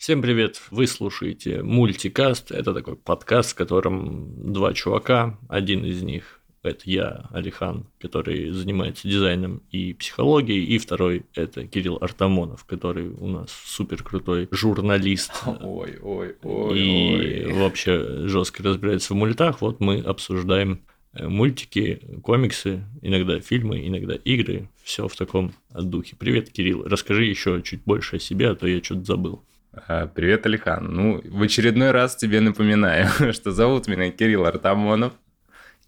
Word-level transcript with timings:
Всем 0.00 0.22
привет! 0.22 0.62
Вы 0.70 0.86
слушаете 0.86 1.62
мультикаст. 1.62 2.52
Это 2.52 2.72
такой 2.72 2.96
подкаст, 2.96 3.50
в 3.50 3.54
котором 3.54 4.50
два 4.50 4.72
чувака. 4.72 5.38
Один 5.46 5.84
из 5.84 6.02
них– 6.02 6.40
это 6.62 6.80
я, 6.84 7.28
Алихан, 7.34 7.84
который 8.00 8.48
занимается 8.48 9.06
дизайном 9.06 9.62
и 9.70 9.92
психологией, 9.92 10.64
и 10.64 10.78
второй– 10.78 11.26
это 11.34 11.66
Кирилл 11.66 11.98
Артамонов, 12.00 12.64
который 12.64 13.10
у 13.10 13.26
нас 13.26 13.50
супер 13.50 14.02
крутой 14.02 14.48
журналист. 14.50 15.32
Ой, 15.60 15.98
ой, 16.00 16.34
ой. 16.44 16.78
И 16.80 17.44
ой. 17.44 17.52
вообще 17.52 18.26
жестко 18.26 18.62
разбирается 18.62 19.12
в 19.12 19.18
мультах. 19.18 19.60
Вот 19.60 19.80
мы 19.80 20.00
обсуждаем 20.00 20.80
э, 21.12 21.28
мультики, 21.28 22.00
комиксы, 22.22 22.84
иногда 23.02 23.38
фильмы, 23.40 23.86
иногда 23.86 24.14
игры. 24.14 24.70
Все 24.82 25.08
в 25.08 25.14
таком 25.14 25.52
духе. 25.74 26.16
Привет, 26.18 26.48
Кирилл. 26.48 26.84
Расскажи 26.84 27.26
еще 27.26 27.60
чуть 27.60 27.84
больше 27.84 28.16
о 28.16 28.18
себе, 28.18 28.48
а 28.48 28.54
то 28.54 28.66
я 28.66 28.82
что-то 28.82 29.04
забыл. 29.04 29.44
А, 29.72 30.06
Привет, 30.08 30.46
Алихан. 30.46 30.86
Ну, 30.92 31.20
в 31.24 31.42
очередной 31.42 31.90
раз 31.90 32.16
тебе 32.16 32.40
напоминаю, 32.40 33.08
что 33.32 33.52
зовут 33.52 33.88
меня 33.88 34.10
Кирилл 34.10 34.46
Артамонов. 34.46 35.12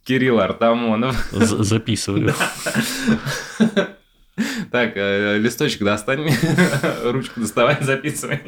Кирилл 0.05 0.41
Артамонов. 0.41 1.17
З- 1.33 1.63
записываю. 1.63 2.33
Так, 4.71 4.93
э, 4.97 5.37
листочек 5.39 5.83
достань, 5.83 6.27
ручку 7.05 7.41
доставай, 7.41 7.77
записывай. 7.83 8.41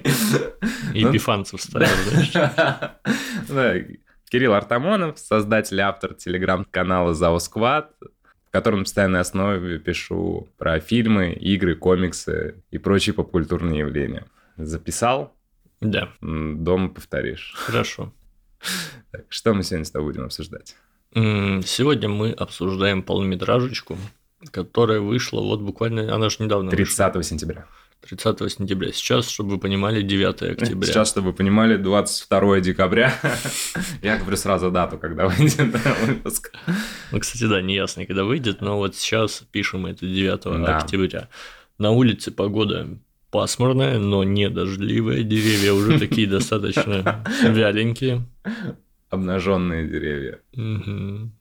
И 0.95 1.05
Ну, 1.05 1.13
пифанцев 1.13 1.61
ставил, 1.61 1.87
знаешь. 3.47 3.85
Кирилл 4.31 4.55
Артамонов, 4.55 5.19
создатель 5.19 5.77
и 5.79 5.83
автор 5.83 6.15
телеграм-канала 6.15 7.13
Squad, 7.37 7.89
в 8.01 8.51
котором 8.51 8.79
на 8.79 8.85
постоянной 8.85 9.21
основе 9.21 9.79
пишу 9.79 10.49
про 10.57 10.81
фильмы, 10.81 11.33
игры, 11.35 11.77
комиксы 11.77 12.55
и 12.71 12.79
прочие 12.79 13.13
попкультурные 13.13 13.81
явления. 13.81 14.25
Записал? 14.57 15.35
Да, 15.81 16.11
Дома 16.21 16.89
повторишь. 16.89 17.53
хорошо. 17.57 18.13
Так, 19.11 19.27
что 19.29 19.55
мы 19.55 19.63
сегодня 19.63 19.85
с 19.85 19.91
тобой 19.91 20.13
будем 20.13 20.25
обсуждать? 20.25 20.75
Сегодня 21.15 22.09
мы 22.09 22.33
обсуждаем 22.33 23.03
полнометражечку, 23.03 23.97
которая 24.51 24.99
вышла 25.01 25.41
вот 25.41 25.61
буквально, 25.61 26.13
она 26.13 26.29
же 26.31 26.37
недавно 26.41 26.71
вышла, 26.71 27.11
30 27.11 27.25
сентября. 27.27 27.67
30 28.01 28.51
сентября. 28.53 28.91
Сейчас, 28.93 29.29
чтобы 29.29 29.51
вы 29.51 29.59
понимали, 29.59 30.03
9 30.03 30.43
октября. 30.61 30.87
Сейчас, 30.89 31.11
чтобы 31.11 31.29
вы 31.29 31.33
понимали, 31.35 31.77
22 31.77 32.61
декабря. 32.61 33.15
Я 34.03 34.17
говорю 34.19 34.37
сразу 34.37 34.71
дату, 34.73 34.99
когда 34.99 35.29
выйдет 35.29 35.77
выпуск. 36.07 36.53
Ну, 37.13 37.21
кстати, 37.21 37.47
да, 37.47 37.63
неясно, 37.63 38.07
когда 38.07 38.25
выйдет, 38.25 38.61
но 38.63 38.79
вот 38.79 38.97
сейчас 38.97 39.45
пишем 39.53 39.87
это 39.87 40.07
9 40.07 40.43
Да. 40.65 40.79
октября. 40.79 41.29
На 41.79 41.93
улице 41.93 42.33
погода 42.33 42.89
пасмурная, 43.35 43.99
но 43.99 44.23
не 44.23 44.49
дождливая. 44.49 45.25
Деревья 45.25 45.73
уже 45.73 45.99
такие 45.99 46.29
достаточно 46.29 47.25
вяленькие. 47.43 48.23
Обнаженные 49.11 49.89
деревья. 49.89 50.39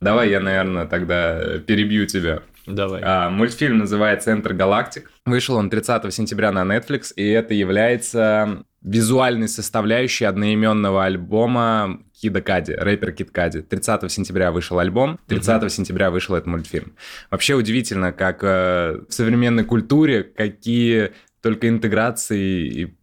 Давай 0.02 0.32
я, 0.32 0.40
наверное, 0.40 0.88
тогда 0.88 1.60
перебью 1.60 2.08
тебя. 2.08 2.42
Давай. 2.66 3.00
А, 3.04 3.30
мультфильм 3.30 3.78
называется 3.78 4.26
«Центр 4.26 4.54
галактик». 4.54 5.12
Вышел 5.28 5.56
он 5.56 5.70
30 5.70 6.12
сентября 6.12 6.52
на 6.52 6.64
Netflix, 6.64 7.14
и 7.16 7.28
это 7.28 7.54
является 7.54 8.64
визуальной 8.82 9.48
составляющей 9.48 10.26
одноименного 10.26 11.06
альбома 11.06 12.00
Кида 12.20 12.42
Кади, 12.42 12.74
рэпер 12.74 13.12
Кид 13.12 13.30
Кади. 13.30 13.62
30 13.62 14.12
сентября 14.12 14.52
вышел 14.52 14.80
альбом, 14.80 15.20
30 15.28 15.72
сентября 15.72 16.10
вышел 16.10 16.36
этот 16.36 16.48
мультфильм. 16.48 16.96
Вообще 17.30 17.54
удивительно, 17.54 18.12
как 18.14 18.44
э, 18.44 19.02
в 19.08 19.14
современной 19.14 19.64
культуре, 19.64 20.24
какие 20.24 21.12
только 21.44 21.68
интеграции 21.68 22.68
и 22.68 22.94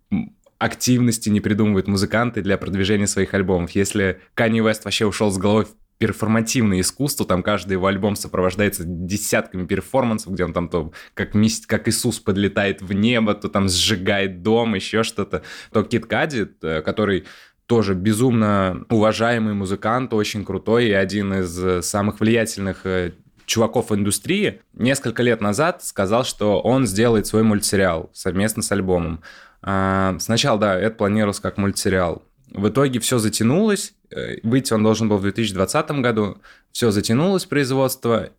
активности 0.58 1.28
не 1.28 1.40
придумывают 1.40 1.86
музыканты 1.86 2.42
для 2.42 2.58
продвижения 2.58 3.06
своих 3.06 3.32
альбомов. 3.34 3.70
Если 3.72 4.20
Канни 4.34 4.60
Вест 4.60 4.84
вообще 4.84 5.06
ушел 5.06 5.30
с 5.30 5.38
головой 5.38 5.66
в 5.66 5.74
перформативное 5.98 6.80
искусство, 6.80 7.26
там 7.26 7.42
каждый 7.42 7.74
его 7.74 7.86
альбом 7.86 8.16
сопровождается 8.16 8.84
десятками 8.86 9.66
перформансов, 9.66 10.32
где 10.32 10.44
он 10.44 10.54
там 10.54 10.68
то 10.68 10.92
как, 11.12 11.34
мис- 11.34 11.66
как 11.66 11.88
Иисус 11.88 12.18
подлетает 12.18 12.80
в 12.80 12.92
небо, 12.94 13.34
то 13.34 13.48
там 13.48 13.68
сжигает 13.68 14.42
дом, 14.42 14.74
еще 14.74 15.02
что-то. 15.02 15.42
То 15.72 15.82
Кит 15.82 16.06
Кади, 16.06 16.48
э, 16.62 16.80
который 16.80 17.24
тоже 17.66 17.94
безумно 17.94 18.84
уважаемый 18.88 19.54
музыкант, 19.54 20.12
очень 20.14 20.44
крутой 20.44 20.88
и 20.88 20.92
один 20.92 21.34
из 21.34 21.62
э, 21.62 21.82
самых 21.82 22.20
влиятельных 22.20 22.84
э, 22.84 23.12
чуваков 23.50 23.90
в 23.90 23.94
индустрии, 23.94 24.60
несколько 24.74 25.24
лет 25.24 25.40
назад 25.40 25.82
сказал, 25.84 26.24
что 26.24 26.60
он 26.60 26.86
сделает 26.86 27.26
свой 27.26 27.42
мультсериал 27.42 28.08
совместно 28.12 28.62
с 28.62 28.70
альбомом. 28.70 29.22
А, 29.62 30.16
Сначала, 30.20 30.58
да, 30.58 30.78
это 30.78 30.94
планировалось 30.94 31.40
как 31.40 31.58
мультсериал. 31.58 32.22
В 32.50 32.68
итоге 32.68 33.00
все 33.00 33.18
затянулось. 33.18 33.92
э, 34.10 34.36
Выйти 34.44 34.72
он 34.72 34.84
должен 34.84 35.08
был 35.08 35.16
в 35.18 35.22
2020 35.22 35.90
году. 36.00 36.38
Все 36.70 36.92
затянулось 36.92 37.44
производство. 37.44 38.30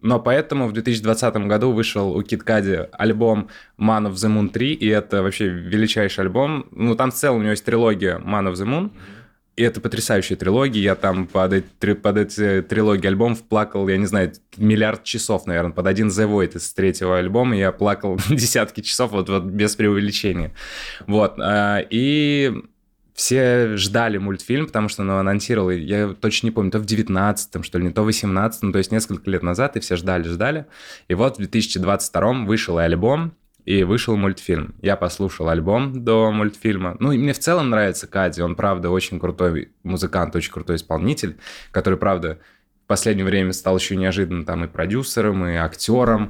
Но 0.00 0.18
поэтому 0.18 0.66
в 0.66 0.72
2020 0.72 1.34
году 1.46 1.72
вышел 1.72 2.10
у 2.16 2.22
Киткади 2.22 2.88
альбом 2.92 3.48
Man 3.78 4.06
of 4.08 4.12
the 4.14 4.30
Moon 4.34 4.48
3, 4.48 4.72
и 4.72 4.88
это 4.88 5.22
вообще 5.22 5.48
величайший 5.48 6.24
альбом. 6.24 6.66
Ну, 6.72 6.94
там 6.94 7.10
в 7.10 7.14
целом 7.14 7.38
у 7.38 7.40
него 7.42 7.50
есть 7.50 7.64
трилогия 7.64 8.18
Man 8.18 8.50
of 8.50 8.54
the 8.54 8.66
Moon, 8.66 8.90
и 9.56 9.62
это 9.62 9.80
потрясающая 9.80 10.36
трилогия. 10.36 10.82
Я 10.82 10.94
там 10.94 11.26
под 11.26 11.52
эти, 11.52 11.94
под 11.94 12.16
эти 12.16 12.62
трилогии 12.62 13.06
альбомов 13.06 13.42
плакал, 13.42 13.88
я 13.88 13.96
не 13.96 14.06
знаю, 14.06 14.32
миллиард 14.56 15.04
часов, 15.04 15.46
наверное. 15.46 15.72
Под 15.72 15.86
один 15.86 16.08
The 16.08 16.28
Void 16.28 16.56
из 16.56 16.72
третьего 16.72 17.18
альбома 17.18 17.56
я 17.56 17.70
плакал 17.70 18.18
десятки 18.28 18.80
часов, 18.80 19.12
вот, 19.12 19.28
вот 19.28 19.44
без 19.44 19.76
преувеличения. 19.76 20.52
Вот. 21.06 21.34
а, 21.38 21.78
И 21.88 22.52
все 23.14 23.76
ждали 23.76 24.18
мультфильм, 24.18 24.66
потому 24.66 24.88
что 24.88 25.02
он 25.02 25.08
его 25.08 25.18
анонсировал, 25.18 25.70
я 25.70 26.08
точно 26.08 26.48
не 26.48 26.50
помню, 26.50 26.72
то 26.72 26.80
в 26.80 26.84
19-м, 26.84 27.62
что 27.62 27.78
ли, 27.78 27.84
не 27.84 27.92
то 27.92 28.02
в 28.02 28.08
18-м, 28.08 28.72
то 28.72 28.78
есть 28.78 28.90
несколько 28.90 29.30
лет 29.30 29.44
назад, 29.44 29.76
и 29.76 29.80
все 29.80 29.94
ждали, 29.94 30.24
ждали. 30.24 30.66
И 31.06 31.14
вот 31.14 31.36
в 31.36 31.38
2022 31.38 32.32
вышел 32.44 32.78
альбом, 32.78 33.34
и 33.64 33.82
вышел 33.84 34.16
мультфильм. 34.16 34.74
Я 34.82 34.96
послушал 34.96 35.48
альбом 35.48 36.04
до 36.04 36.30
мультфильма. 36.30 36.96
Ну, 37.00 37.12
и 37.12 37.18
мне 37.18 37.32
в 37.32 37.38
целом 37.38 37.70
нравится 37.70 38.06
Кади. 38.06 38.42
Он, 38.42 38.54
правда, 38.56 38.90
очень 38.90 39.18
крутой 39.18 39.70
музыкант, 39.82 40.36
очень 40.36 40.52
крутой 40.52 40.76
исполнитель, 40.76 41.36
который, 41.70 41.98
правда, 41.98 42.38
в 42.84 42.86
последнее 42.86 43.24
время 43.24 43.52
стал 43.52 43.78
еще 43.78 43.96
неожиданно 43.96 44.44
там 44.44 44.64
и 44.64 44.68
продюсером, 44.68 45.46
и 45.46 45.54
актером. 45.54 46.28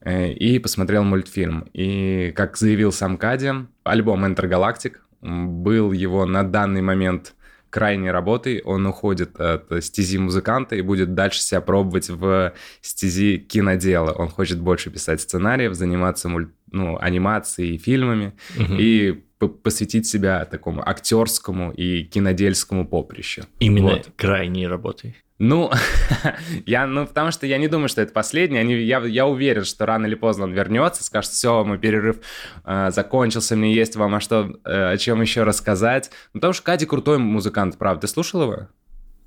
Э, 0.00 0.32
И 0.32 0.58
посмотрел 0.58 1.04
мультфильм. 1.04 1.68
И, 1.72 2.32
как 2.36 2.56
заявил 2.56 2.92
сам 2.92 3.16
Кади, 3.16 3.52
альбом 3.84 4.24
м, 4.24 5.62
был 5.62 5.92
его 5.92 6.26
на 6.26 6.42
данный 6.42 6.82
момент 6.82 7.34
крайней 7.70 8.10
работой. 8.12 8.60
Он 8.64 8.86
уходит 8.86 9.40
от 9.40 9.82
стези 9.82 10.18
музыканта 10.18 10.76
и 10.76 10.82
будет 10.82 11.14
дальше 11.14 11.40
себя 11.40 11.60
пробовать 11.60 12.08
в 12.08 12.52
стези 12.80 13.38
кинодела. 13.38 14.12
Он 14.12 14.28
хочет 14.28 14.60
больше 14.60 14.90
писать 14.90 15.20
сценариев, 15.22 15.74
заниматься 15.74 16.28
муль- 16.28 16.50
ну, 16.74 16.98
анимацией 17.00 17.76
и 17.76 17.78
фильмами 17.78 18.32
Мгм. 18.58 18.76
и 18.78 19.12
посвятить 19.62 20.06
себя 20.06 20.44
такому 20.44 20.86
актерскому 20.88 21.70
и 21.72 22.04
кинодельскому 22.04 22.86
поприщу. 22.86 23.44
Именно 23.60 23.88
Вот. 23.88 24.10
крайней 24.16 24.66
работой. 24.66 25.16
Ну, 25.38 25.70
я, 26.66 26.86
ну, 26.86 27.06
потому 27.06 27.30
что 27.32 27.46
я 27.46 27.58
не 27.58 27.68
думаю, 27.68 27.88
что 27.88 28.00
это 28.00 28.12
последний. 28.12 28.58
Они, 28.58 28.74
я, 28.76 29.00
я 29.00 29.26
уверен, 29.26 29.64
что 29.64 29.84
рано 29.84 30.06
или 30.06 30.14
поздно 30.14 30.44
он 30.44 30.52
вернется, 30.52 31.02
скажет, 31.04 31.32
все, 31.32 31.64
мой 31.64 31.78
перерыв 31.78 32.16
э, 32.64 32.90
закончился, 32.92 33.56
мне 33.56 33.74
есть 33.74 33.96
вам 33.96 34.14
о, 34.14 34.20
что, 34.20 34.50
э, 34.64 34.92
о 34.92 34.96
чем 34.96 35.20
еще 35.20 35.42
рассказать. 35.42 36.10
Ну, 36.32 36.40
потому 36.40 36.52
что 36.52 36.62
Кади 36.62 36.86
крутой 36.86 37.18
музыкант, 37.18 37.76
правда. 37.78 38.02
Ты 38.02 38.06
слушал 38.08 38.42
его? 38.42 38.68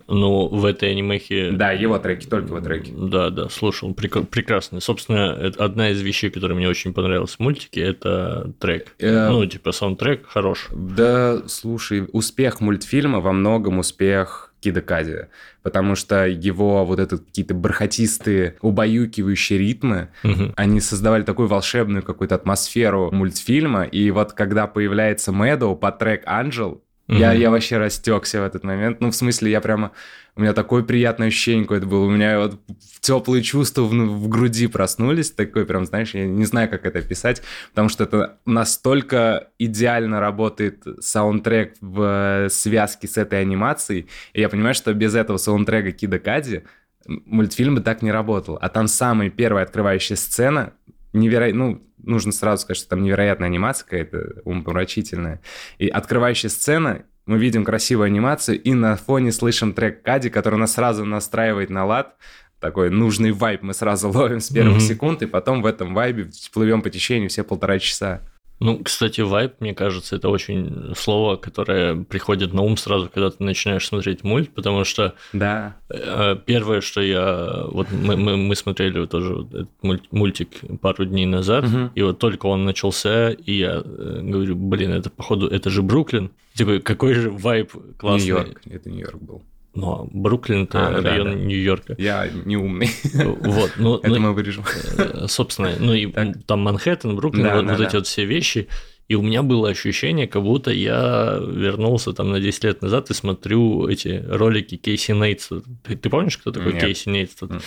Ну, 0.08 0.48
в 0.48 0.66
этой 0.66 0.92
анимехе... 0.92 1.52
Да, 1.52 1.72
его 1.72 1.98
треки, 2.00 2.26
только 2.28 2.48
его 2.48 2.62
треки. 2.62 2.94
Да, 2.96 3.30
да, 3.30 3.50
слушал, 3.50 3.92
прек- 3.92 4.26
прекрасный. 4.26 4.82
Собственно, 4.82 5.38
это 5.40 5.64
одна 5.64 5.90
из 5.90 6.02
вещей, 6.02 6.30
которая 6.30 6.58
мне 6.58 6.70
очень 6.70 6.94
понравилась 6.94 7.36
в 7.36 7.40
мультике, 7.40 7.82
это 7.82 8.52
трек. 8.60 8.94
Э, 9.00 9.30
Ну, 9.30 9.46
типа, 9.46 9.72
саундтрек 9.72 10.26
хорош. 10.28 10.68
Да, 10.72 11.42
слушай, 11.48 12.08
успех 12.14 12.62
мультфильма 12.62 13.20
во 13.20 13.34
многом 13.34 13.80
успех 13.80 14.54
Кида 14.60 14.82
Кади, 14.82 15.16
потому 15.62 15.96
что 15.96 16.26
его 16.26 16.84
вот 16.84 17.00
этот 17.00 17.26
какие-то 17.26 17.54
бархатистые, 17.54 18.56
убаюкивающие 18.62 19.60
ритмы, 19.60 20.10
Мгм. 20.24 20.54
они 20.56 20.82
создавали 20.82 21.24
такую 21.24 21.48
волшебную 21.48 22.02
какую-то 22.04 22.36
атмосферу 22.36 23.10
мультфильма, 23.12 23.84
и 23.84 24.10
вот 24.12 24.34
когда 24.34 24.66
появляется 24.68 25.32
Мэдоу 25.32 25.76
под 25.76 26.00
трек 26.00 26.24
«Анджел», 26.26 26.82
я, 27.08 27.32
Мгм. 27.32 27.40
я 27.42 27.50
вообще 27.52 27.78
растекся 27.78 28.42
в 28.42 28.44
этот 28.44 28.64
момент. 28.64 29.00
Ну, 29.00 29.12
в 29.12 29.16
смысле, 29.16 29.52
я 29.52 29.62
прямо... 29.62 29.92
У 30.36 30.42
меня 30.42 30.54
такое 30.54 30.84
приятное 30.84 31.30
ощущение 31.30 31.64
какое-то 31.64 31.88
было. 31.88 32.06
У 32.06 32.10
меня 32.12 32.38
вот 32.40 32.60
теплые 33.02 33.42
чувства 33.42 33.84
в, 33.84 33.92
в 33.92 34.28
груди 34.28 34.68
проснулись. 34.68 35.32
Такой 35.32 35.66
прям, 35.66 35.86
знаешь, 35.86 36.14
я 36.14 36.26
не 36.28 36.46
знаю, 36.46 36.70
как 36.70 36.86
это 36.86 37.00
описать, 37.00 37.42
потому 37.72 37.90
что 37.90 38.04
это 38.04 38.38
настолько 38.46 39.48
идеально 39.58 40.20
работает 40.20 40.84
саундтрек 41.00 41.76
в 41.82 42.48
связке 42.50 43.08
с 43.08 43.18
этой 43.18 43.42
анимацией. 43.42 44.08
И 44.34 44.42
я 44.42 44.50
понимаю, 44.50 44.76
что 44.76 44.94
без 44.94 45.16
этого 45.16 45.38
саундтрека 45.38 45.92
Кида 45.92 46.20
Кади 46.20 46.64
мультфильм 47.08 47.76
бы 47.76 47.82
так 47.82 48.02
не 48.02 48.12
работал. 48.12 48.60
А 48.62 48.70
там 48.70 48.88
самая 48.88 49.30
первая 49.30 49.64
открывающая 49.64 50.18
сцена 50.18 50.74
невероятно, 51.18 51.68
ну, 51.68 51.88
нужно 52.02 52.32
сразу 52.32 52.64
сказать, 52.64 52.78
что 52.78 52.90
там 52.90 53.04
невероятная 53.04 53.48
анимация 53.48 53.86
какая-то, 53.86 54.42
умопомрачительная. 54.46 55.42
И 55.78 55.88
открывающая 55.88 56.50
сцена, 56.50 57.04
мы 57.26 57.38
видим 57.38 57.66
красивую 57.66 58.06
анимацию, 58.06 58.62
и 58.62 58.74
на 58.74 58.96
фоне 58.96 59.32
слышим 59.32 59.74
трек 59.74 60.02
Кади, 60.02 60.30
который 60.30 60.58
нас 60.58 60.74
сразу 60.74 61.06
настраивает 61.06 61.70
на 61.70 61.86
лад, 61.86 62.16
такой 62.60 62.90
нужный 62.90 63.32
вайб 63.32 63.62
мы 63.62 63.74
сразу 63.74 64.10
ловим 64.14 64.40
с 64.40 64.50
первых 64.50 64.78
mm-hmm. 64.78 64.88
секунд, 64.88 65.22
и 65.22 65.28
потом 65.28 65.62
в 65.62 65.66
этом 65.66 65.94
вайбе 65.94 66.30
плывем 66.54 66.82
по 66.82 66.90
течению 66.90 67.30
все 67.30 67.44
полтора 67.44 67.80
часа. 67.80 68.22
Ну, 68.60 68.80
кстати, 68.84 69.22
вайп, 69.22 69.54
мне 69.60 69.76
кажется, 69.76 70.16
это 70.16 70.30
очень 70.30 70.94
слово, 70.96 71.36
которое 71.36 71.96
приходит 71.96 72.54
на 72.54 72.64
ум 72.64 72.76
сразу, 72.76 73.10
когда 73.14 73.30
ты 73.30 73.44
начинаешь 73.44 73.86
смотреть 73.86 74.24
мульт, 74.24 74.50
потому 74.54 74.84
что 74.84 75.14
да. 75.32 75.76
Э, 75.90 76.36
первое, 76.44 76.82
что 76.82 77.02
я... 77.02 77.66
Вот 77.68 77.92
мы, 77.92 78.18
мы, 78.18 78.36
мы 78.36 78.56
смотрели 78.56 79.06
тоже 79.06 79.36
вот 79.36 79.54
этот 79.54 79.70
мультик 80.12 80.50
пару 80.82 81.06
дней 81.06 81.26
назад, 81.26 81.66
угу. 81.66 81.92
и 81.94 82.02
вот 82.02 82.18
только 82.18 82.48
он 82.48 82.66
начался, 82.66 83.30
и 83.30 83.54
я 83.54 83.84
э, 83.84 84.20
говорю, 84.24 84.56
блин, 84.56 84.92
это 84.92 85.12
походу, 85.12 85.48
это 85.48 85.70
же 85.70 85.84
Бруклин. 85.84 86.32
Такой, 86.56 86.82
какой 86.82 87.14
же 87.14 87.30
вайп 87.30 87.74
классный. 87.98 88.28
Нью-Йорк, 88.28 88.62
это 88.66 88.90
Нью-Йорк 88.90 89.22
был. 89.22 89.44
Но 89.76 90.08
Бруклин 90.12 90.64
это 90.64 90.88
а, 90.88 91.02
район 91.02 91.28
да, 91.28 91.34
да. 91.34 91.40
Нью-Йорка. 91.40 91.96
Я 91.98 92.28
не 92.46 92.58
умный. 92.58 92.90
Вот, 93.14 93.74
ну, 93.78 93.98
это 93.98 94.10
ну, 94.10 94.20
мы 94.20 94.34
вырежем. 94.34 94.64
Э, 94.98 95.26
собственно, 95.28 95.72
ну 95.80 95.94
и 95.94 96.08
так. 96.08 96.44
там 96.46 96.62
Манхэттен, 96.62 97.16
Бруклин, 97.16 97.44
да, 97.44 97.56
вот, 97.56 97.66
да, 97.66 97.74
вот 97.74 97.80
да. 97.80 97.88
эти 97.88 97.96
вот 97.96 98.08
все 98.08 98.26
вещи. 98.26 98.68
И 99.08 99.16
у 99.16 99.22
меня 99.22 99.42
было 99.42 99.70
ощущение, 99.70 100.28
как 100.28 100.44
будто 100.44 100.72
я 100.72 101.40
вернулся 101.40 102.12
там 102.12 102.32
на 102.32 102.42
10 102.42 102.64
лет 102.66 102.82
назад 102.82 103.10
и 103.10 103.14
смотрю 103.14 103.88
эти 103.88 104.24
ролики 104.28 104.76
Кейси 104.76 105.12
Нейтса. 105.12 105.62
Ты, 105.84 105.96
ты 105.96 106.10
помнишь, 106.10 106.38
кто 106.38 106.52
такой 106.52 106.74
Нет. 106.74 106.84
Кейси 106.84 107.10
Нейтс? 107.10 107.42
Mm-mm. 107.42 107.62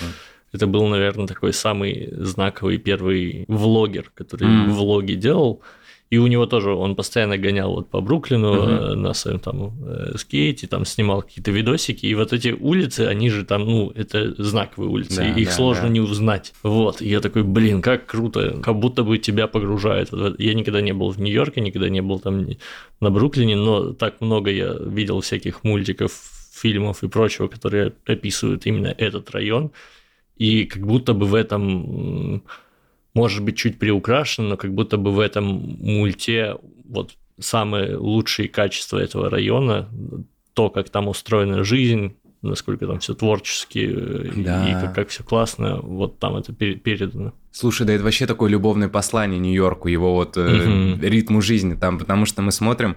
Это 0.52 0.66
был, 0.66 0.86
наверное, 0.88 1.26
такой 1.26 1.52
самый 1.52 2.12
знаковый 2.12 2.78
первый 2.78 3.44
влогер, 3.48 4.10
который 4.14 4.48
mm. 4.48 4.70
влоги 4.70 5.14
делал. 5.14 5.62
И 6.10 6.18
у 6.18 6.26
него 6.26 6.46
тоже, 6.46 6.72
он 6.72 6.96
постоянно 6.96 7.38
гонял 7.38 7.72
вот 7.72 7.88
по 7.88 8.00
Бруклину 8.00 8.52
uh-huh. 8.52 8.94
на 8.96 9.14
своем 9.14 9.38
там 9.38 9.72
э, 9.86 10.16
скейте, 10.16 10.66
там 10.66 10.84
снимал 10.84 11.22
какие-то 11.22 11.52
видосики, 11.52 12.04
и 12.04 12.14
вот 12.16 12.32
эти 12.32 12.48
улицы, 12.48 13.02
они 13.02 13.30
же 13.30 13.44
там, 13.44 13.64
ну, 13.64 13.92
это 13.94 14.34
знаковые 14.42 14.90
улицы, 14.90 15.18
да, 15.18 15.28
их 15.28 15.46
да, 15.46 15.52
сложно 15.52 15.84
да. 15.84 15.88
не 15.90 16.00
узнать. 16.00 16.52
Вот, 16.64 17.00
и 17.00 17.08
я 17.08 17.20
такой, 17.20 17.44
блин, 17.44 17.80
как 17.80 18.06
круто, 18.06 18.58
как 18.60 18.76
будто 18.80 19.04
бы 19.04 19.18
тебя 19.18 19.46
погружает. 19.46 20.10
Я 20.38 20.54
никогда 20.54 20.80
не 20.80 20.92
был 20.92 21.10
в 21.10 21.20
Нью-Йорке, 21.20 21.60
никогда 21.60 21.88
не 21.88 22.02
был 22.02 22.18
там 22.18 22.44
на 23.00 23.10
Бруклине, 23.10 23.54
но 23.54 23.92
так 23.92 24.20
много 24.20 24.50
я 24.50 24.74
видел 24.80 25.20
всяких 25.20 25.62
мультиков, 25.62 26.10
фильмов 26.52 27.04
и 27.04 27.08
прочего, 27.08 27.46
которые 27.46 27.92
описывают 28.04 28.66
именно 28.66 28.92
этот 28.98 29.30
район, 29.30 29.70
и 30.36 30.64
как 30.64 30.84
будто 30.84 31.14
бы 31.14 31.26
в 31.26 31.36
этом 31.36 32.42
может 33.14 33.42
быть, 33.42 33.56
чуть 33.56 33.78
приукрашен, 33.78 34.48
но 34.48 34.56
как 34.56 34.72
будто 34.72 34.96
бы 34.96 35.12
в 35.12 35.20
этом 35.20 35.44
мульте 35.80 36.56
вот 36.84 37.14
самые 37.38 37.96
лучшие 37.96 38.48
качества 38.48 38.98
этого 38.98 39.30
района, 39.30 39.88
то, 40.54 40.70
как 40.70 40.90
там 40.90 41.08
устроена 41.08 41.64
жизнь, 41.64 42.14
насколько 42.42 42.86
там 42.86 43.00
все 43.00 43.14
творчески 43.14 43.86
да. 44.36 44.68
и 44.68 44.72
как, 44.72 44.94
как 44.94 45.08
все 45.08 45.22
классно, 45.22 45.80
вот 45.80 46.18
там 46.18 46.36
это 46.36 46.52
передано. 46.52 47.32
Слушай, 47.52 47.86
да 47.86 47.92
это 47.92 48.04
вообще 48.04 48.26
такое 48.26 48.48
любовное 48.50 48.88
послание 48.88 49.38
Нью-Йорку, 49.38 49.88
его 49.88 50.14
вот 50.14 50.36
э, 50.36 50.96
ритму 51.02 51.42
жизни 51.42 51.74
там, 51.74 51.98
потому 51.98 52.24
что 52.24 52.42
мы 52.42 52.52
смотрим 52.52 52.96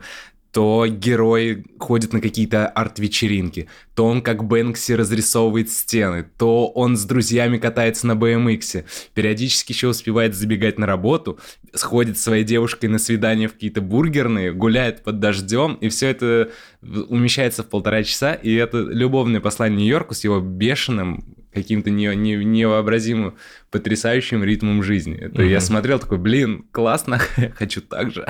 то 0.53 0.85
герой 0.87 1.65
ходит 1.79 2.13
на 2.13 2.21
какие-то 2.21 2.67
арт-вечеринки, 2.67 3.67
то 3.95 4.05
он 4.05 4.21
как 4.21 4.43
Бэнкси 4.43 4.91
разрисовывает 4.91 5.71
стены, 5.71 6.27
то 6.37 6.67
он 6.67 6.95
с 6.95 7.05
друзьями 7.05 7.57
катается 7.57 8.05
на 8.05 8.11
BMX, 8.11 8.85
периодически 9.15 9.71
еще 9.71 9.87
успевает 9.87 10.35
забегать 10.35 10.77
на 10.77 10.85
работу, 10.85 11.39
сходит 11.73 12.19
с 12.19 12.21
своей 12.21 12.43
девушкой 12.43 12.85
на 12.85 12.99
свидание 12.99 13.47
в 13.47 13.53
какие-то 13.53 13.81
бургерные, 13.81 14.53
гуляет 14.53 15.03
под 15.03 15.19
дождем, 15.19 15.73
и 15.81 15.89
все 15.89 16.09
это 16.09 16.51
умещается 16.83 17.63
в 17.63 17.69
полтора 17.69 18.03
часа, 18.03 18.35
и 18.35 18.53
это 18.53 18.77
любовное 18.77 19.41
послание 19.41 19.79
Нью-Йорку 19.79 20.13
с 20.13 20.23
его 20.23 20.39
бешеным 20.39 21.42
каким-то 21.53 21.89
не, 21.89 22.15
не, 22.15 22.35
невообразимым 22.35 23.35
потрясающим 23.71 24.43
ритмом 24.43 24.83
жизни. 24.83 25.15
Это 25.15 25.41
угу. 25.41 25.49
я 25.49 25.59
смотрел 25.59 25.99
такой, 25.99 26.17
блин, 26.17 26.65
классно, 26.71 27.19
хочу 27.55 27.81
так 27.81 28.11
же. 28.11 28.27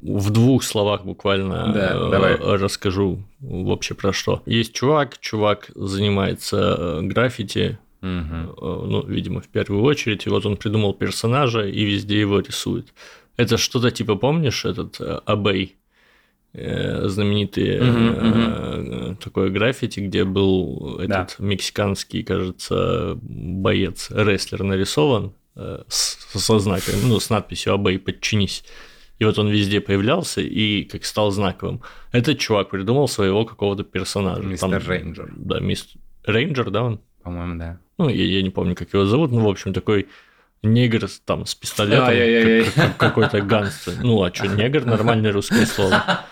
В 0.00 0.30
двух 0.30 0.62
словах 0.62 1.04
буквально 1.04 1.72
да, 1.72 1.92
э, 1.94 2.10
давай. 2.10 2.36
расскажу 2.36 3.22
вообще 3.40 3.94
про 3.94 4.12
что. 4.12 4.42
Есть 4.46 4.72
чувак, 4.72 5.18
чувак 5.18 5.70
занимается 5.74 6.76
э, 6.78 7.00
граффити, 7.02 7.78
угу. 8.02 8.86
ну, 8.86 9.04
видимо, 9.06 9.40
в 9.40 9.48
первую 9.48 9.82
очередь, 9.82 10.26
и 10.26 10.30
вот 10.30 10.46
он 10.46 10.56
придумал 10.56 10.94
персонажа 10.94 11.66
и 11.66 11.84
везде 11.84 12.20
его 12.20 12.40
рисует. 12.40 12.92
Это 13.36 13.56
что-то 13.56 13.90
типа, 13.90 14.14
помнишь, 14.14 14.64
этот 14.64 15.00
Абей? 15.26 15.76
Э, 16.56 17.08
знаменитый 17.08 17.78
uh-huh, 17.78 18.20
uh-huh. 18.20 19.16
такое 19.16 19.50
граффити, 19.50 19.98
где 19.98 20.22
был 20.22 21.00
этот 21.00 21.34
да. 21.36 21.44
мексиканский, 21.44 22.22
кажется, 22.22 23.18
боец, 23.20 24.08
рестлер 24.12 24.62
нарисован 24.62 25.32
э, 25.56 25.82
со 25.88 26.58
знаком, 26.60 26.94
ну, 27.06 27.18
с 27.18 27.28
надписью 27.28 27.72
«Абэй, 27.72 27.98
подчинись». 27.98 28.64
И 29.18 29.24
вот 29.24 29.36
он 29.40 29.48
везде 29.48 29.80
появлялся 29.80 30.42
и 30.42 30.84
как 30.84 31.04
стал 31.04 31.32
знаковым. 31.32 31.82
Этот 32.12 32.38
чувак 32.38 32.70
придумал 32.70 33.08
своего 33.08 33.44
какого-то 33.44 33.82
персонажа. 33.82 34.42
Мистер 34.42 34.80
Рейнджер. 34.86 35.32
Да, 35.36 35.58
мистер 35.58 36.00
Рейнджер, 36.22 36.70
да, 36.70 36.84
он? 36.84 37.00
По-моему, 37.24 37.58
да. 37.58 37.80
Ну, 37.98 38.08
я, 38.08 38.24
я 38.24 38.42
не 38.42 38.50
помню, 38.50 38.76
как 38.76 38.92
его 38.94 39.06
зовут, 39.06 39.32
ну, 39.32 39.40
в 39.40 39.48
общем, 39.48 39.72
такой 39.72 40.06
негр 40.64 41.08
там 41.24 41.46
с 41.46 41.54
пистолетом, 41.54 42.14
как, 42.64 42.74
как, 42.74 42.96
какой-то 42.96 43.40
гангстер. 43.40 43.94
Ну, 44.02 44.22
а 44.22 44.32
что, 44.32 44.46
негр– 44.46 44.84
нормальное 44.86 45.32
русское 45.32 45.66
слово. 45.66 46.24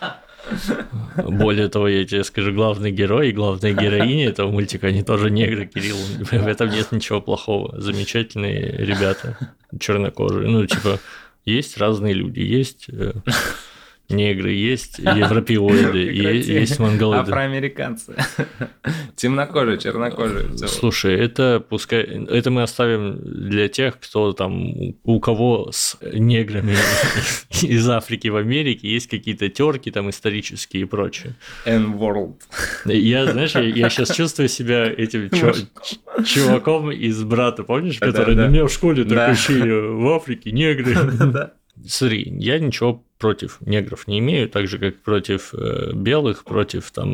Более 1.17 1.69
того, 1.69 1.88
я 1.88 2.05
тебе 2.05 2.25
скажу, 2.25 2.52
главный 2.52 2.90
герой 2.90 3.31
и 3.31 3.32
главная 3.32 3.73
героиня 3.73 4.29
этого 4.29 4.50
мультика, 4.50 4.88
они 4.88 5.02
тоже 5.02 5.31
негры, 5.31 5.67
Кирилл. 5.67 5.96
В 5.96 6.46
этом 6.46 6.70
нет 6.70 6.93
ничего 6.93 7.20
плохого. 7.20 7.81
Замечательные 7.81 8.76
ребята, 8.79 9.38
чернокожие. 9.79 10.49
Ну, 10.49 10.67
типа, 10.67 10.99
есть 11.44 11.79
разные 11.79 12.14
люди, 12.14 12.40
есть 12.40 12.87
э, 12.88 13.12
негры, 14.08 14.52
есть 14.52 14.99
европеоиды, 14.99 15.99
есть, 16.52 16.78
монголоиды. 16.78 17.31
Афроамериканцы. 17.31 18.15
Темнокожие, 19.17 19.79
чернокожие. 19.79 20.56
Слушай, 20.69 21.19
это 21.19 21.65
пускай... 21.67 22.03
Это 22.03 22.50
мы 22.50 22.62
оставим 22.62 23.19
для 23.22 23.69
тех, 23.69 23.98
кто 23.98 24.32
там... 24.32 24.72
У 25.05 25.20
кого 25.20 25.70
с 25.72 25.98
неграми 26.12 26.77
из 27.62 27.88
Африки 27.88 28.29
в 28.29 28.36
Америке 28.36 28.88
есть 28.88 29.08
какие-то 29.08 29.48
терки 29.48 29.91
там 29.91 30.10
исторические 30.10 30.82
и 30.82 30.84
прочее. 30.84 31.34
N-World. 31.65 32.36
Я, 32.86 33.27
знаешь, 33.27 33.55
я, 33.55 33.62
я 33.62 33.91
сейчас 33.91 34.15
чувствую 34.15 34.48
себя 34.48 34.84
этим 34.84 35.31
чуваком 36.24 36.91
из 36.91 37.22
брата, 37.22 37.65
помнишь, 37.65 37.98
который 37.98 38.34
на 38.34 38.48
меня 38.48 38.65
в 38.65 38.72
школе 38.72 39.05
так 39.05 39.32
учили 39.32 39.70
в 39.70 40.08
Африке 40.08 40.53
негры. 40.53 40.96
Смотри, 41.86 42.32
я 42.38 42.58
ничего 42.58 43.03
против 43.22 43.58
негров 43.60 44.08
не 44.08 44.19
имею, 44.19 44.48
так 44.48 44.67
же, 44.67 44.79
как 44.79 45.00
против 45.02 45.55
э, 45.55 45.93
белых, 45.94 46.43
против 46.43 46.91
там, 46.91 47.08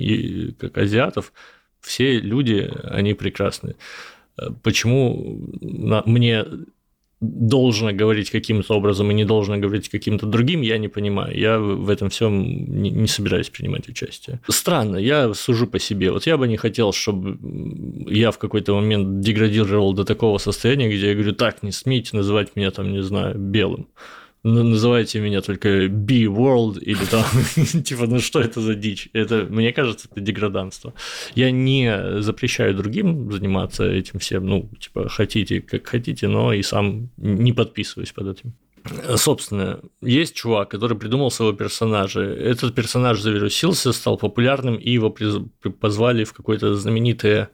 и, 0.00 0.52
как 0.58 0.78
азиатов. 0.78 1.32
Все 1.80 2.18
люди, 2.18 2.68
они 2.82 3.14
прекрасны. 3.14 3.76
Э, 4.36 4.48
почему 4.64 5.48
на, 5.60 6.02
мне 6.06 6.44
должно 7.20 7.92
говорить 7.92 8.30
каким-то 8.30 8.74
образом 8.74 9.10
и 9.12 9.14
не 9.14 9.24
должно 9.24 9.58
говорить 9.58 9.88
каким-то 9.88 10.26
другим, 10.26 10.62
я 10.62 10.76
не 10.78 10.88
понимаю. 10.88 11.38
Я 11.38 11.60
в 11.60 11.88
этом 11.88 12.08
всем 12.08 12.42
не, 12.82 12.90
не 12.90 13.06
собираюсь 13.06 13.48
принимать 13.48 13.88
участие. 13.88 14.40
Странно, 14.48 14.96
я 14.96 15.34
сужу 15.34 15.68
по 15.68 15.78
себе. 15.78 16.10
Вот 16.10 16.26
я 16.26 16.36
бы 16.36 16.48
не 16.48 16.56
хотел, 16.56 16.92
чтобы 16.92 17.38
я 18.12 18.32
в 18.32 18.38
какой-то 18.38 18.74
момент 18.74 19.20
деградировал 19.20 19.94
до 19.94 20.04
такого 20.04 20.38
состояния, 20.38 20.88
где 20.88 21.10
я 21.10 21.14
говорю, 21.14 21.32
так, 21.32 21.62
не 21.62 21.70
смейте 21.70 22.16
называть 22.16 22.56
меня 22.56 22.72
там, 22.72 22.92
не 22.92 23.02
знаю, 23.02 23.38
белым 23.38 23.86
называйте 24.46 25.20
меня 25.20 25.40
только 25.40 25.88
B-World 25.88 26.78
или 26.80 27.04
там, 27.04 27.24
типа, 27.82 28.06
ну 28.06 28.20
что 28.20 28.40
это 28.40 28.60
за 28.60 28.74
дичь? 28.74 29.08
Это, 29.12 29.46
мне 29.48 29.72
кажется, 29.72 30.08
это 30.10 30.20
деграданство. 30.20 30.94
Я 31.34 31.50
не 31.50 32.20
запрещаю 32.22 32.74
другим 32.74 33.32
заниматься 33.32 33.84
этим 33.84 34.18
всем, 34.18 34.46
ну, 34.46 34.70
типа, 34.78 35.08
хотите, 35.08 35.60
как 35.60 35.86
хотите, 35.86 36.28
но 36.28 36.52
и 36.52 36.62
сам 36.62 37.10
не 37.16 37.52
подписываюсь 37.52 38.12
под 38.12 38.38
этим. 38.38 38.54
Собственно, 39.16 39.80
есть 40.00 40.34
чувак, 40.34 40.70
который 40.70 40.96
придумал 40.96 41.30
своего 41.30 41.56
персонажа. 41.56 42.20
Этот 42.20 42.74
персонаж 42.74 43.20
завирусился, 43.20 43.92
стал 43.92 44.16
популярным, 44.16 44.76
и 44.76 44.90
его 44.90 45.14
позвали 45.80 46.24
в 46.24 46.32
какое-то 46.32 46.74
знаменитое 46.74 47.50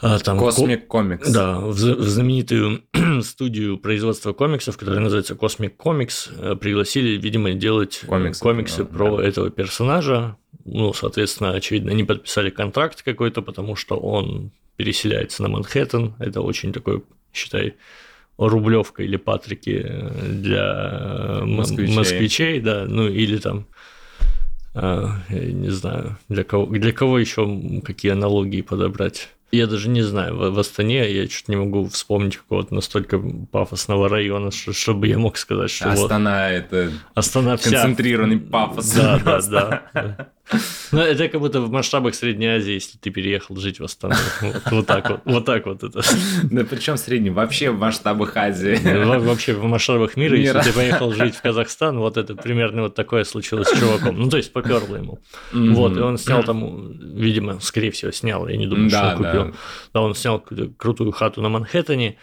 там 0.00 0.38
Cosmic 0.38 0.86
Comics. 0.88 1.30
Да, 1.30 1.58
в, 1.58 1.72
в 1.72 2.08
знаменитую 2.08 2.82
студию 3.22 3.78
производства 3.78 4.32
комиксов, 4.32 4.76
которая 4.76 5.00
называется 5.00 5.34
Cosmic 5.34 5.76
Comics, 5.76 6.30
э, 6.38 6.56
пригласили, 6.56 7.16
видимо, 7.16 7.52
делать 7.54 8.00
э, 8.02 8.06
комиксы, 8.06 8.42
комиксы 8.42 8.84
да, 8.84 8.84
про 8.84 9.16
да. 9.16 9.26
этого 9.26 9.50
персонажа. 9.50 10.36
Ну, 10.64 10.92
соответственно, 10.92 11.52
очевидно, 11.52 11.90
не 11.90 12.04
подписали 12.04 12.50
контракт 12.50 13.02
какой-то, 13.02 13.40
потому 13.40 13.76
что 13.76 13.96
он 13.96 14.50
переселяется 14.76 15.42
на 15.42 15.48
Манхэттен. 15.48 16.14
Это 16.18 16.42
очень 16.42 16.72
такой 16.72 17.02
считай, 17.32 17.74
Рублевка 18.36 19.02
или 19.02 19.16
Патрики 19.16 19.82
э, 19.82 20.28
для 20.28 21.40
москвичей. 21.46 21.96
москвичей, 21.96 22.60
да, 22.60 22.84
ну 22.86 23.08
или 23.08 23.38
там 23.38 23.66
я 24.74 25.22
не 25.30 25.70
знаю, 25.70 26.18
для 26.28 26.44
кого, 26.44 26.66
для 26.66 26.92
кого 26.92 27.18
еще 27.18 27.80
какие 27.82 28.12
аналогии 28.12 28.60
подобрать. 28.60 29.30
Я 29.52 29.66
даже 29.66 29.88
не 29.88 30.02
знаю, 30.02 30.36
в, 30.36 30.50
в 30.50 30.58
Астане 30.58 31.10
я 31.10 31.26
чуть 31.28 31.48
не 31.48 31.56
могу 31.56 31.88
вспомнить 31.88 32.36
какого-то 32.36 32.74
настолько 32.74 33.18
пафосного 33.50 34.08
района, 34.08 34.50
чтобы 34.50 35.06
я 35.06 35.18
мог 35.18 35.36
сказать, 35.36 35.70
что 35.70 35.92
Астана 35.92 36.48
вот... 36.48 36.52
это 36.52 36.92
Астана 37.14 37.56
концентрированный 37.56 38.38
вся... 38.38 38.50
пафос. 38.50 38.92
Да, 38.92 39.18
да, 39.24 39.82
да. 39.94 40.28
Ну, 40.92 41.00
это 41.00 41.28
как 41.28 41.40
будто 41.40 41.60
в 41.60 41.70
масштабах 41.70 42.14
Средней 42.14 42.46
Азии, 42.46 42.74
если 42.74 42.98
ты 42.98 43.10
переехал 43.10 43.56
жить 43.56 43.80
в 43.80 43.84
Астану. 43.84 44.14
Вот, 44.40 44.62
вот 44.70 44.86
так 44.86 45.10
вот. 45.10 45.20
Вот 45.24 45.44
так 45.44 45.66
вот 45.66 45.82
это. 45.82 46.02
Да 46.44 46.64
причем 46.64 46.96
средний? 46.96 47.30
Вообще 47.30 47.70
в 47.70 47.78
масштабах 47.78 48.36
Азии. 48.36 48.78
Вообще 49.18 49.54
в 49.54 49.64
масштабах 49.64 50.16
мира, 50.16 50.36
мира. 50.36 50.58
если 50.58 50.70
ты 50.70 50.76
поехал 50.76 51.12
жить 51.12 51.34
в 51.34 51.42
Казахстан, 51.42 51.98
вот 51.98 52.16
это 52.16 52.36
примерно 52.36 52.82
вот 52.82 52.94
такое 52.94 53.24
случилось 53.24 53.68
с 53.68 53.78
чуваком. 53.78 54.18
Ну, 54.18 54.28
то 54.28 54.36
есть 54.36 54.52
поперло 54.52 54.96
ему. 54.96 55.18
Mm-hmm. 55.52 55.70
Вот, 55.74 55.96
и 55.96 56.00
он 56.00 56.16
снял 56.16 56.44
там, 56.44 56.92
видимо, 57.16 57.58
скорее 57.60 57.90
всего, 57.90 58.12
снял, 58.12 58.46
я 58.46 58.56
не 58.56 58.66
думаю, 58.66 58.90
да, 58.90 58.98
что 58.98 59.16
он 59.16 59.24
купил. 59.24 59.35
Да. 59.44 59.52
да, 59.94 60.00
он 60.02 60.14
снял 60.14 60.40
крутую 60.76 61.12
хату 61.12 61.42
на 61.42 61.48
Манхэттене, 61.48 62.18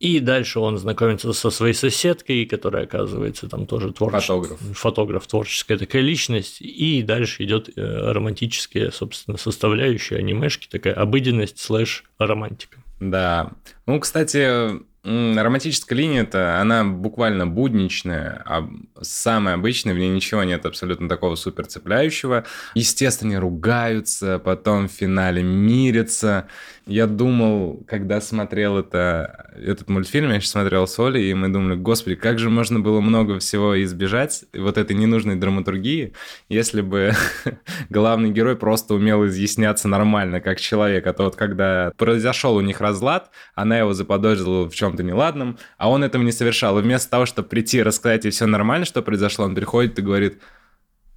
и 0.00 0.20
дальше 0.20 0.58
он 0.58 0.76
знакомится 0.76 1.32
со 1.32 1.50
своей 1.50 1.72
соседкой, 1.72 2.46
которая 2.46 2.84
оказывается 2.84 3.48
там 3.48 3.66
тоже 3.66 3.92
творческий 3.92 4.26
фотограф. 4.26 4.60
фотограф, 4.74 5.26
творческая 5.26 5.78
такая 5.78 6.02
личность. 6.02 6.60
И 6.60 7.02
дальше 7.02 7.44
идет 7.44 7.70
э, 7.74 8.12
романтическая, 8.12 8.90
собственно, 8.90 9.38
составляющая 9.38 10.16
анимешки, 10.16 10.68
такая 10.68 10.94
обыденность 10.94 11.58
слэш 11.58 12.04
романтика. 12.18 12.82
Да. 13.00 13.52
Ну, 13.86 14.00
кстати, 14.00 14.80
Романтическая 15.04 15.98
линия-то, 15.98 16.62
она 16.62 16.82
буквально 16.82 17.46
будничная, 17.46 18.42
а 18.46 18.66
самая 19.02 19.56
обычная, 19.56 19.92
в 19.92 19.98
ней 19.98 20.08
ничего 20.08 20.44
нет 20.44 20.64
абсолютно 20.64 21.10
такого 21.10 21.34
супер 21.34 21.66
цепляющего. 21.66 22.44
Естественно, 22.74 23.38
ругаются, 23.38 24.38
потом 24.38 24.88
в 24.88 24.92
финале 24.92 25.42
мирятся. 25.42 26.48
Я 26.86 27.06
думал, 27.06 27.84
когда 27.86 28.22
смотрел 28.22 28.78
это, 28.78 29.50
этот 29.54 29.90
мультфильм, 29.90 30.32
я 30.32 30.40
сейчас 30.40 30.52
смотрел 30.52 30.86
с 30.86 30.98
Олей, 30.98 31.30
и 31.30 31.34
мы 31.34 31.48
думали, 31.48 31.76
господи, 31.76 32.16
как 32.16 32.38
же 32.38 32.48
можно 32.48 32.80
было 32.80 33.02
много 33.02 33.38
всего 33.40 33.82
избежать 33.82 34.44
вот 34.54 34.78
этой 34.78 34.96
ненужной 34.96 35.36
драматургии, 35.36 36.14
если 36.48 36.80
бы 36.80 37.12
главный 37.90 38.30
герой 38.30 38.56
просто 38.56 38.94
умел 38.94 39.26
изъясняться 39.26 39.86
нормально, 39.86 40.40
как 40.40 40.60
человек. 40.60 41.06
А 41.06 41.12
то 41.12 41.24
вот 41.24 41.36
когда 41.36 41.92
произошел 41.98 42.56
у 42.56 42.62
них 42.62 42.80
разлад, 42.80 43.30
она 43.54 43.78
его 43.78 43.92
заподозрила 43.92 44.68
в 44.68 44.74
чем 44.74 44.93
чем-то 44.94 45.02
неладном, 45.02 45.58
а 45.76 45.90
он 45.90 46.04
этого 46.04 46.22
не 46.22 46.32
совершал. 46.32 46.78
И 46.78 46.82
вместо 46.82 47.10
того, 47.10 47.26
чтобы 47.26 47.48
прийти 47.48 47.78
и 47.78 47.82
рассказать 47.82 48.24
ей 48.24 48.30
все 48.30 48.46
нормально, 48.46 48.86
что 48.86 49.02
произошло, 49.02 49.44
он 49.44 49.54
приходит 49.54 49.98
и 49.98 50.02
говорит, 50.02 50.40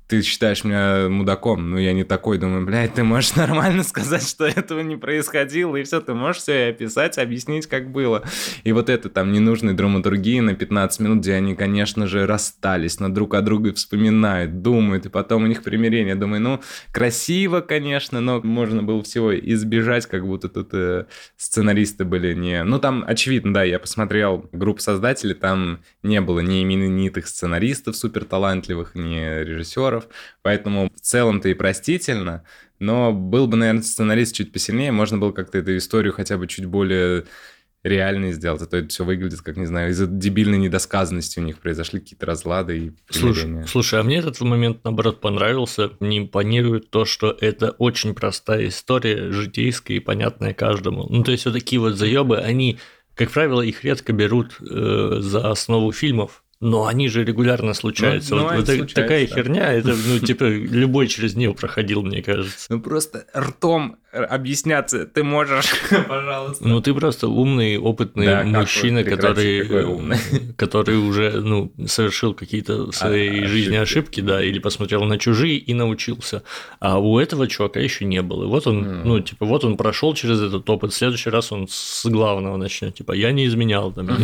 ты 0.07 0.21
считаешь 0.21 0.63
меня 0.63 1.09
мудаком, 1.09 1.69
ну 1.69 1.77
я 1.77 1.91
не 1.93 2.03
такой, 2.03 2.37
думаю, 2.37 2.65
блядь, 2.65 2.93
ты 2.93 3.03
можешь 3.03 3.35
нормально 3.35 3.83
сказать, 3.83 4.27
что 4.27 4.45
этого 4.45 4.79
не 4.79 4.95
происходило, 4.95 5.75
и 5.75 5.83
все, 5.83 5.99
ты 5.99 6.13
можешь 6.13 6.41
все 6.41 6.69
описать, 6.69 7.17
объяснить, 7.17 7.67
как 7.67 7.91
было. 7.91 8.23
И 8.63 8.71
вот 8.71 8.89
это 8.89 9.09
там 9.09 9.31
ненужной 9.31 9.73
драматургии 9.73 10.39
на 10.39 10.55
15 10.55 10.99
минут, 11.01 11.19
где 11.19 11.33
они, 11.33 11.55
конечно 11.55 12.07
же, 12.07 12.25
расстались, 12.25 12.99
но 12.99 13.09
друг 13.09 13.33
о 13.33 13.41
друге 13.41 13.73
вспоминают, 13.73 14.61
думают, 14.61 15.05
и 15.05 15.09
потом 15.09 15.43
у 15.43 15.47
них 15.47 15.63
примирение. 15.63 16.15
Думаю, 16.15 16.41
ну, 16.41 16.61
красиво, 16.91 17.59
конечно, 17.59 18.21
но 18.21 18.41
можно 18.41 18.83
было 18.83 19.03
всего 19.03 19.37
избежать, 19.37 20.05
как 20.05 20.25
будто 20.25 20.47
тут 20.47 20.69
э, 20.73 21.05
сценаристы 21.35 22.05
были 22.05 22.33
не... 22.33 22.63
Ну, 22.63 22.79
там, 22.79 23.03
очевидно, 23.05 23.53
да, 23.53 23.63
я 23.63 23.79
посмотрел 23.79 24.49
группу 24.53 24.81
создателей, 24.81 25.33
там 25.33 25.79
не 26.03 26.21
было 26.21 26.39
ни 26.39 26.63
именитых 26.63 27.27
сценаристов 27.27 27.95
супер 27.97 28.23
талантливых, 28.23 28.95
ни 28.95 29.43
режиссеров, 29.43 29.96
актеров, 29.97 30.07
поэтому 30.41 30.89
в 30.95 31.01
целом-то 31.01 31.49
и 31.49 31.53
простительно, 31.53 32.43
но 32.79 33.11
был 33.11 33.47
бы, 33.47 33.57
наверное, 33.57 33.83
сценарист 33.83 34.35
чуть 34.35 34.51
посильнее, 34.51 34.91
можно 34.91 35.17
было 35.17 35.31
как-то 35.31 35.57
эту 35.57 35.77
историю 35.77 36.13
хотя 36.13 36.37
бы 36.37 36.47
чуть 36.47 36.65
более 36.65 37.25
реальной 37.83 38.33
сделать, 38.33 38.61
а 38.61 38.65
то 38.65 38.77
это 38.77 38.89
все 38.89 39.05
выглядит, 39.05 39.41
как, 39.41 39.55
не 39.55 39.65
знаю, 39.65 39.91
из-за 39.91 40.07
дебильной 40.07 40.57
недосказанности 40.57 41.39
у 41.39 41.43
них 41.43 41.59
произошли 41.59 41.99
какие-то 41.99 42.25
разлады 42.25 42.77
и 42.77 42.91
слушай, 43.09 43.65
слушай, 43.67 43.99
а 43.99 44.03
мне 44.03 44.17
этот 44.17 44.41
момент, 44.41 44.83
наоборот, 44.83 45.21
понравился. 45.21 45.91
Мне 45.99 46.17
импонирует 46.17 46.89
то, 46.89 47.05
что 47.05 47.37
это 47.39 47.71
очень 47.71 48.13
простая 48.13 48.67
история, 48.67 49.31
житейская 49.31 49.97
и 49.97 50.01
понятная 50.01 50.53
каждому. 50.53 51.05
Ну, 51.07 51.23
то 51.23 51.31
есть 51.31 51.45
вот 51.45 51.53
такие 51.53 51.79
вот 51.79 51.95
заебы, 51.95 52.39
они, 52.39 52.77
как 53.15 53.31
правило, 53.31 53.61
их 53.61 53.85
редко 53.85 54.11
берут 54.11 54.57
э, 54.59 55.17
за 55.19 55.49
основу 55.49 55.93
фильмов, 55.93 56.43
но 56.59 56.87
они 56.87 57.07
же 57.07 57.23
регулярно 57.23 57.73
случаются. 57.73 58.35
Ну, 58.35 58.43
вот, 58.43 58.51
ну, 58.51 58.57
вот 58.57 58.65
случаются, 58.65 58.95
такая 58.95 59.27
да. 59.27 59.35
херня, 59.35 59.73
это, 59.73 59.95
ну, 59.95 60.19
типа, 60.19 60.43
любой 60.45 61.07
через 61.07 61.35
нее 61.35 61.53
проходил, 61.53 62.01
мне 62.01 62.23
кажется. 62.23 62.65
Ну, 62.69 62.79
просто 62.79 63.25
ртом 63.35 63.97
объясняться 64.11 65.05
ты 65.05 65.23
можешь, 65.23 65.67
пожалуйста. 66.07 66.67
Ну, 66.67 66.81
ты 66.81 66.93
просто 66.93 67.27
умный, 67.27 67.77
опытный 67.77 68.25
да, 68.25 68.43
мужчина, 68.43 69.03
который, 69.03 70.53
который 70.57 70.97
уже, 70.97 71.41
ну, 71.41 71.71
совершил 71.85 72.33
какие-то 72.33 72.91
в 72.91 72.93
своей 72.93 73.43
а, 73.43 73.47
жизни 73.47 73.75
ошибки. 73.75 74.19
ошибки, 74.19 74.21
да, 74.21 74.43
или 74.43 74.59
посмотрел 74.59 75.03
на 75.03 75.19
чужие 75.19 75.57
и 75.57 75.73
научился. 75.73 76.43
А 76.79 76.99
у 76.99 77.19
этого 77.19 77.47
чувака 77.47 77.79
еще 77.79 78.05
не 78.05 78.21
было. 78.21 78.45
И 78.45 78.47
вот 78.47 78.65
он, 78.65 78.83
mm. 78.83 79.01
ну, 79.05 79.19
типа, 79.19 79.45
вот 79.45 79.63
он 79.63 79.77
прошел 79.77 80.13
через 80.15 80.41
этот 80.41 80.67
опыт, 80.69 80.93
в 80.93 80.95
следующий 80.95 81.29
раз 81.29 81.51
он 81.51 81.67
с 81.69 82.05
главного 82.05 82.57
начнет, 82.57 82.95
типа, 82.95 83.11
я 83.11 83.31
не 83.31 83.45
изменял 83.45 83.91
там. 83.91 84.09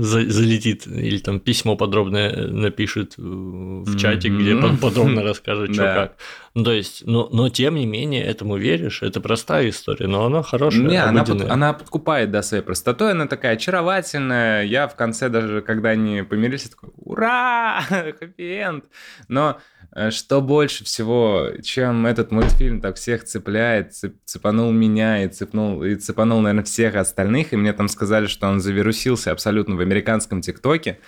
залетит 0.00 0.86
или 0.86 1.18
там 1.18 1.40
письмо 1.40 1.76
подробное 1.76 2.48
напишет 2.48 3.14
в 3.16 3.96
чате, 3.96 4.28
где 4.28 4.56
подробно 4.80 5.22
расскажет, 5.22 5.74
что 5.74 5.82
как. 5.82 6.16
Ну, 6.54 6.64
то 6.64 6.72
есть, 6.72 7.06
но, 7.06 7.28
но 7.32 7.48
тем 7.48 7.76
не 7.76 7.86
менее, 7.86 8.22
этому 8.24 8.58
веришь, 8.58 9.02
это 9.02 9.20
простая 9.20 9.70
история, 9.70 10.06
но 10.06 10.26
она 10.26 10.42
хорошая. 10.42 10.82
Не, 10.82 11.02
она, 11.02 11.24
под, 11.24 11.48
она 11.48 11.72
подкупает, 11.72 12.30
да, 12.30 12.42
своей 12.42 12.62
простотой, 12.62 13.12
она 13.12 13.26
такая 13.26 13.54
очаровательная. 13.54 14.64
Я 14.64 14.86
в 14.86 14.94
конце 14.94 15.30
даже, 15.30 15.62
когда 15.62 15.90
они 15.90 16.22
помирились, 16.22 16.68
такой, 16.68 16.90
ура, 16.96 17.82
хэппи-энд. 17.88 18.84
Но 19.28 19.58
Э, 19.81 19.81
что 20.10 20.40
больше 20.40 20.84
всего, 20.84 21.48
чем 21.62 22.06
этот 22.06 22.30
мультфильм 22.30 22.80
так 22.80 22.96
всех 22.96 23.24
цепляет, 23.24 23.94
цеп, 23.94 24.14
цепанул 24.24 24.72
меня 24.72 25.24
и 25.24 25.28
цепнул, 25.28 25.82
и 25.84 25.96
цепанул, 25.96 26.40
наверное, 26.40 26.64
всех 26.64 26.94
остальных, 26.94 27.52
и 27.52 27.56
мне 27.56 27.72
там 27.72 27.88
сказали, 27.88 28.26
что 28.26 28.48
он 28.48 28.60
завирусился 28.60 29.32
абсолютно 29.32 29.76
в 29.76 29.80
американском 29.80 30.40
ТикТоке, 30.40 30.98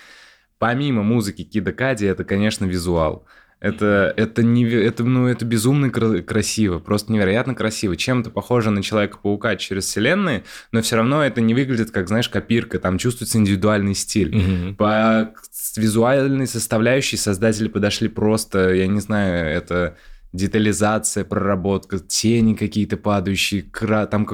помимо 0.59 1.03
музыки 1.03 1.45
Кида 1.45 1.73
Кади, 1.73 2.07
это, 2.07 2.25
конечно, 2.25 2.65
визуал. 2.67 3.27
Это, 3.65 4.13
это, 4.19 4.43
не, 4.43 4.67
это, 4.67 5.05
ну, 5.05 5.27
это 5.27 5.47
безумно 5.47 5.89
красиво, 5.89 6.81
просто 6.81 7.11
невероятно 7.11 7.55
красиво. 7.55 7.97
Чем-то 7.97 8.29
похоже 8.29 8.69
на 8.71 8.83
Человека-паука 8.83 9.57
через 9.57 9.85
вселенные, 9.87 10.45
но 10.71 10.83
все 10.83 10.97
равно 10.97 11.25
это 11.25 11.41
не 11.41 11.55
выглядит 11.55 11.91
как, 11.91 12.09
знаешь, 12.09 12.29
копирка, 12.29 12.79
там 12.79 12.99
чувствуется 12.99 13.39
индивидуальный 13.39 13.95
стиль. 13.95 14.35
Mm-hmm. 14.35 14.75
По 14.75 15.33
визуальной 15.77 16.47
составляющей 16.47 17.17
создатели 17.17 17.69
подошли 17.69 18.09
просто, 18.09 18.73
я 18.75 18.87
не 18.87 19.01
знаю, 19.01 19.47
это 19.47 19.97
детализация, 20.33 21.25
проработка, 21.25 21.99
тени 21.99 22.55
какие-то 22.55 22.97
падающие, 22.97 23.63
кра... 23.63 24.07
там 24.07 24.27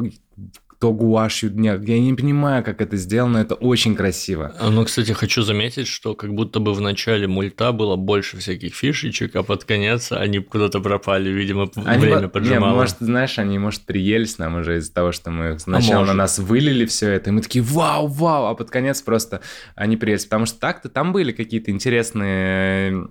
то 0.80 0.94
гуашью 0.94 1.50
дня. 1.50 1.74
Я 1.74 2.00
не 2.00 2.14
понимаю, 2.14 2.64
как 2.64 2.80
это 2.80 2.96
сделано, 2.96 3.36
это 3.36 3.54
очень 3.54 3.94
красиво. 3.94 4.54
А, 4.58 4.70
ну, 4.70 4.86
кстати, 4.86 5.12
хочу 5.12 5.42
заметить, 5.42 5.86
что 5.86 6.14
как 6.14 6.32
будто 6.32 6.58
бы 6.58 6.72
в 6.72 6.80
начале 6.80 7.28
мульта 7.28 7.72
было 7.72 7.96
больше 7.96 8.38
всяких 8.38 8.74
фишечек, 8.74 9.36
а 9.36 9.42
под 9.42 9.64
конец 9.64 10.10
они 10.10 10.38
куда-то 10.38 10.80
пропали, 10.80 11.28
видимо, 11.28 11.68
они 11.84 12.06
время 12.06 12.22
по... 12.22 12.40
поджимало. 12.40 12.70
Не, 12.70 12.76
может, 12.76 12.96
знаешь, 13.00 13.38
они, 13.38 13.58
может, 13.58 13.82
приелись 13.82 14.38
нам 14.38 14.56
уже 14.56 14.78
из-за 14.78 14.94
того, 14.94 15.12
что 15.12 15.30
мы 15.30 15.58
сначала 15.58 16.04
а 16.04 16.06
на 16.06 16.14
нас 16.14 16.38
вылили 16.38 16.86
все 16.86 17.10
это, 17.10 17.28
и 17.28 17.32
мы 17.34 17.42
такие 17.42 17.62
вау, 17.62 18.06
вау, 18.06 18.46
а 18.46 18.54
под 18.54 18.70
конец 18.70 19.02
просто 19.02 19.42
они 19.74 19.98
приелись, 19.98 20.24
потому 20.24 20.46
что 20.46 20.58
так-то 20.58 20.88
там 20.88 21.12
были 21.12 21.32
какие-то 21.32 21.70
интересные 21.70 23.06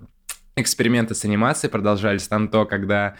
эксперименты 0.56 1.14
с 1.14 1.24
анимацией 1.24 1.70
продолжались. 1.70 2.28
Там 2.28 2.48
то, 2.48 2.66
когда 2.66 3.08
э, 3.08 3.14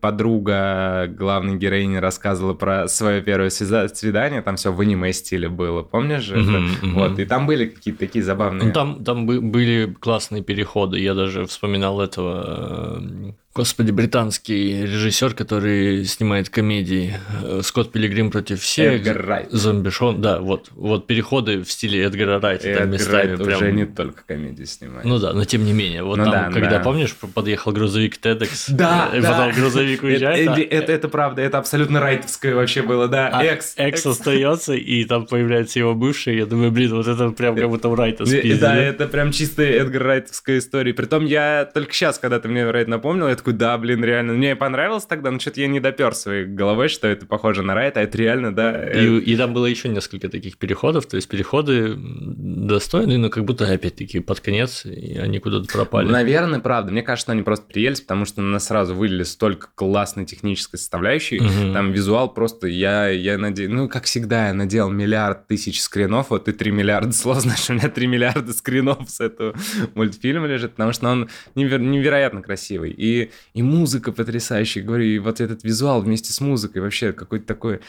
подруга 0.00 1.06
главной 1.08 1.56
героини 1.56 1.96
рассказывала 1.96 2.54
про 2.54 2.86
свое 2.88 3.22
первое 3.22 3.50
свидание, 3.50 4.42
там 4.42 4.56
все 4.56 4.72
в 4.72 4.80
аниме-стиле 4.80 5.48
было, 5.48 5.82
помнишь 5.82 6.22
же? 6.22 6.36
Uh-huh, 6.36 6.68
uh-huh. 6.82 6.92
Вот, 6.92 7.18
и 7.18 7.24
там 7.24 7.46
были 7.46 7.66
какие-то 7.66 8.00
такие 8.00 8.22
забавные... 8.22 8.68
Ну, 8.68 8.72
там, 8.72 9.04
там 9.04 9.26
были 9.26 9.94
классные 9.98 10.42
переходы, 10.42 10.98
я 10.98 11.14
даже 11.14 11.46
вспоминал 11.46 12.00
этого 12.00 13.34
Господи, 13.52 13.90
британский 13.90 14.82
режиссер, 14.82 15.34
который 15.34 16.04
снимает 16.04 16.48
комедии. 16.48 17.16
Э, 17.42 17.62
Скотт 17.64 17.90
Пилигрим 17.90 18.30
против 18.30 18.62
всех. 18.62 19.00
Эдгар 19.00 19.26
Райт. 19.26 19.50
Зомбишон. 19.50 20.20
Да, 20.20 20.38
вот, 20.38 20.70
вот 20.70 21.08
переходы 21.08 21.64
в 21.64 21.70
стиле 21.72 22.04
Эдгара 22.04 22.40
Райта. 22.40 22.68
Эдгар 22.68 22.82
там 22.82 22.90
местами 22.92 23.26
Райт 23.26 23.42
прям... 23.42 23.56
уже 23.56 23.72
не 23.72 23.86
только 23.86 24.22
комедии 24.24 24.62
снимает. 24.62 25.04
Ну 25.04 25.18
да, 25.18 25.32
но 25.32 25.44
тем 25.44 25.64
не 25.64 25.72
менее. 25.72 26.04
Вот 26.04 26.18
Ну 26.18 26.24
там, 26.26 26.32
да, 26.32 26.50
когда, 26.52 26.78
да. 26.78 26.84
помнишь, 26.84 27.12
подъехал 27.34 27.72
грузовик 27.72 28.20
TEDx, 28.24 28.66
Да, 28.68 29.10
да. 29.12 29.50
Грузовик 29.72 29.98
это, 29.98 30.06
уезжает, 30.06 30.48
а 30.48 30.52
это, 30.52 30.60
это, 30.62 30.92
это 30.92 31.08
правда, 31.08 31.42
это 31.42 31.58
абсолютно 31.58 32.00
райтовское 32.00 32.54
вообще 32.54 32.82
было, 32.82 33.08
да. 33.08 33.28
а 33.32 33.42
Экс. 33.44 33.74
Экс 33.76 34.06
остается, 34.06 34.74
и 34.74 35.04
там 35.04 35.26
появляется 35.26 35.78
его 35.78 35.94
бывший. 35.94 36.36
Я 36.36 36.46
думаю, 36.46 36.70
блин, 36.70 36.94
вот 36.94 37.06
это 37.06 37.30
прям 37.30 37.56
как 37.56 37.68
будто 37.68 37.88
у 37.88 37.94
Райта 37.94 38.24
Э, 38.24 38.26
спиздили. 38.26 38.58
Да, 38.58 38.76
это 38.76 39.06
прям 39.08 39.32
чистая 39.32 39.72
Эдгар 39.72 40.02
Райтовская 40.02 40.58
история. 40.58 40.94
Притом 40.94 41.24
я 41.24 41.68
только 41.72 41.92
сейчас, 41.92 42.18
когда 42.18 42.38
ты 42.40 42.48
мне 42.48 42.70
Райт 42.70 42.88
напомнил, 42.88 43.28
я 43.28 43.36
такой, 43.36 43.54
да, 43.54 43.76
блин, 43.78 44.04
реально. 44.04 44.34
Мне 44.34 44.56
понравилось 44.56 45.04
тогда, 45.04 45.30
но 45.30 45.38
что-то 45.38 45.60
я 45.60 45.68
не 45.68 45.80
допер 45.80 46.14
своей 46.14 46.44
головой, 46.44 46.88
что 46.88 47.08
это 47.08 47.26
похоже 47.26 47.62
на 47.62 47.74
Райта, 47.74 48.00
а 48.00 48.02
это 48.02 48.16
реально, 48.18 48.54
да. 48.54 48.72
э, 48.76 49.04
И, 49.04 49.18
и 49.18 49.36
там 49.36 49.54
было 49.54 49.66
еще 49.66 49.88
несколько 49.88 50.28
таких 50.28 50.56
переходов, 50.58 51.06
то 51.06 51.16
есть 51.16 51.28
переходы 51.28 51.94
достойные, 51.96 53.18
но 53.18 53.30
как 53.30 53.44
будто 53.44 53.70
опять-таки 53.70 54.20
под 54.20 54.40
конец, 54.40 54.84
и 54.84 55.18
они 55.18 55.38
куда-то 55.38 55.66
пропали. 55.72 56.08
Наверное, 56.08 56.60
правда. 56.60 56.92
Мне 56.92 57.02
кажется, 57.02 57.32
они 57.32 57.42
просто 57.42 57.66
приелись, 57.66 58.00
потому 58.00 58.24
что 58.24 58.42
на 58.42 58.50
нас 58.50 58.66
сразу 58.66 58.94
вылили 58.94 59.22
столько 59.22 59.59
классной 59.74 60.24
технической 60.24 60.78
составляющей. 60.78 61.40
Мгм. 61.40 61.74
Там 61.74 61.92
визуал 61.92 62.32
просто, 62.32 62.66
я, 62.66 63.08
я 63.08 63.38
надеюсь, 63.38 63.70
ну, 63.70 63.88
как 63.88 64.04
всегда, 64.04 64.48
я 64.48 64.54
наделал 64.54 64.90
миллиард 64.90 65.46
тысяч 65.46 65.80
скринов, 65.82 66.30
вот 66.30 66.48
и 66.48 66.52
3 66.52 66.70
миллиарда 66.70 67.12
слов, 67.12 67.40
знаешь, 67.40 67.68
у 67.70 67.74
меня 67.74 67.88
3 67.88 68.06
миллиарда 68.06 68.52
скринов 68.52 69.10
с 69.10 69.20
этого 69.20 69.54
мультфильма 69.94 70.46
лежит, 70.46 70.72
потому 70.72 70.92
что 70.92 71.08
он 71.08 71.28
невер- 71.54 71.78
невероятно 71.78 72.42
красивый. 72.42 72.90
И, 72.90 73.30
и 73.54 73.62
музыка 73.62 74.12
потрясающая, 74.12 74.82
говорю, 74.82 75.04
и 75.04 75.18
вот 75.18 75.40
этот 75.40 75.64
визуал 75.64 76.00
вместе 76.00 76.32
с 76.32 76.40
музыкой, 76.40 76.82
вообще 76.82 77.12
какой-то 77.12 77.46
такой... 77.46 77.80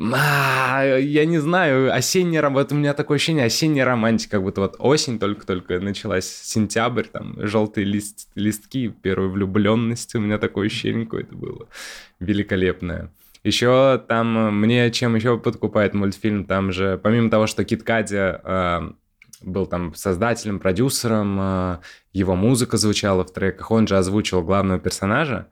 А, 0.00 0.84
я 0.84 1.24
не 1.26 1.38
знаю, 1.38 1.92
осенняя 1.92 2.48
вот 2.48 2.72
у 2.72 2.74
меня 2.74 2.94
такое 2.94 3.16
ощущение, 3.16 3.46
осенняя 3.46 3.84
романтика, 3.84 4.32
как 4.32 4.42
будто 4.42 4.60
вот 4.60 4.76
осень 4.78 5.18
только-только 5.18 5.80
началась, 5.80 6.26
сентябрь, 6.26 7.04
там, 7.04 7.34
желтые 7.38 7.84
лист, 7.84 8.28
листки, 8.34 8.88
первая 8.88 9.28
влюбленность, 9.28 10.14
у 10.14 10.20
меня 10.20 10.38
такое 10.38 10.66
ощущение 10.66 11.04
какое-то 11.04 11.34
было 11.34 11.68
великолепное. 12.20 13.10
Еще 13.42 14.02
там, 14.08 14.38
э, 14.38 14.50
мне 14.50 14.90
чем 14.92 15.16
еще 15.16 15.38
подкупает 15.38 15.94
мультфильм, 15.94 16.44
там 16.44 16.70
же, 16.70 16.98
помимо 17.02 17.30
того, 17.30 17.46
что 17.46 17.64
Кит 17.64 17.82
Кади 17.82 18.16
э, 18.16 18.90
был 19.42 19.66
там 19.66 19.94
создателем, 19.94 20.60
продюсером, 20.60 21.38
э, 21.40 21.78
его 22.12 22.36
музыка 22.36 22.76
звучала 22.76 23.24
в 23.24 23.32
треках, 23.32 23.70
он 23.70 23.88
же 23.88 23.96
озвучил 23.96 24.42
главного 24.42 24.78
персонажа, 24.78 25.48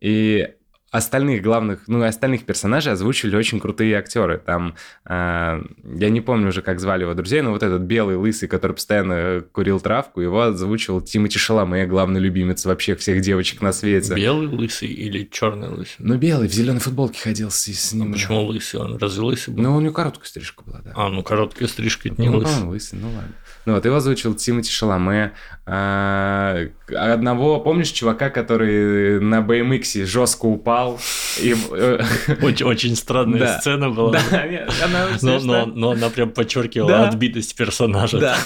и 0.00 0.54
остальных 0.90 1.42
главных, 1.42 1.86
ну, 1.86 2.02
и 2.02 2.06
остальных 2.06 2.44
персонажей 2.44 2.92
озвучили 2.92 3.36
очень 3.36 3.60
крутые 3.60 3.96
актеры. 3.96 4.38
Там, 4.44 4.74
э, 5.04 5.62
я 5.84 6.10
не 6.10 6.20
помню 6.20 6.48
уже, 6.48 6.62
как 6.62 6.80
звали 6.80 7.02
его 7.02 7.14
друзей, 7.14 7.42
но 7.42 7.50
вот 7.52 7.62
этот 7.62 7.82
белый, 7.82 8.16
лысый, 8.16 8.48
который 8.48 8.72
постоянно 8.72 9.42
курил 9.52 9.80
травку, 9.80 10.20
его 10.20 10.42
озвучил 10.42 11.00
Тимати 11.00 11.38
Шаломе, 11.38 11.86
главный 11.86 12.20
любимец 12.20 12.64
вообще 12.64 12.96
всех 12.96 13.20
девочек 13.20 13.62
на 13.62 13.72
свете. 13.72 14.14
Белый 14.14 14.48
лысый 14.48 14.88
или 14.88 15.28
черный 15.30 15.68
лысый? 15.68 15.96
Ну, 15.98 16.16
белый, 16.16 16.48
в 16.48 16.52
зеленой 16.52 16.80
футболке 16.80 17.20
ходил 17.20 17.50
с, 17.50 17.66
с 17.66 17.92
А 17.92 17.96
ним. 17.96 18.12
почему 18.12 18.42
лысый? 18.46 18.80
Он 18.80 18.96
разве 18.96 19.22
лысый 19.22 19.54
был? 19.54 19.62
Ну, 19.62 19.76
у 19.76 19.80
него 19.80 19.92
короткая 19.92 20.26
стрижка 20.26 20.64
была, 20.64 20.80
да. 20.84 20.92
А, 20.96 21.08
ну 21.08 21.22
короткая 21.22 21.68
стрижка, 21.68 22.08
это 22.08 22.20
не 22.20 22.28
ну, 22.28 22.38
лысый. 22.38 22.52
по-моему, 22.52 22.70
лысый, 22.72 22.98
ну 22.98 23.06
ладно. 23.08 23.32
Ну 23.66 23.74
вот, 23.74 23.84
его 23.84 23.96
озвучил 23.96 24.34
Тимати 24.34 24.70
Шаломе. 24.70 25.32
А, 25.66 26.56
одного, 26.96 27.60
помнишь, 27.60 27.90
чувака, 27.90 28.30
который 28.30 29.20
на 29.20 29.40
BMX 29.40 30.04
жестко 30.06 30.46
упал? 30.46 30.98
И, 31.40 31.54
э, 31.72 32.00
Очень, 32.42 32.66
очень 32.66 32.96
странная 32.96 33.38
Да. 33.40 33.58
сцена 33.60 33.90
была. 33.90 34.18
Да, 34.30 34.46
нет, 34.46 34.72
она 34.82 35.06
Но, 35.22 35.38
но, 35.40 35.66
но 35.66 35.90
она 35.90 36.08
прям 36.10 36.30
подчеркивала 36.30 36.88
Да. 36.90 37.08
отбитость 37.08 37.54
персонажа. 37.54 38.18
Да. 38.18 38.36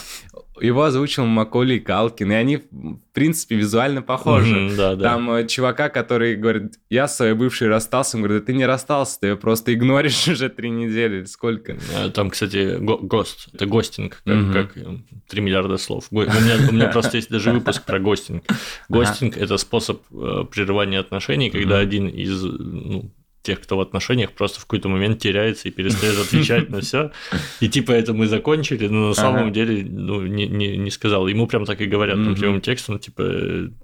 Его 0.60 0.84
озвучил 0.84 1.26
Маколей 1.26 1.80
Калкин, 1.80 2.30
и 2.30 2.34
они, 2.34 2.56
в 2.58 2.98
принципе, 3.12 3.56
визуально 3.56 4.02
похожи. 4.02 4.54
Мгм, 4.54 4.76
да, 4.76 4.94
да. 4.94 5.02
Там 5.02 5.30
э, 5.32 5.46
чувака, 5.48 5.88
который 5.88 6.36
говорит, 6.36 6.74
я 6.90 7.08
с 7.08 7.16
своей 7.16 7.34
бывшей 7.34 7.66
расстался, 7.68 8.16
он 8.16 8.22
говорит, 8.22 8.42
да 8.42 8.46
ты 8.46 8.52
не 8.56 8.64
расстался, 8.64 9.18
ты 9.20 9.26
ее 9.28 9.36
просто 9.36 9.74
игноришь 9.74 10.28
уже 10.28 10.48
три 10.48 10.70
недели 10.70 11.24
сколько. 11.24 11.76
Э, 11.92 12.10
Там, 12.10 12.30
кстати, 12.30 12.76
го- 12.78 12.98
ГОСТ, 12.98 13.48
это 13.54 13.66
гостинг, 13.66 14.22
как, 14.24 14.34
Мгм. 14.36 14.52
как, 14.52 14.76
э, 14.76 14.96
3 15.28 15.40
миллиарда 15.40 15.76
слов. 15.76 16.06
Го- 16.10 16.20
У 16.20 16.24
меня, 16.24 16.68
у 16.68 16.72
меня 16.72 16.88
просто 16.88 17.16
есть 17.16 17.30
даже 17.30 17.50
выпуск 17.50 17.84
про 17.84 17.98
гостинг. 17.98 18.44
Гостинг– 18.88 19.36
это 19.38 19.56
способ 19.56 20.02
э, 20.12 20.44
прерывания 20.52 21.00
отношений, 21.00 21.50
когда 21.50 21.78
один 21.78 22.06
из 22.08 22.42
ну, 22.44 23.10
тех, 23.44 23.60
кто 23.60 23.76
в 23.76 23.80
отношениях, 23.80 24.32
просто 24.32 24.58
в 24.58 24.64
какой-то 24.64 24.88
момент 24.88 25.20
теряется 25.20 25.68
и 25.68 25.70
перестает 25.70 26.18
отвечать 26.18 26.70
на 26.70 26.80
все. 26.80 27.12
И 27.60 27.68
типа 27.68 27.92
это 27.92 28.14
мы 28.14 28.26
закончили, 28.26 28.88
но 28.88 29.08
на 29.08 29.14
самом 29.14 29.44
Ага. 29.44 29.50
деле 29.50 29.84
ну, 29.84 30.22
не, 30.26 30.48
не, 30.48 30.76
не 30.76 30.90
сказал. 30.90 31.28
Ему 31.28 31.46
прям 31.46 31.66
так 31.66 31.80
и 31.80 31.86
говорят 31.86 32.16
там 32.16 32.34
прямым 32.34 32.60
текстом, 32.60 32.98
типа 32.98 33.22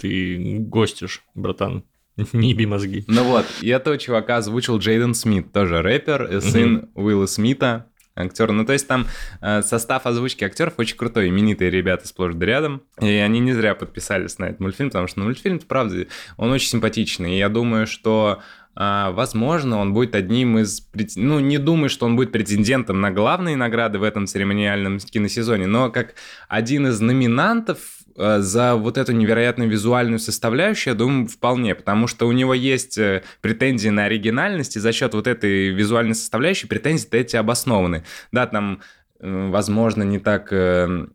ты 0.01 0.57
гостишь, 0.61 1.23
братан, 1.35 1.85
не 2.33 2.51
еби 2.51 2.67
мозги. 2.67 3.05
Ну 3.07 3.23
вот, 3.25 3.47
и 3.61 3.69
этого 3.69 3.99
чувака 3.99 4.39
озвучил 4.39 4.79
Джейден 4.79 5.15
Смит, 5.15 5.53
тоже 5.53 5.83
рэпер, 5.83 6.23
э, 6.23 6.41
сын 6.41 6.89
Уилла 6.95 7.27
Смита, 7.27 7.87
актер. 8.17 8.53
Ну, 8.53 8.65
то 8.65 8.73
есть 8.73 8.87
там 8.87 9.07
э, 9.41 9.63
состав 9.63 10.07
озвучки 10.07 10.45
актеров 10.45 10.75
очень 10.79 10.97
крутой, 10.97 11.29
именитые 11.29 11.71
ребята 11.71 12.07
сплошь 12.07 12.35
да 12.35 12.47
рядом. 12.47 12.83
И 13.01 13.07
они 13.07 13.41
не 13.41 13.53
зря 13.53 13.75
подписались 13.75 14.39
на 14.39 14.47
этот 14.47 14.61
мультфильм, 14.61 14.91
потому 14.91 15.07
что 15.07 15.21
ну, 15.21 15.27
мультфильм, 15.27 15.59
правда, 15.61 16.07
он 16.37 16.51
очень 16.51 16.69
симпатичный. 16.69 17.35
И 17.35 17.39
я 17.39 17.49
думаю, 17.49 17.87
что 17.87 18.41
возможно, 18.81 19.79
он 19.79 19.93
будет 19.93 20.15
одним 20.15 20.59
из... 20.59 20.89
Ну, 21.17 21.39
не 21.39 21.59
думаю, 21.59 21.91
что 21.91 22.07
он 22.07 22.17
будет 22.17 22.33
претендентом 22.33 23.01
на 23.03 23.11
главные 23.11 23.55
награды 23.55 23.99
в 23.99 24.03
этом 24.03 24.27
церемониальном 24.27 24.99
киносезоне, 25.01 25.67
но 25.67 25.91
как 25.91 26.15
один 26.49 26.87
из 26.87 26.99
номинантов 26.99 27.79
э, 28.17 28.39
за 28.41 28.77
вот 28.77 28.97
эту 28.97 29.13
невероятную 29.13 29.69
визуальную 29.69 30.19
составляющую, 30.19 30.95
я 30.95 30.99
думаю, 30.99 31.27
вполне, 31.29 31.75
потому 31.75 32.07
что 32.07 32.27
у 32.27 32.33
него 32.33 32.55
есть 32.55 32.97
э, 32.97 33.23
претензии 33.43 33.91
на 33.91 34.05
оригинальность, 34.05 34.77
и 34.77 34.81
за 34.81 34.93
счет 34.93 35.13
вот 35.13 35.27
этой 35.27 35.69
визуальной 35.69 36.15
составляющей 36.15 36.67
претензии-то 36.67 37.19
эти 37.19 37.37
обоснованы. 37.37 38.05
Да, 38.33 38.47
там, 38.47 38.81
э, 39.21 39.49
возможно, 39.51 40.05
не 40.05 40.19
так 40.19 40.49
э, 40.53 41.07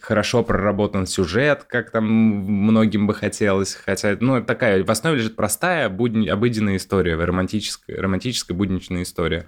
хорошо 0.00 0.42
проработан 0.42 1.06
сюжет, 1.06 1.64
как 1.64 1.90
там 1.90 2.04
многим 2.04 3.06
бы 3.06 3.14
хотелось, 3.14 3.74
хотя, 3.74 4.16
ну, 4.20 4.42
такая, 4.42 4.84
в 4.84 4.90
основе 4.90 5.18
лежит 5.18 5.36
простая, 5.36 5.88
будни, 5.88 6.28
обыденная 6.28 6.76
история, 6.76 7.14
романтическая, 7.16 8.00
романтическая 8.00 8.56
будничная 8.56 9.02
история, 9.02 9.46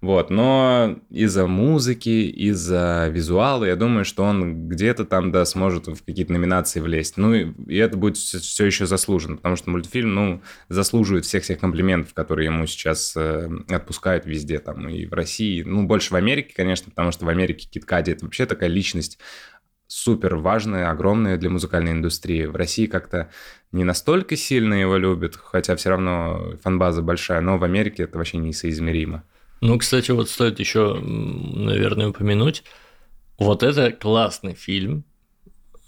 вот, 0.00 0.30
но 0.30 0.98
из-за 1.10 1.46
музыки, 1.46 2.08
из-за 2.08 3.08
визуала, 3.10 3.64
я 3.64 3.76
думаю, 3.76 4.04
что 4.04 4.24
он 4.24 4.68
где-то 4.68 5.04
там, 5.04 5.32
да, 5.32 5.44
сможет 5.44 5.86
в 5.86 6.04
какие-то 6.04 6.32
номинации 6.32 6.80
влезть, 6.80 7.16
ну, 7.16 7.34
и, 7.34 7.52
и 7.66 7.76
это 7.76 7.96
будет 7.96 8.16
все 8.16 8.66
еще 8.66 8.86
заслуженно, 8.86 9.36
потому 9.36 9.56
что 9.56 9.70
мультфильм, 9.70 10.14
ну, 10.14 10.42
заслуживает 10.68 11.24
всех-всех 11.24 11.58
комплиментов, 11.58 12.14
которые 12.14 12.46
ему 12.46 12.66
сейчас 12.66 13.14
э, 13.16 13.48
отпускают 13.68 14.26
везде, 14.26 14.58
там, 14.58 14.88
и 14.88 15.06
в 15.06 15.12
России, 15.12 15.62
ну, 15.62 15.86
больше 15.86 16.12
в 16.12 16.16
Америке, 16.16 16.52
конечно, 16.54 16.90
потому 16.90 17.12
что 17.12 17.24
в 17.24 17.28
Америке 17.28 17.68
Кит 17.70 17.84
Кади 17.84 18.12
это 18.12 18.24
вообще 18.24 18.46
такая 18.46 18.68
личность, 18.68 19.18
супер 19.90 20.36
важная, 20.36 20.88
огромная 20.88 21.36
для 21.36 21.50
музыкальной 21.50 21.90
индустрии. 21.90 22.44
В 22.46 22.54
России 22.54 22.86
как-то 22.86 23.28
не 23.72 23.82
настолько 23.82 24.36
сильно 24.36 24.74
его 24.74 24.96
любят, 24.96 25.34
хотя 25.34 25.74
все 25.74 25.90
равно 25.90 26.54
фанбаза 26.62 27.02
большая, 27.02 27.40
но 27.40 27.58
в 27.58 27.64
Америке 27.64 28.04
это 28.04 28.16
вообще 28.16 28.38
несоизмеримо. 28.38 29.24
Ну, 29.60 29.76
кстати, 29.78 30.12
вот 30.12 30.30
стоит 30.30 30.60
еще, 30.60 30.94
наверное, 31.00 32.08
упомянуть, 32.08 32.62
вот 33.36 33.64
это 33.64 33.90
классный 33.90 34.54
фильм, 34.54 35.02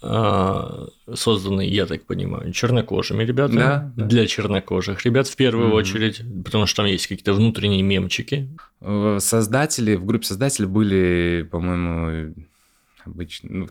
а, 0.01 0.87
созданный, 1.13 1.69
я 1.69 1.85
так 1.85 2.05
понимаю, 2.05 2.51
чернокожими 2.51 3.23
ребятами, 3.23 3.59
Да, 3.59 3.93
да. 3.95 4.05
для 4.05 4.27
чернокожих 4.27 5.05
ребят 5.05 5.27
в 5.29 5.35
первую 5.37 5.67
Мгм. 5.69 5.77
очередь, 5.77 6.21
потому 6.43 6.65
что 6.65 6.77
там 6.77 6.87
есть 6.87 7.07
какие-то 7.07 7.31
внутренние 7.33 7.83
мемчики. 7.83 8.49
Э, 8.81 9.19
Создатели, 9.21 9.95
в 9.95 10.05
группе 10.05 10.25
создателей 10.25 10.67
были, 10.67 11.47
по-моему, 11.49 12.33
обычно... 13.05 13.49
ну, 13.51 13.69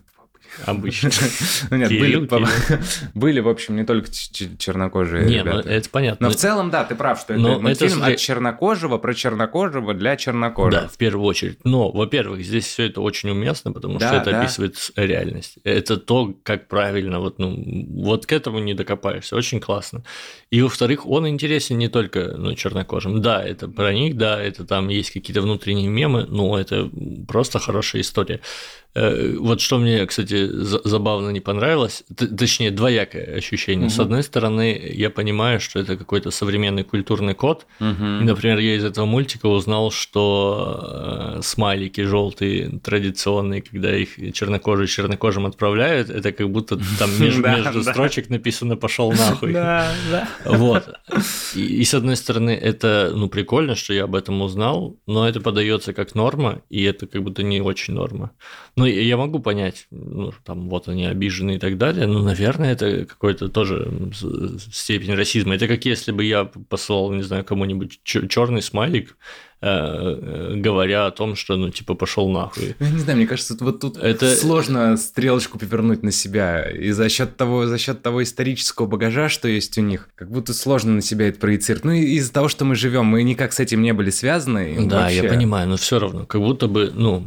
Обычно. 0.67 1.11
Ну 1.71 1.77
нет, 1.77 1.88
Кирилл, 1.88 2.23
были, 2.27 2.47
были, 3.15 3.41
в 3.41 3.49
общем, 3.49 3.77
не 3.77 3.85
только 3.85 4.11
чернокожие 4.59 5.25
Не, 5.25 5.43
ну 5.43 5.53
ребята. 5.53 5.69
это 5.71 5.88
понятно. 5.91 6.27
Но 6.27 6.33
в 6.33 6.37
целом, 6.37 6.71
да, 6.71 6.85
ты 6.85 6.95
прав, 6.95 7.21
что 7.21 7.33
это 7.35 7.43
Но 7.43 7.53
это 7.55 7.61
мультфильм 7.62 7.91
смотри- 7.93 8.15
от 8.15 8.21
чернокожего 8.21 8.99
про 8.99 9.15
чернокожего 9.15 9.95
для 9.95 10.17
чернокожих. 10.17 10.83
Да, 10.83 10.88
в 10.88 10.97
первую 10.99 11.25
очередь. 11.27 11.59
Но, 11.65 11.91
во-первых, 11.91 12.43
здесь 12.43 12.67
все 12.67 12.87
это 12.87 13.01
очень 13.01 13.31
уместно, 13.31 13.73
потому 13.73 13.99
Да, 13.99 14.09
что 14.09 14.17
это 14.19 14.31
да. 14.31 14.41
описывает 14.43 14.77
реальность. 14.97 15.57
Это 15.65 15.97
то, 15.97 16.35
как 16.43 16.69
правильно, 16.69 17.21
вот, 17.21 17.38
ну, 17.38 17.57
вот 18.03 18.27
к 18.27 18.33
этому 18.33 18.59
не 18.59 18.75
докопаешься. 18.75 19.37
Очень 19.37 19.61
классно. 19.61 20.03
И, 20.51 20.61
во-вторых, 20.62 21.07
он 21.07 21.27
интересен 21.29 21.79
не 21.79 21.88
только 21.88 22.35
ну, 22.37 22.55
чернокожим. 22.55 23.23
Да, 23.23 23.43
это 23.43 23.69
про 23.69 23.93
них, 23.93 24.17
да, 24.17 24.41
это 24.43 24.65
там 24.65 24.88
есть 24.88 25.11
какие-то 25.12 25.43
внутренние 25.43 25.88
мемы, 25.88 26.27
но 26.29 26.59
это 26.59 26.91
просто 27.27 27.59
хорошая 27.59 28.03
история. 28.03 28.41
Э, 28.94 29.37
вот 29.38 29.61
что 29.61 29.78
мне, 29.78 30.05
кстати, 30.07 30.48
забавно 30.50 31.31
не 31.31 31.40
понравилось, 31.40 32.05
точнее, 32.14 32.70
двоякое 32.70 33.37
ощущение. 33.37 33.87
Угу. 33.87 33.94
С 33.94 33.98
одной 33.98 34.22
стороны, 34.22 34.78
я 34.94 35.09
понимаю, 35.09 35.61
что 35.61 35.81
это 35.81 35.96
какой-то 35.96 36.31
современный 36.31 36.85
культурный 36.85 37.35
код. 37.35 37.66
Угу. 37.81 38.05
И, 38.20 38.24
например, 38.24 38.59
я 38.59 38.76
из 38.76 38.85
этого 38.85 39.07
мультика 39.07 39.46
узнал, 39.46 39.90
что 39.90 41.38
э, 41.38 41.40
смайлики 41.42 42.02
желтые 42.02 42.81
традиционные, 42.81 43.62
когда 43.62 43.96
их 43.96 44.35
чернокожие 44.35 44.87
чернокожим 44.87 45.46
отправляют, 45.46 46.11
это 46.11 46.33
как 46.33 46.50
будто 46.50 46.78
там 46.98 47.11
между 47.18 47.83
строчек 47.83 48.28
написано 48.28 48.76
«пошел 48.76 49.11
нахуй». 49.12 49.52
Да, 49.52 49.90
да. 50.11 50.28
Вот. 50.44 50.94
И 51.55 51.83
с 51.85 51.94
одной 51.94 52.16
стороны, 52.16 52.50
это, 52.50 53.12
ну, 53.14 53.28
прикольно, 53.28 53.74
что 53.74 53.94
я 53.94 54.05
об 54.05 54.14
этом 54.14 54.42
узнал, 54.42 54.98
но 55.07 55.26
это 55.26 55.40
подается 55.40 55.94
как 55.94 56.14
норма, 56.14 56.62
и 56.68 56.83
это 56.83 57.07
как 57.07 57.22
будто 57.22 57.42
не 57.42 57.62
очень 57.62 57.94
норма. 57.94 58.33
Ну, 58.83 58.88
я 58.88 59.16
могу 59.16 59.38
понять, 59.38 59.87
ну, 59.92 60.33
там, 60.45 60.68
вот 60.68 60.88
они 60.88 61.07
обижены 61.07 61.55
и 61.55 61.59
так 61.61 61.79
далее, 61.79 62.09
но, 62.09 62.21
наверное, 62.21 62.73
это 62.73 63.05
какой-то 63.05 63.49
тоже 63.49 63.88
степень 64.73 65.14
расизма. 65.14 65.55
Это 65.55 65.68
как 65.68 65.85
если 65.85 66.11
бы 66.11 66.25
я 66.25 66.47
послал, 66.68 67.12
не 67.12 67.23
знаю, 67.23 67.45
кому-нибудь 67.45 68.01
черный 68.03 68.61
смайлик, 68.61 69.16
Э, 69.16 69.52
говоря 69.62 71.07
о 71.07 71.11
том, 71.12 71.37
что, 71.37 71.57
ну, 71.57 71.70
типа, 71.70 71.94
пошел 71.94 72.29
нахуй. 72.29 72.75
Я 72.81 72.90
не 72.90 72.98
знаю, 72.98 73.16
мне 73.18 73.29
кажется, 73.29 73.57
вот 73.61 73.79
тут 73.81 73.96
это... 73.96 74.35
сложно 74.35 74.96
стрелочку 74.96 75.59
повернуть 75.59 76.03
на 76.03 76.11
себя. 76.11 76.68
И 76.68 76.90
за 76.90 77.09
счет 77.09 77.37
того, 77.37 77.66
за 77.66 77.79
счет 77.79 78.03
того 78.03 78.25
исторического 78.25 78.87
багажа, 78.87 79.29
что 79.29 79.46
есть 79.46 79.79
у 79.79 79.81
них, 79.83 80.09
как 80.16 80.31
будто 80.31 80.53
сложно 80.53 80.94
на 80.94 81.01
себя 81.01 81.29
это 81.29 81.38
проецировать. 81.38 81.85
Ну, 81.85 81.92
из-за 81.92 82.33
того, 82.33 82.48
что 82.48 82.64
мы 82.64 82.75
живем, 82.75 83.05
мы 83.05 83.22
никак 83.22 83.53
с 83.53 83.61
этим 83.61 83.83
не 83.83 83.92
были 83.92 84.11
связаны. 84.11 84.87
Да, 84.88 85.03
вообще... 85.03 85.16
я 85.16 85.25
понимаю, 85.25 85.68
но 85.68 85.77
все 85.77 86.01
равно, 86.01 86.27
как 86.27 86.40
будто 86.40 86.66
бы, 86.66 86.90
ну, 86.92 87.25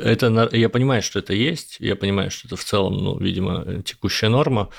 это, 0.00 0.48
я 0.52 0.70
понимаю, 0.70 1.02
что 1.02 1.18
это 1.18 1.34
есть, 1.34 1.76
я 1.80 1.96
понимаю, 1.96 2.30
что 2.30 2.48
это 2.48 2.56
в 2.56 2.64
целом, 2.64 2.96
ну, 2.96 3.18
видимо, 3.18 3.82
текущая 3.84 4.30
норма, 4.30 4.70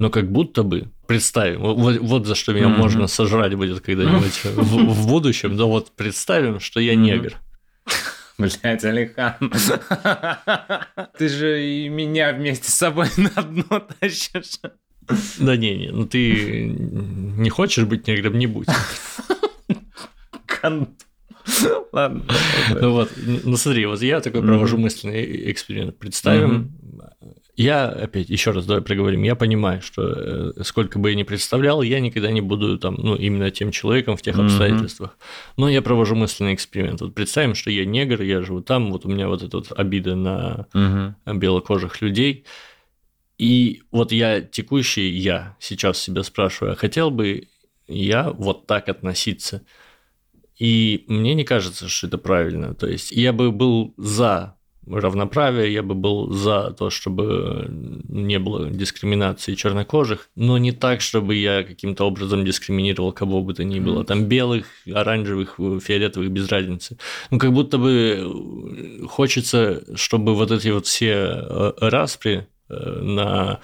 но 0.00 0.08
как 0.08 0.32
будто 0.32 0.62
бы, 0.62 0.88
представим, 1.06 1.60
вот, 1.60 1.98
вот 1.98 2.26
за 2.26 2.34
что 2.34 2.54
меня 2.54 2.66
mm-hmm. 2.66 2.78
можно 2.78 3.06
сожрать 3.06 3.54
будет 3.54 3.80
когда-нибудь 3.80 4.44
в, 4.44 4.94
в 4.94 5.06
будущем, 5.06 5.54
но 5.54 5.68
вот 5.68 5.92
представим, 5.94 6.58
что 6.58 6.80
я 6.80 6.94
негр. 6.94 7.34
Блять, 8.38 8.82
Алихан. 8.82 9.34
Ты 11.18 11.28
же 11.28 11.62
и 11.62 11.90
меня 11.90 12.32
вместе 12.32 12.70
с 12.70 12.74
собой 12.74 13.08
на 13.18 13.42
дно 13.42 13.86
тащишь. 14.00 14.60
Да 15.38 15.56
не, 15.56 15.76
не, 15.76 15.90
ну 15.90 16.06
ты 16.06 16.64
не 16.64 17.50
хочешь 17.50 17.84
быть 17.84 18.06
негром, 18.06 18.38
не 18.38 18.46
будь. 18.46 18.68
Ладно. 21.92 22.22
Ну 22.70 22.92
вот, 22.92 23.10
ну 23.16 23.56
смотри, 23.56 23.84
вот 23.86 24.00
я 24.02 24.20
такой 24.20 24.40
провожу 24.40 24.78
мысленный 24.78 25.50
эксперимент. 25.50 25.98
Представим, 25.98 26.70
я, 27.60 27.88
опять, 27.88 28.30
еще 28.30 28.52
раз 28.52 28.64
давай 28.64 28.82
проговорим, 28.82 29.22
я 29.22 29.34
понимаю, 29.34 29.82
что 29.82 30.02
э, 30.02 30.64
сколько 30.64 30.98
бы 30.98 31.10
я 31.10 31.16
ни 31.16 31.24
представлял, 31.24 31.82
я 31.82 32.00
никогда 32.00 32.30
не 32.30 32.40
буду 32.40 32.78
там, 32.78 32.94
ну, 32.96 33.16
именно 33.16 33.50
тем 33.50 33.70
человеком 33.70 34.16
в 34.16 34.22
тех 34.22 34.36
mm-hmm. 34.36 34.46
обстоятельствах. 34.46 35.18
Но 35.58 35.68
я 35.68 35.82
провожу 35.82 36.14
мысленный 36.14 36.54
эксперимент. 36.54 37.02
Вот 37.02 37.14
представим, 37.14 37.54
что 37.54 37.70
я 37.70 37.84
негр, 37.84 38.22
я 38.22 38.40
живу 38.40 38.62
там, 38.62 38.90
вот 38.90 39.04
у 39.04 39.10
меня 39.10 39.28
вот 39.28 39.42
эта 39.42 39.58
вот 39.58 39.72
обида 39.76 40.14
на 40.14 40.66
mm-hmm. 40.72 41.34
белокожих 41.36 42.00
людей. 42.00 42.44
И 43.36 43.82
вот 43.90 44.10
я 44.12 44.40
текущий, 44.40 45.10
я 45.10 45.56
сейчас 45.60 45.98
себя 45.98 46.22
спрашиваю, 46.22 46.72
а 46.72 46.76
хотел 46.76 47.10
бы 47.10 47.48
я 47.86 48.30
вот 48.30 48.66
так 48.66 48.88
относиться? 48.88 49.62
И 50.56 51.04
мне 51.08 51.34
не 51.34 51.44
кажется, 51.44 51.88
что 51.88 52.06
это 52.06 52.16
правильно. 52.16 52.74
То 52.74 52.86
есть 52.86 53.12
я 53.12 53.34
бы 53.34 53.52
был 53.52 53.92
за 53.98 54.56
равноправия, 54.86 55.66
я 55.66 55.82
бы 55.82 55.94
был 55.94 56.32
за 56.32 56.70
то, 56.70 56.90
чтобы 56.90 57.66
не 58.08 58.38
было 58.38 58.70
дискриминации 58.70 59.54
чернокожих, 59.54 60.28
но 60.36 60.58
не 60.58 60.72
так, 60.72 61.00
чтобы 61.00 61.34
я 61.34 61.62
каким-то 61.62 62.04
образом 62.04 62.44
дискриминировал 62.44 63.12
кого 63.12 63.42
бы 63.42 63.54
то 63.54 63.64
ни 63.64 63.78
было, 63.78 64.04
там 64.04 64.24
белых, 64.24 64.66
оранжевых, 64.92 65.56
фиолетовых, 65.82 66.30
без 66.30 66.48
разницы. 66.48 66.98
Ну, 67.30 67.38
как 67.38 67.52
будто 67.52 67.78
бы 67.78 69.06
хочется, 69.08 69.84
чтобы 69.96 70.34
вот 70.34 70.50
эти 70.50 70.68
вот 70.68 70.86
все 70.86 71.12
э, 71.12 71.72
распри 71.80 72.46
э, 72.68 72.74
на 72.74 73.60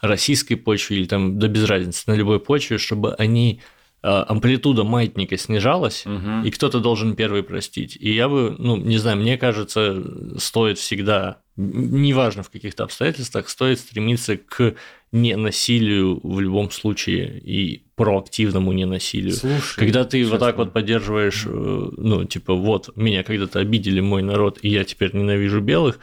российской 0.00 0.56
почве 0.56 0.98
или 0.98 1.06
там, 1.06 1.38
да 1.38 1.48
без 1.48 1.64
разницы, 1.64 2.04
на 2.06 2.14
любой 2.14 2.40
почве, 2.40 2.78
чтобы 2.78 3.14
они 3.14 3.60
амплитуда 4.02 4.84
маятника 4.84 5.36
снижалась, 5.36 6.06
угу. 6.06 6.44
и 6.44 6.50
кто-то 6.50 6.80
должен 6.80 7.16
первый 7.16 7.42
простить. 7.42 7.96
И 7.98 8.12
я 8.12 8.28
бы, 8.28 8.54
ну, 8.58 8.76
не 8.76 8.98
знаю, 8.98 9.16
мне 9.18 9.36
кажется, 9.36 10.02
стоит 10.38 10.78
всегда, 10.78 11.38
неважно 11.56 12.42
в 12.42 12.50
каких-то 12.50 12.84
обстоятельствах, 12.84 13.48
стоит 13.48 13.80
стремиться 13.80 14.36
к 14.36 14.74
ненасилию 15.10 16.20
в 16.22 16.38
любом 16.40 16.70
случае 16.70 17.40
и 17.40 17.82
проактивному 17.96 18.72
ненасилию. 18.72 19.32
Слушай, 19.32 19.76
когда 19.76 20.04
ты 20.04 20.24
вот 20.26 20.38
так 20.38 20.58
вот 20.58 20.72
поддерживаешь, 20.72 21.44
э, 21.46 21.90
ну, 21.96 22.24
типа, 22.24 22.54
вот, 22.54 22.94
меня 22.96 23.24
когда-то 23.24 23.58
обидели 23.58 24.00
мой 24.00 24.22
народ, 24.22 24.58
и 24.62 24.68
я 24.68 24.84
теперь 24.84 25.16
ненавижу 25.16 25.60
белых, 25.60 25.98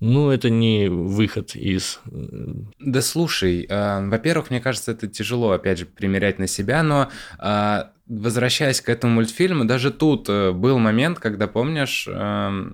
ну, 0.00 0.30
это 0.30 0.48
не 0.50 0.88
выход 0.88 1.56
из... 1.56 2.00
Э, 2.10 2.54
да 2.78 3.02
слушай, 3.02 3.66
э, 3.68 4.08
во-первых, 4.08 4.50
мне 4.50 4.60
кажется, 4.60 4.92
это 4.92 5.08
тяжело, 5.08 5.50
опять 5.50 5.78
же, 5.78 5.86
примерять 5.86 6.38
на 6.38 6.46
себя, 6.46 6.82
но 6.82 7.08
э, 7.38 7.82
возвращаясь 8.06 8.80
к 8.80 8.88
этому 8.88 9.14
мультфильму, 9.14 9.64
даже 9.64 9.90
тут 9.90 10.28
э, 10.28 10.52
был 10.52 10.78
момент, 10.78 11.18
когда, 11.18 11.48
помнишь, 11.48 12.06
э, 12.08 12.72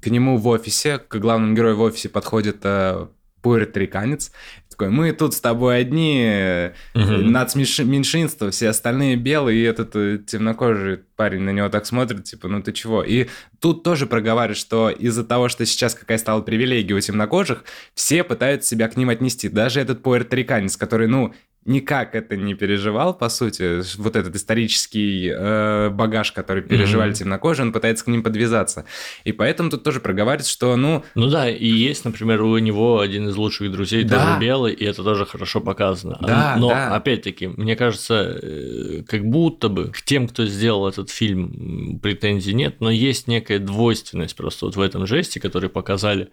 к 0.00 0.06
нему 0.06 0.36
в 0.36 0.46
офисе, 0.46 0.98
к 0.98 1.16
главному 1.16 1.54
герою 1.54 1.76
в 1.76 1.80
офисе 1.80 2.08
подходит 2.08 2.58
э, 2.62 3.08
пуэрториканец, 3.48 4.30
такой, 4.78 4.90
мы 4.90 5.12
тут 5.12 5.34
с 5.34 5.40
тобой 5.40 5.80
одни, 5.80 6.70
угу. 6.94 7.02
нацменьшинство, 7.02 8.50
все 8.50 8.68
остальные 8.68 9.16
белые, 9.16 9.58
и 9.58 9.62
этот 9.62 9.96
э, 9.96 10.18
темнокожий 10.18 10.98
парень 11.16 11.40
на 11.40 11.50
него 11.50 11.68
так 11.68 11.86
смотрит, 11.86 12.24
типа, 12.24 12.48
ну 12.48 12.62
ты 12.62 12.72
чего? 12.72 13.02
И 13.02 13.26
тут 13.58 13.82
тоже 13.82 14.06
проговаривает, 14.06 14.58
что 14.58 14.90
из-за 14.90 15.24
того, 15.24 15.48
что 15.48 15.66
сейчас 15.66 15.94
какая 15.94 16.18
стала 16.18 16.42
привилегия 16.42 16.94
у 16.94 17.00
темнокожих, 17.00 17.64
все 17.94 18.22
пытаются 18.22 18.68
себя 18.68 18.88
к 18.88 18.96
ним 18.96 19.08
отнести. 19.08 19.48
Даже 19.48 19.80
этот 19.80 20.02
пуэрториканец, 20.02 20.76
который, 20.76 21.08
ну, 21.08 21.34
никак 21.68 22.14
это 22.14 22.36
не 22.36 22.54
переживал, 22.54 23.14
по 23.14 23.28
сути, 23.28 23.82
вот 23.98 24.16
этот 24.16 24.34
исторический 24.34 25.30
э, 25.30 25.90
багаж, 25.90 26.32
который 26.32 26.62
переживали 26.62 27.12
mm-hmm. 27.12 27.16
темнокожие, 27.18 27.66
он 27.66 27.72
пытается 27.72 28.04
к 28.04 28.08
ним 28.08 28.22
подвязаться. 28.22 28.86
И 29.24 29.32
поэтому 29.32 29.70
тут 29.70 29.84
тоже 29.84 30.00
проговаривается, 30.00 30.50
что, 30.50 30.76
ну... 30.76 31.04
Ну 31.14 31.28
да, 31.28 31.48
и 31.48 31.66
есть, 31.66 32.04
например, 32.04 32.42
у 32.42 32.58
него 32.58 33.00
один 33.00 33.28
из 33.28 33.36
лучших 33.36 33.70
друзей 33.70 34.04
да. 34.04 34.24
тоже 34.24 34.40
белый, 34.40 34.72
и 34.72 34.84
это 34.84 35.04
тоже 35.04 35.26
хорошо 35.26 35.60
показано. 35.60 36.18
Да, 36.20 36.56
Но, 36.58 36.70
да. 36.70 36.94
опять-таки, 36.96 37.48
мне 37.48 37.76
кажется, 37.76 38.38
э, 38.42 39.02
как 39.06 39.24
будто 39.24 39.68
бы 39.68 39.88
к 39.88 40.02
тем, 40.02 40.26
кто 40.26 40.46
сделал 40.46 40.88
этот 40.88 41.10
фильм, 41.10 42.00
претензий 42.02 42.54
нет, 42.54 42.80
но 42.80 42.90
есть 42.90 43.28
некая 43.28 43.58
двойственность 43.58 44.36
просто 44.36 44.66
вот 44.66 44.76
в 44.76 44.80
этом 44.80 45.06
жесте, 45.06 45.38
который 45.38 45.68
показали 45.68 46.30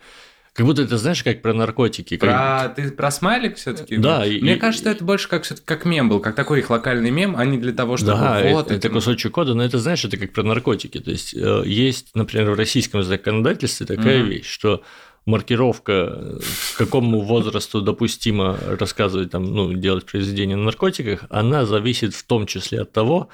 как 0.56 0.66
будто 0.66 0.84
это 0.84 0.98
знаешь, 0.98 1.22
как 1.22 1.42
про 1.42 1.54
наркотики. 1.54 2.16
Про... 2.16 2.28
Как... 2.28 2.76
Ты 2.76 2.92
про 2.92 3.12
смайлик 3.12 3.58
все-таки? 3.58 3.98
Да. 3.98 4.20
Мне 4.20 4.56
и... 4.56 4.58
кажется, 4.58 4.90
это 4.90 5.04
больше 5.04 5.28
как, 5.28 5.44
как 5.66 5.84
мем 5.84 6.08
был, 6.08 6.22
как 6.22 6.34
такой 6.34 6.60
их 6.60 6.70
локальный 6.70 7.12
мем, 7.12 7.36
а 7.38 7.44
не 7.44 7.58
для 7.58 7.74
того, 7.74 7.98
чтобы 7.98 8.14
да, 8.14 8.42
вот... 8.52 8.68
Это, 8.68 8.76
это 8.76 8.90
кусочек 8.90 9.34
кода, 9.34 9.54
но 9.54 9.66
это, 9.66 9.80
знаешь, 9.80 10.06
это 10.06 10.16
как 10.16 10.32
про 10.32 10.44
наркотики. 10.44 11.00
То 11.00 11.12
есть, 11.12 11.34
э, 11.34 11.64
есть, 11.66 12.16
например, 12.16 12.52
в 12.52 12.54
российском 12.54 13.04
законодательстве 13.04 13.86
такая 13.86 14.22
mm-hmm. 14.22 14.28
вещь, 14.28 14.48
что 14.48 14.82
маркировка, 15.26 16.40
к 16.74 16.78
какому 16.78 17.20
возрасту 17.20 17.82
допустимо 17.82 18.58
рассказывать, 18.80 19.32
там, 19.32 19.44
ну, 19.44 19.74
делать 19.74 20.06
произведение 20.06 20.56
на 20.56 20.64
наркотиках, 20.64 21.26
она 21.30 21.66
зависит 21.66 22.16
в 22.16 22.24
том 22.24 22.46
числе 22.46 22.84
от 22.84 22.94
того, 22.94 23.28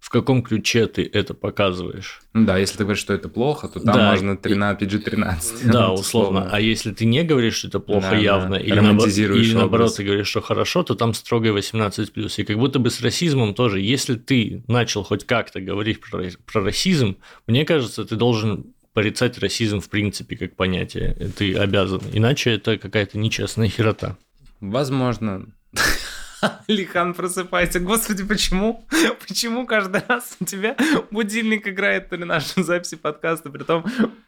в 0.00 0.10
каком 0.10 0.42
ключе 0.42 0.86
ты 0.86 1.08
это 1.12 1.34
показываешь. 1.34 2.20
Да, 2.32 2.56
если 2.56 2.78
ты 2.78 2.84
говоришь, 2.84 3.00
что 3.00 3.14
это 3.14 3.28
плохо, 3.28 3.68
то 3.68 3.80
там 3.80 3.94
да, 3.94 4.10
можно 4.10 4.36
13, 4.36 4.82
PG-13. 4.82 5.38
Да, 5.72 5.92
условно. 5.92 6.48
А 6.50 6.60
если 6.60 6.92
ты 6.92 7.04
не 7.04 7.24
говоришь, 7.24 7.56
что 7.56 7.68
это 7.68 7.80
плохо 7.80 8.10
да, 8.10 8.16
явно, 8.16 8.56
да. 8.56 8.60
или, 8.60 8.78
наоборот, 8.78 9.16
или 9.16 9.54
наоборот 9.54 9.96
ты 9.96 10.04
говоришь, 10.04 10.28
что 10.28 10.40
хорошо, 10.40 10.82
то 10.82 10.94
там 10.94 11.14
строгое 11.14 11.52
18+. 11.52 12.34
И 12.36 12.44
как 12.44 12.58
будто 12.58 12.78
бы 12.78 12.90
с 12.90 13.00
расизмом 13.00 13.54
тоже, 13.54 13.80
если 13.80 14.14
ты 14.14 14.62
начал 14.68 15.02
хоть 15.02 15.26
как-то 15.26 15.60
говорить 15.60 16.00
про, 16.00 16.24
про 16.50 16.62
расизм, 16.62 17.16
мне 17.46 17.64
кажется, 17.64 18.04
ты 18.04 18.16
должен 18.16 18.72
порицать 18.94 19.38
расизм 19.38 19.80
в 19.80 19.88
принципе 19.88 20.36
как 20.36 20.56
понятие. 20.56 21.14
Ты 21.36 21.54
обязан. 21.54 22.00
Иначе 22.12 22.50
это 22.50 22.78
какая-то 22.78 23.18
нечестная 23.18 23.68
херота. 23.68 24.16
Возможно. 24.60 25.46
Лихан, 26.68 27.14
просыпайся. 27.14 27.80
Господи, 27.80 28.24
почему? 28.24 28.86
Почему 29.28 29.66
каждый 29.66 30.02
раз 30.06 30.36
у 30.40 30.44
тебя 30.44 30.76
будильник 31.10 31.66
играет 31.66 32.08
при 32.08 32.24
нашей 32.24 32.62
записи 32.62 32.96
подкаста, 32.96 33.50
при 33.50 33.62
том 33.62 33.84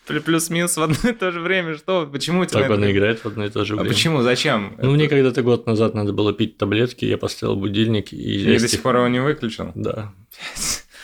плюс-минус 0.06 0.76
в 0.76 0.82
одно 0.82 1.10
и 1.10 1.12
то 1.12 1.30
же 1.30 1.40
время? 1.40 1.76
Что? 1.76 2.06
Почему 2.06 2.42
у 2.42 2.46
тебя... 2.46 2.62
Так 2.62 2.70
он 2.70 2.82
это... 2.82 2.92
играет 2.92 3.20
в 3.20 3.26
одно 3.26 3.46
и 3.46 3.50
то 3.50 3.64
же 3.64 3.74
а 3.74 3.76
время. 3.76 3.90
А 3.90 3.92
почему? 3.92 4.22
Зачем? 4.22 4.74
Ну, 4.76 4.82
это... 4.82 4.90
мне 4.90 5.08
когда-то 5.08 5.42
год 5.42 5.66
назад 5.66 5.94
надо 5.94 6.12
было 6.12 6.32
пить 6.32 6.58
таблетки, 6.58 7.04
я 7.04 7.18
поставил 7.18 7.56
будильник 7.56 8.12
и... 8.12 8.54
И 8.54 8.58
до 8.58 8.68
сих 8.68 8.82
пор 8.82 8.96
его 8.96 9.08
не 9.08 9.20
выключил? 9.20 9.72
Да. 9.74 10.12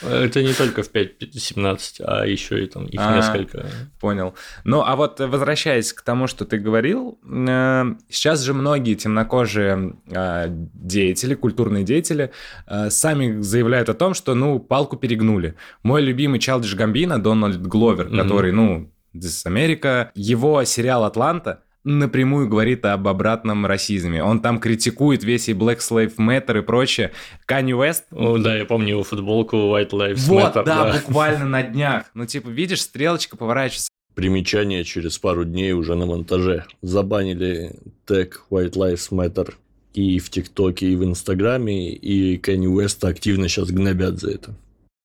Это 0.01 0.43
не 0.43 0.53
только 0.53 0.83
в 0.83 0.91
5.17, 0.91 2.03
а 2.03 2.25
еще 2.25 2.63
и 2.63 2.67
там 2.67 2.85
их 2.85 2.99
а, 3.01 3.15
несколько. 3.15 3.65
Понял. 3.99 4.35
Ну, 4.63 4.81
а 4.85 4.95
вот 4.95 5.19
возвращаясь 5.19 5.93
к 5.93 6.01
тому, 6.01 6.27
что 6.27 6.45
ты 6.45 6.57
говорил, 6.57 7.19
э, 7.23 7.83
сейчас 8.09 8.41
же 8.41 8.53
многие 8.53 8.95
темнокожие 8.95 9.95
э, 10.09 10.45
деятели, 10.49 11.35
культурные 11.35 11.83
деятели, 11.83 12.31
э, 12.67 12.89
сами 12.89 13.41
заявляют 13.41 13.89
о 13.89 13.93
том, 13.93 14.13
что, 14.13 14.35
ну, 14.35 14.59
палку 14.59 14.97
перегнули. 14.97 15.55
Мой 15.83 16.01
любимый 16.01 16.39
Чалдиш 16.39 16.75
Гамбина, 16.75 17.21
Дональд 17.21 17.61
Гловер, 17.61 18.09
который, 18.09 18.51
ну, 18.51 18.91
This 19.13 19.45
America, 19.45 20.09
его 20.13 20.63
сериал 20.63 21.03
«Атланта», 21.05 21.63
напрямую 21.87 22.47
говорит 22.47 22.85
об 22.85 23.07
обратном 23.07 23.65
расизме. 23.65 24.23
Он 24.23 24.41
там 24.41 24.59
критикует 24.59 25.23
весь 25.23 25.49
и 25.49 25.53
Black 25.53 25.79
Slave 25.79 26.15
Matter 26.17 26.59
и 26.59 26.61
прочее. 26.61 27.11
Канни 27.45 27.73
Уэст... 27.73 28.05
О, 28.11 28.37
да, 28.37 28.55
я 28.57 28.65
помню 28.65 28.89
его 28.89 29.03
футболку 29.03 29.55
White 29.55 29.91
Lives 29.91 30.27
вот, 30.27 30.55
Matter. 30.55 30.65
да, 30.65 30.91
да, 30.91 30.93
буквально 30.93 31.45
на 31.45 31.63
днях. 31.63 32.05
Ну, 32.13 32.25
типа, 32.25 32.49
видишь, 32.49 32.81
стрелочка 32.81 33.37
поворачивается. 33.37 33.89
Примечание 34.13 34.83
через 34.83 35.17
пару 35.17 35.45
дней 35.45 35.73
уже 35.73 35.95
на 35.95 36.05
монтаже. 36.05 36.65
Забанили 36.81 37.75
тег 38.05 38.43
White 38.49 38.73
Lives 38.73 39.09
Matter 39.11 39.53
и 39.93 40.19
в 40.19 40.29
ТикТоке, 40.29 40.87
и 40.87 40.95
в 40.95 41.03
Инстаграме, 41.03 41.91
и 41.91 42.37
Канни 42.37 42.67
Уэста 42.67 43.07
активно 43.07 43.47
сейчас 43.47 43.71
гнобят 43.71 44.19
за 44.19 44.31
это. 44.31 44.55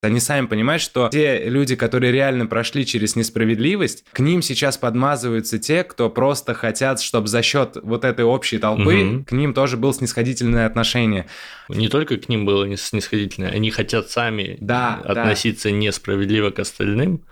Они 0.03 0.19
сами 0.19 0.47
понимают, 0.47 0.83
что 0.83 1.09
те 1.13 1.45
люди, 1.49 1.77
которые 1.77 2.11
реально 2.11 2.47
прошли 2.47 2.85
через 2.85 3.15
несправедливость, 3.15 4.05
к 4.13 4.19
ним 4.19 4.43
сейчас 4.43 4.77
подмазываются 4.77 5.61
те, 5.61 5.85
кто 5.85 6.11
просто 6.11 6.55
хотят, 6.55 7.01
чтобы 7.01 7.29
за 7.29 7.41
счет 7.43 7.77
вот 7.85 8.05
этой 8.05 8.25
общей 8.25 8.59
толпы 8.59 9.05
угу. 9.05 9.25
к 9.25 9.31
ним 9.31 9.55
тоже 9.55 9.77
было 9.77 9.95
снисходительное 9.95 10.67
отношение. 10.67 11.27
Не 11.69 11.89
только 11.89 12.17
к 12.17 12.29
ним 12.29 12.45
было 12.45 12.77
снисходительное, 12.77 13.51
они 13.51 13.71
хотят 13.71 14.11
сами 14.11 14.57
да, 14.61 15.01
относиться 15.05 15.69
да. 15.69 15.77
несправедливо 15.77 16.51
к 16.51 16.59
остальным 16.59 17.23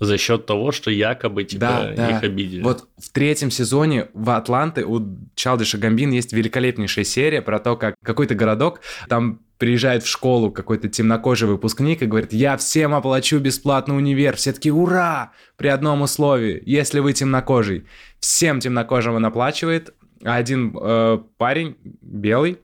за 0.00 0.18
счет 0.18 0.46
того, 0.46 0.72
что 0.72 0.90
якобы 0.90 1.44
типа 1.44 1.60
да, 1.60 1.92
да. 1.96 2.10
их 2.10 2.22
обидели. 2.22 2.62
Вот 2.62 2.88
в 2.98 3.10
третьем 3.10 3.50
сезоне 3.50 4.08
в 4.12 4.30
Атланты 4.30 4.84
у 4.84 5.18
Чалдиша 5.34 5.78
Гамбин 5.78 6.10
есть 6.10 6.32
великолепнейшая 6.32 7.04
серия 7.04 7.42
про 7.42 7.58
то, 7.58 7.76
как 7.76 7.94
какой-то 8.02 8.34
городок, 8.34 8.80
там 9.08 9.40
приезжает 9.58 10.02
в 10.02 10.08
школу 10.08 10.50
какой-то 10.50 10.88
темнокожий 10.88 11.48
выпускник 11.48 12.02
и 12.02 12.06
говорит, 12.06 12.32
я 12.32 12.56
всем 12.56 12.94
оплачу 12.94 13.38
бесплатно 13.38 13.96
универ. 13.96 14.36
Все 14.36 14.52
таки 14.52 14.70
ура! 14.70 15.32
При 15.56 15.68
одном 15.68 16.02
условии, 16.02 16.62
если 16.66 16.98
вы 16.98 17.12
темнокожий. 17.12 17.84
Всем 18.18 18.60
темнокожим 18.60 19.14
он 19.14 19.24
оплачивает, 19.24 19.94
а 20.24 20.36
один 20.36 20.76
э, 20.80 21.18
парень, 21.36 21.76
белый, 22.02 22.58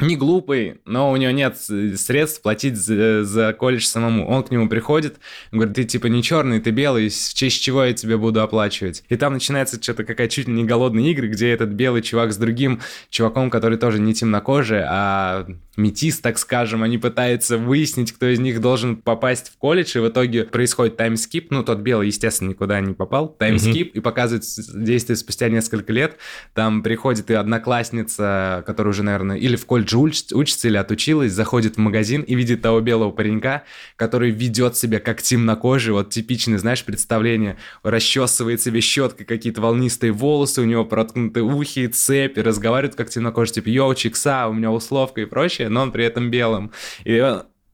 не 0.00 0.16
глупый, 0.16 0.80
но 0.84 1.10
у 1.10 1.16
него 1.16 1.30
нет 1.30 1.56
средств 1.58 2.42
платить 2.42 2.76
за, 2.76 3.24
за 3.24 3.52
колледж 3.52 3.84
самому. 3.84 4.28
Он 4.28 4.42
к 4.42 4.50
нему 4.50 4.68
приходит, 4.68 5.18
говорит, 5.52 5.74
ты 5.74 5.84
типа 5.84 6.06
не 6.06 6.22
черный, 6.22 6.60
ты 6.60 6.70
белый, 6.70 7.08
в 7.08 7.34
честь 7.34 7.62
чего 7.62 7.84
я 7.84 7.92
тебе 7.92 8.16
буду 8.16 8.40
оплачивать? 8.40 9.04
И 9.08 9.16
там 9.16 9.34
начинается 9.34 9.82
что-то 9.82 10.04
какая 10.04 10.28
чуть 10.28 10.48
ли 10.48 10.54
не 10.54 10.64
голодные 10.64 11.10
игры, 11.12 11.28
где 11.28 11.50
этот 11.50 11.70
белый 11.70 12.02
чувак 12.02 12.32
с 12.32 12.36
другим 12.36 12.80
чуваком, 13.10 13.50
который 13.50 13.78
тоже 13.78 13.98
не 13.98 14.14
темнокожий, 14.14 14.82
а 14.82 15.46
метис, 15.80 16.20
так 16.20 16.38
скажем, 16.38 16.82
они 16.82 16.98
пытаются 16.98 17.58
выяснить, 17.58 18.12
кто 18.12 18.26
из 18.26 18.38
них 18.38 18.60
должен 18.60 18.96
попасть 18.96 19.50
в 19.50 19.58
колледж, 19.58 19.96
и 19.96 20.00
в 20.00 20.08
итоге 20.08 20.44
происходит 20.44 20.96
таймскип, 20.96 21.50
ну, 21.50 21.62
тот 21.62 21.78
белый, 21.78 22.08
естественно, 22.08 22.50
никуда 22.50 22.80
не 22.80 22.94
попал, 22.94 23.28
таймскип, 23.28 23.88
mm-hmm. 23.88 23.98
и 23.98 24.00
показывает 24.00 24.44
действие 24.74 25.16
спустя 25.16 25.48
несколько 25.48 25.92
лет, 25.92 26.16
там 26.54 26.82
приходит 26.82 27.30
и 27.30 27.34
одноклассница, 27.34 28.62
которая 28.66 28.90
уже, 28.92 29.02
наверное, 29.02 29.36
или 29.36 29.56
в 29.56 29.66
колледже 29.66 29.96
уч- 29.96 30.34
учится, 30.34 30.68
или 30.68 30.76
отучилась, 30.76 31.32
заходит 31.32 31.76
в 31.76 31.78
магазин 31.78 32.22
и 32.22 32.34
видит 32.34 32.62
того 32.62 32.80
белого 32.80 33.10
паренька, 33.10 33.64
который 33.96 34.30
ведет 34.30 34.76
себя 34.76 35.00
как 35.00 35.22
темнокожий, 35.22 35.92
вот 35.92 36.10
типичное, 36.10 36.58
знаешь, 36.58 36.84
представление, 36.84 37.56
расчесывает 37.82 38.60
себе 38.60 38.80
щеткой 38.80 39.26
какие-то 39.26 39.60
волнистые 39.60 40.12
волосы, 40.12 40.60
у 40.60 40.64
него 40.64 40.84
проткнуты 40.84 41.42
ухи, 41.42 41.86
цепи, 41.86 42.40
разговаривает 42.40 42.94
как 42.96 43.08
темнокожий, 43.10 43.54
типа, 43.54 43.68
йоу, 43.68 43.94
чикса, 43.94 44.48
у 44.48 44.52
меня 44.52 44.70
условка 44.70 45.20
и 45.20 45.24
прочее, 45.24 45.68
но 45.70 45.82
он 45.82 45.92
при 45.92 46.04
этом 46.04 46.30
белым. 46.30 46.72
И 47.04 47.20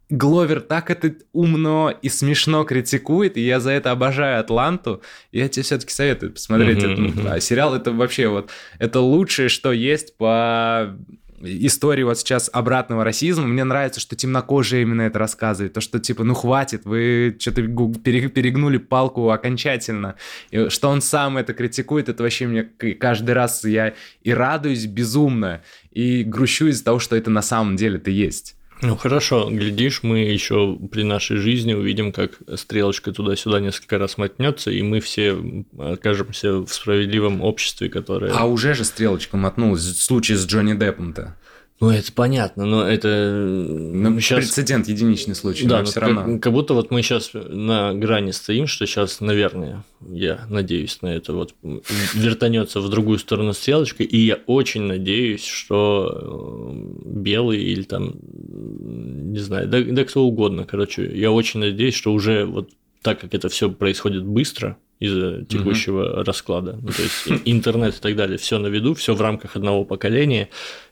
Гловер 0.09 0.61
так 0.61 0.91
это 0.91 1.15
умно 1.33 1.93
и 2.01 2.09
смешно 2.09 2.63
критикует, 2.63 3.37
и 3.37 3.41
я 3.41 3.59
за 3.59 3.73
это 3.73 3.91
обожаю 3.91 4.39
Атланту. 4.39 5.03
Я 5.33 5.49
тебе 5.49 5.65
все-таки 5.65 5.93
советую 5.93 6.33
посмотреть 6.33 6.79
uh-huh, 6.79 6.93
этот 6.93 7.17
uh-huh. 7.17 7.41
сериал. 7.41 7.75
Это 7.75 7.91
вообще 7.91 8.29
вот 8.29 8.51
это 8.79 9.01
лучшее, 9.01 9.49
что 9.49 9.73
есть 9.73 10.17
по 10.17 10.97
истории 11.47 12.03
вот 12.03 12.19
сейчас 12.19 12.51
обратного 12.53 13.05
расизма. 13.05 13.47
Мне 13.47 13.65
нравится, 13.65 14.01
что 14.01 14.17
темнокожие 14.17 14.83
именно 14.83 15.03
это 15.03 15.19
рассказывает. 15.19 15.73
То, 15.73 15.81
что 15.81 15.99
типа, 15.99 16.25
ну 16.25 16.35
хватит, 16.35 16.85
вы 16.85 17.37
что-то 17.39 17.63
перегнули 17.63 18.79
палку 18.79 19.31
окончательно. 19.31 20.17
И 20.51 20.69
что 20.69 20.89
он 20.89 21.01
сам 21.01 21.39
это 21.39 21.55
критикует, 21.55 22.09
это 22.09 22.23
вообще 22.23 22.47
мне 22.47 22.65
каждый 22.65 23.33
раз 23.33 23.65
я 23.65 23.95
и 24.23 24.33
радуюсь 24.33 24.87
безумно, 24.87 25.63
и 25.93 26.25
грущу 26.25 26.67
из-за 26.67 26.85
того, 26.85 26.99
что 26.99 27.17
это 27.17 27.31
на 27.31 27.43
самом 27.43 27.77
деле-то 27.77 28.11
есть. 28.11 28.56
Ну 28.83 28.97
хорошо, 28.97 29.49
глядишь, 29.51 30.03
мы 30.03 30.19
еще 30.19 30.79
при 30.91 31.03
нашей 31.03 31.39
жизни 31.39 31.73
увидим, 31.73 32.13
как 32.13 32.33
стрелочка 32.57 33.13
туда-сюда 33.13 33.61
несколько 33.61 33.99
раз 33.99 34.19
мотнется, 34.19 34.71
и 34.71 34.83
мы 34.83 35.01
все 35.01 35.37
окажемся 35.79 36.59
в 36.59 36.69
справедливом 36.69 37.41
обществе, 37.41 37.89
которое. 37.89 38.33
А 38.33 38.45
уже 38.45 38.75
же 38.75 38.85
стрелочка 38.85 39.37
мотнулась 39.37 39.83
в 39.83 40.03
случае 40.03 40.37
с 40.37 40.47
Джонни 40.47 40.75
Деппом-то. 40.75 41.37
Ну, 41.79 41.91
это 41.91 42.11
понятно, 42.11 42.65
но 42.65 42.89
это... 42.89 43.09
Ну, 43.09 44.19
сейчас... 44.19 44.39
Прецедент, 44.39 44.89
единичный 44.89 45.35
случай, 45.35 45.67
да, 45.67 45.81
но 45.81 45.85
все 45.85 46.01
равно. 46.01 46.39
Как, 46.39 46.53
будто 46.53 46.73
вот 46.73 46.91
мы 46.91 47.03
сейчас 47.03 47.33
на 47.35 47.93
грани 47.93 48.31
стоим, 48.31 48.67
что 48.67 48.87
сейчас, 48.87 49.21
наверное, 49.21 49.85
я 50.01 50.47
надеюсь 50.49 51.03
на 51.03 51.09
это, 51.09 51.35
вот 51.35 51.55
вертанется 52.15 52.81
в 52.81 52.89
другую 52.89 53.19
сторону 53.19 53.53
стрелочка, 53.53 54.05
и 54.05 54.17
я 54.19 54.37
очень 54.47 54.83
надеюсь, 54.83 55.45
что 55.45 56.73
э, 57.05 57.11
белый 57.11 57.63
или 57.63 57.83
там, 57.83 58.15
не 58.23 59.41
знаю, 59.41 59.69
да, 59.69 59.83
да 59.83 60.05
кто 60.05 60.25
угодно, 60.25 60.65
короче, 60.65 61.05
я 61.15 61.31
очень 61.31 61.61
надеюсь, 61.61 61.95
что 61.95 62.13
уже 62.15 62.47
вот 62.47 62.71
так 63.03 63.21
как 63.21 63.35
это 63.35 63.51
все 63.51 63.71
происходит 63.71 64.25
быстро, 64.25 64.79
из-за 64.99 65.45
текущего 65.45 66.11
угу. 66.11 66.23
расклада. 66.25 66.79
Ну, 66.81 66.89
то 66.89 67.03
есть 67.03 67.43
интернет 67.45 67.95
и 67.97 68.01
так 68.01 68.17
далее, 68.17 68.39
все 68.39 68.59
на 68.59 68.69
виду, 68.69 68.95
все 68.95 69.15
в 69.15 69.21
рамках 69.21 69.57
одного 69.57 69.85
поколения. 69.85 70.49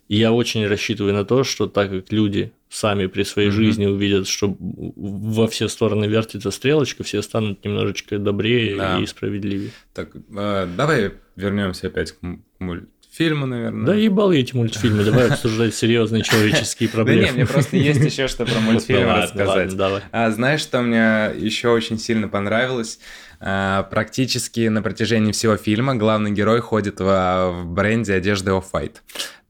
И 0.09 0.17
я 0.17 0.33
очень 0.33 0.67
рассчитываю 0.67 1.15
на 1.15 1.25
то, 1.25 1.45
что 1.45 1.67
так 1.67 1.91
как 1.91 2.13
люди 2.13 2.53
сами 2.69 3.07
при 3.07 3.23
своей 3.23 3.49
mm-hmm. 3.49 3.53
жизни 3.53 3.87
увидят, 3.87 4.27
что 4.27 4.57
во 4.59 5.47
все 5.47 5.69
стороны 5.69 6.07
вертится 6.07 6.51
стрелочка, 6.51 7.05
все 7.05 7.23
станут 7.23 7.65
немножечко 7.65 8.19
добрее 8.19 8.77
да. 8.77 8.99
и 8.99 9.07
справедливее. 9.07 9.71
Так, 9.95 10.11
э, 10.15 10.69
давай 10.77 11.13
вернемся 11.37 11.87
опять 11.87 12.13
к 12.13 12.19
мультфильму, 12.59 13.47
наверное. 13.47 13.87
Да 13.87 13.95
ебал 13.95 14.33
я 14.33 14.41
эти 14.41 14.55
мультфильмы, 14.57 15.05
давай 15.05 15.29
обсуждать 15.31 15.75
серьезные 15.75 16.23
человеческие 16.23 16.89
проблемы. 16.91 17.21
Да 17.21 17.27
нет, 17.27 17.35
мне 17.37 17.47
просто 17.47 17.77
есть 17.77 18.01
еще 18.01 18.29
что 18.29 18.45
про 18.45 18.59
мультфильм 18.61 19.09
рассказать. 19.09 19.73
А 20.11 20.31
знаешь, 20.33 20.61
что 20.61 20.83
мне 20.83 21.31
еще 21.39 21.69
очень 21.69 21.99
сильно 21.99 22.29
понравилось? 22.29 22.99
А, 23.41 23.85
практически 23.85 24.69
на 24.69 24.83
протяжении 24.83 25.33
всего 25.33 25.57
фильма 25.57 25.95
главный 25.95 26.31
герой 26.31 26.61
ходит 26.61 26.99
в 26.99 27.63
бренде 27.67 28.15
одежды 28.15 28.51
Off-White. 28.51 28.97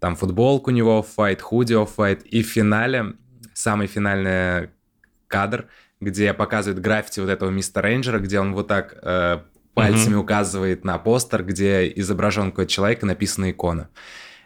Там 0.05 0.17
футболку 0.17 0.71
у 0.71 0.75
него 0.75 0.99
Off-White, 0.99 1.41
худи 1.41 1.73
Off-White. 1.73 2.25
И 2.25 2.43
в 2.43 2.47
финале, 2.47 3.15
самый 3.55 3.87
финальный 3.87 4.69
кадр, 5.29 5.69
где 5.99 6.35
показывают 6.35 6.79
граффити 6.79 7.21
вот 7.21 7.31
этого 7.31 7.49
мистера 7.49 7.87
Рейнджера, 7.87 8.19
где 8.19 8.39
он 8.39 8.53
вот 8.53 8.69
так 8.69 8.99
э, 9.01 9.39
пальцами 9.73 10.17
mm-hmm. 10.17 10.19
указывает 10.19 10.85
на 10.85 10.99
постер, 10.99 11.43
где 11.43 11.89
изображен 11.89 12.51
какой-то 12.51 12.71
человек 12.71 13.03
и 13.03 13.07
написана 13.07 13.51
икона. 13.51 13.89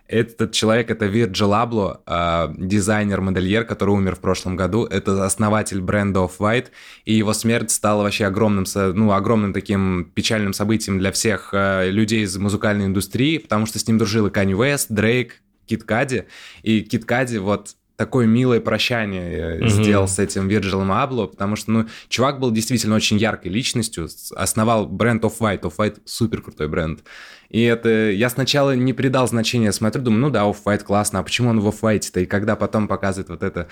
Этот 0.07 0.53
человек— 0.53 0.90
это 0.92 1.07
Вирджил 1.07 1.53
Абло, 1.53 2.03
э, 2.07 2.55
дизайнер-модельер, 2.57 3.64
который 3.64 3.90
умер 3.90 4.14
в 4.14 4.21
прошлом 4.21 4.55
году. 4.55 4.85
Это 4.85 5.25
основатель 5.27 5.81
бренда 5.81 6.21
Off-White, 6.21 6.68
и 7.05 7.14
его 7.14 7.33
смерть 7.33 7.73
стала 7.73 8.05
вообще 8.05 8.27
огромным, 8.27 8.64
ну, 8.94 9.11
огромным 9.11 9.53
таким 9.53 10.12
печальным 10.14 10.53
событием 10.53 11.01
для 11.01 11.11
всех 11.11 11.51
э, 11.53 11.90
людей 11.90 12.23
из 12.23 12.38
музыкальной 12.38 12.87
индустрии, 12.87 13.38
потому 13.38 13.66
что 13.66 13.81
с 13.81 13.88
ним 13.88 13.99
дружил 13.99 14.29
и 14.29 14.31
Канни 14.31 14.55
Уэст, 14.55 14.92
Дрейк, 14.92 15.42
Кит 15.68 15.85
Кади, 15.85 16.24
и 16.62 16.81
Кит 16.81 17.04
Кади 17.04 17.38
вот 17.38 17.76
такое 17.98 18.26
милое 18.26 18.61
прощание 18.61 19.59
mm-hmm. 19.59 19.68
сделал 19.68 20.07
с 20.07 20.20
этим 20.20 20.46
Вирджилом 20.46 20.92
Абло, 20.92 21.26
потому 21.26 21.57
что, 21.57 21.72
ну, 21.72 21.88
чувак 22.09 22.38
был 22.38 22.52
действительно 22.52 22.94
очень 22.94 23.16
яркой 23.16 23.50
личностью, 23.50 24.09
основал 24.37 24.87
бренд 24.87 25.24
Off-White, 25.24 25.62
Off-White 25.62 26.02
супер 26.04 26.40
крутой 26.40 26.68
бренд. 26.68 27.00
И 27.48 27.61
это 27.62 28.11
я 28.11 28.31
сначала 28.31 28.76
не 28.76 28.92
придал 28.92 29.26
значения, 29.26 29.72
смотрю, 29.72 30.02
думаю, 30.02 30.20
ну 30.20 30.31
да, 30.31 30.44
Off-White 30.44 30.85
классно, 30.85 31.18
а 31.18 31.22
почему 31.24 31.50
он 31.50 31.59
в 31.59 31.66
Off-White-то? 31.66 32.20
И 32.20 32.26
когда 32.26 32.54
потом 32.54 32.87
показывает 32.87 33.31
вот 33.31 33.42
это 33.42 33.66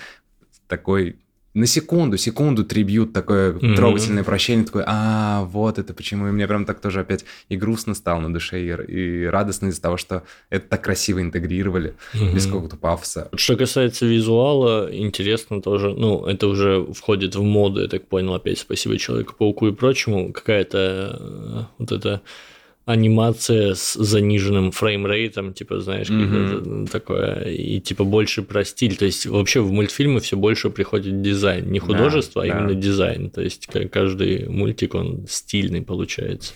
такой 0.67 1.21
на 1.57 1.65
секунду, 1.65 2.17
секунду 2.17 2.63
трибьют 2.63 3.13
такое 3.13 3.53
mm-hmm. 3.53 3.75
трогательное 3.75 4.23
прощение, 4.23 4.65
такое, 4.65 4.83
а, 4.87 5.43
вот 5.45 5.79
это 5.79 5.93
почему. 5.93 6.27
И 6.27 6.31
мне 6.31 6.47
прям 6.47 6.65
так 6.65 6.79
тоже 6.79 6.99
опять 6.99 7.25
и 7.49 7.57
грустно 7.57 7.95
стало 7.95 8.19
на 8.19 8.31
душе, 8.31 8.61
и, 8.61 8.67
и 8.67 9.25
радостно 9.25 9.67
из-за 9.67 9.81
того, 9.81 9.97
что 9.97 10.21
это 10.51 10.67
так 10.67 10.83
красиво 10.83 11.19
интегрировали, 11.19 11.95
mm-hmm. 12.13 12.33
без 12.33 12.45
какого-то 12.45 12.77
пафоса. 12.77 13.29
Что 13.35 13.55
касается 13.55 14.05
визуала, 14.05 14.87
интересно 14.91 15.61
тоже, 15.61 15.95
ну, 15.95 16.25
это 16.25 16.47
уже 16.47 16.85
входит 16.93 17.35
в 17.35 17.41
моду, 17.41 17.81
я 17.81 17.87
так 17.87 18.07
понял, 18.07 18.35
опять 18.35 18.59
спасибо 18.59 18.97
Человеку-пауку 18.97 19.67
и 19.67 19.71
прочему, 19.71 20.31
какая-то 20.31 21.17
э, 21.19 21.63
вот 21.79 21.91
эта 21.91 22.21
анимация 22.87 23.75
с 23.75 23.95
заниженным 23.95 24.71
фреймрейтом, 24.71 25.53
типа, 25.53 25.81
знаешь, 25.81 26.09
mm-hmm. 26.09 26.89
такое, 26.89 27.43
и 27.43 27.81
типа 27.81 28.05
больше 28.05 28.43
про 28.43 28.63
стиль. 28.63 28.95
То 28.95 29.03
есть 29.03 29.25
вообще 29.25 29.59
в 29.59 29.71
мультфильмы 29.73 30.21
все 30.21 30.37
больше 30.37 30.69
приходит 30.69 31.21
дизайн, 31.21 31.69
не 31.69 31.79
художество, 31.79 32.41
да, 32.41 32.47
а 32.47 32.51
да. 32.53 32.59
именно 32.59 32.73
дизайн. 32.75 33.29
То 33.29 33.41
есть 33.41 33.67
каждый 33.91 34.47
мультик, 34.47 34.95
он 34.95 35.27
стильный 35.27 35.81
получается. 35.81 36.53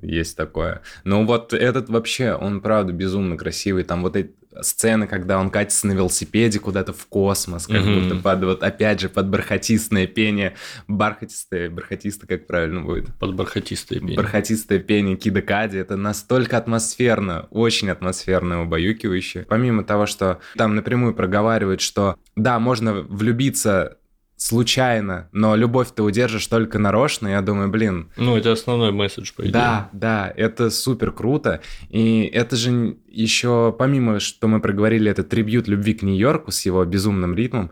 Есть 0.00 0.38
такое. 0.38 0.80
Ну 1.04 1.26
вот 1.26 1.52
этот 1.52 1.90
вообще, 1.90 2.32
он 2.32 2.62
правда 2.62 2.94
безумно 2.94 3.36
красивый. 3.36 3.84
Там 3.84 4.02
вот 4.02 4.16
эти 4.16 4.32
сцены, 4.62 5.06
когда 5.06 5.38
он 5.38 5.50
катится 5.50 5.86
на 5.86 5.92
велосипеде 5.92 6.58
куда-то 6.58 6.92
в 6.92 7.06
космос, 7.06 7.66
как 7.66 7.76
mm-hmm. 7.76 8.08
будто 8.08 8.22
под, 8.22 8.44
вот 8.44 8.62
опять 8.62 9.00
же, 9.00 9.08
под 9.08 9.28
бархатистное 9.28 10.06
пение, 10.06 10.54
бархатистое, 10.88 11.70
бархатистое, 11.70 12.26
как 12.26 12.46
правильно 12.46 12.82
будет? 12.82 13.14
Под 13.18 13.34
бархатистое 13.34 14.00
пение. 14.00 14.16
Бархатистое 14.16 14.78
пение 14.78 15.16
Кида 15.16 15.42
Кади, 15.42 15.78
это 15.78 15.96
настолько 15.96 16.56
атмосферно, 16.56 17.46
очень 17.50 17.90
атмосферно, 17.90 18.62
убаюкивающе. 18.62 19.46
Помимо 19.48 19.84
того, 19.84 20.06
что 20.06 20.40
там 20.56 20.74
напрямую 20.74 21.14
проговаривают, 21.14 21.80
что 21.80 22.16
да, 22.34 22.58
можно 22.58 22.94
влюбиться 22.94 23.98
случайно, 24.36 25.28
но 25.32 25.56
любовь 25.56 25.88
ты 25.94 26.02
удержишь 26.02 26.46
только 26.46 26.78
нарочно, 26.78 27.28
я 27.28 27.40
думаю, 27.40 27.68
блин. 27.68 28.10
Ну, 28.16 28.36
это 28.36 28.52
основной 28.52 28.92
месседж, 28.92 29.32
по 29.34 29.42
идее. 29.42 29.52
Да, 29.52 29.90
да, 29.92 30.32
это 30.36 30.70
супер 30.70 31.12
круто. 31.12 31.60
И 31.88 32.24
это 32.32 32.56
же 32.56 32.96
еще, 33.08 33.74
помимо, 33.78 34.20
что 34.20 34.48
мы 34.48 34.60
проговорили, 34.60 35.10
это 35.10 35.24
трибют 35.24 35.68
любви 35.68 35.94
к 35.94 36.02
Нью-Йорку 36.02 36.50
с 36.50 36.66
его 36.66 36.84
безумным 36.84 37.34
ритмом, 37.34 37.70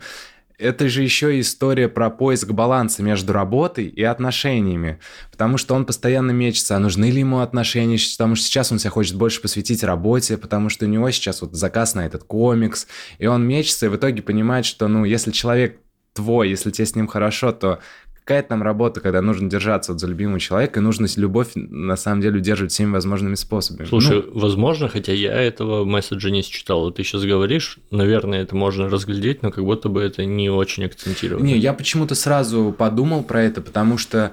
это 0.58 0.88
же 0.88 1.02
еще 1.02 1.40
история 1.40 1.88
про 1.88 2.10
поиск 2.10 2.50
баланса 2.50 3.02
между 3.02 3.32
работой 3.32 3.86
и 3.86 4.02
отношениями. 4.02 5.00
Потому 5.30 5.58
что 5.58 5.74
он 5.74 5.84
постоянно 5.84 6.30
мечется, 6.30 6.76
а 6.76 6.78
нужны 6.78 7.10
ли 7.10 7.20
ему 7.20 7.40
отношения, 7.40 7.98
потому 8.16 8.36
что 8.36 8.46
сейчас 8.46 8.70
он 8.70 8.78
себя 8.78 8.90
хочет 8.90 9.16
больше 9.16 9.40
посвятить 9.40 9.82
работе, 9.82 10.38
потому 10.38 10.68
что 10.68 10.86
у 10.86 10.88
него 10.88 11.10
сейчас 11.10 11.42
вот 11.42 11.54
заказ 11.54 11.94
на 11.94 12.06
этот 12.06 12.24
комикс, 12.24 12.86
и 13.18 13.26
он 13.26 13.46
мечется, 13.46 13.86
и 13.86 13.88
в 13.88 13.96
итоге 13.96 14.22
понимает, 14.22 14.64
что, 14.64 14.86
ну, 14.86 15.04
если 15.04 15.32
человек 15.32 15.80
твой, 16.14 16.48
если 16.48 16.70
тебе 16.70 16.86
с 16.86 16.96
ним 16.96 17.06
хорошо, 17.06 17.52
то 17.52 17.80
какая 18.24 18.42
там 18.42 18.62
работа, 18.62 19.00
когда 19.00 19.20
нужно 19.20 19.50
держаться 19.50 19.92
вот 19.92 20.00
за 20.00 20.06
любимого 20.06 20.40
человека, 20.40 20.80
и 20.80 20.82
нужно 20.82 21.06
любовь 21.16 21.50
на 21.54 21.96
самом 21.96 22.22
деле 22.22 22.38
удерживать 22.38 22.72
всеми 22.72 22.92
возможными 22.92 23.34
способами. 23.34 23.86
Слушай, 23.86 24.24
ну, 24.24 24.40
возможно, 24.40 24.88
хотя 24.88 25.12
я 25.12 25.34
этого 25.34 25.84
месседжа 25.84 26.30
не 26.30 26.40
считал. 26.40 26.90
Ты 26.90 27.04
сейчас 27.04 27.24
говоришь, 27.24 27.78
наверное, 27.90 28.42
это 28.42 28.56
можно 28.56 28.88
разглядеть, 28.88 29.42
но 29.42 29.50
как 29.50 29.62
будто 29.62 29.90
бы 29.90 30.00
это 30.00 30.24
не 30.24 30.48
очень 30.48 30.86
акцентировано. 30.86 31.44
Не, 31.44 31.58
я 31.58 31.74
почему-то 31.74 32.14
сразу 32.14 32.74
подумал 32.76 33.24
про 33.24 33.42
это, 33.42 33.60
потому 33.60 33.98
что 33.98 34.32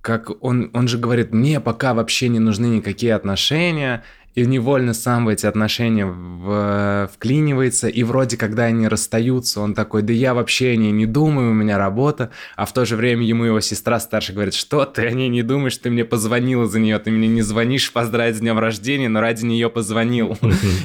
как 0.00 0.30
он, 0.42 0.70
он 0.72 0.88
же 0.88 0.96
говорит, 0.96 1.32
мне 1.32 1.60
пока 1.60 1.92
вообще 1.92 2.28
не 2.28 2.38
нужны 2.38 2.66
никакие 2.66 3.14
отношения, 3.14 4.02
и 4.34 4.44
невольно 4.44 4.94
сам 4.94 5.26
в 5.26 5.28
эти 5.28 5.46
отношения 5.46 6.06
в, 6.06 7.10
вклинивается, 7.14 7.88
и 7.88 8.02
вроде 8.02 8.36
когда 8.36 8.64
они 8.64 8.88
расстаются, 8.88 9.60
он 9.60 9.74
такой, 9.74 10.02
да 10.02 10.12
я 10.12 10.34
вообще 10.34 10.70
о 10.70 10.76
ней 10.76 10.90
не 10.90 11.06
думаю, 11.06 11.50
у 11.50 11.54
меня 11.54 11.78
работа, 11.78 12.30
а 12.56 12.66
в 12.66 12.72
то 12.72 12.84
же 12.84 12.96
время 12.96 13.24
ему 13.24 13.44
его 13.44 13.60
сестра 13.60 14.00
старшая 14.00 14.34
говорит, 14.34 14.54
что 14.54 14.84
ты 14.84 15.06
о 15.06 15.10
ней 15.12 15.28
не 15.28 15.42
думаешь, 15.42 15.76
ты 15.76 15.90
мне 15.90 16.04
позвонила 16.04 16.66
за 16.66 16.80
нее, 16.80 16.98
ты 16.98 17.10
мне 17.10 17.28
не 17.28 17.42
звонишь 17.42 17.92
поздравить 17.92 18.36
с 18.36 18.40
днем 18.40 18.58
рождения, 18.58 19.08
но 19.08 19.20
ради 19.20 19.44
нее 19.44 19.70
позвонил. 19.70 20.36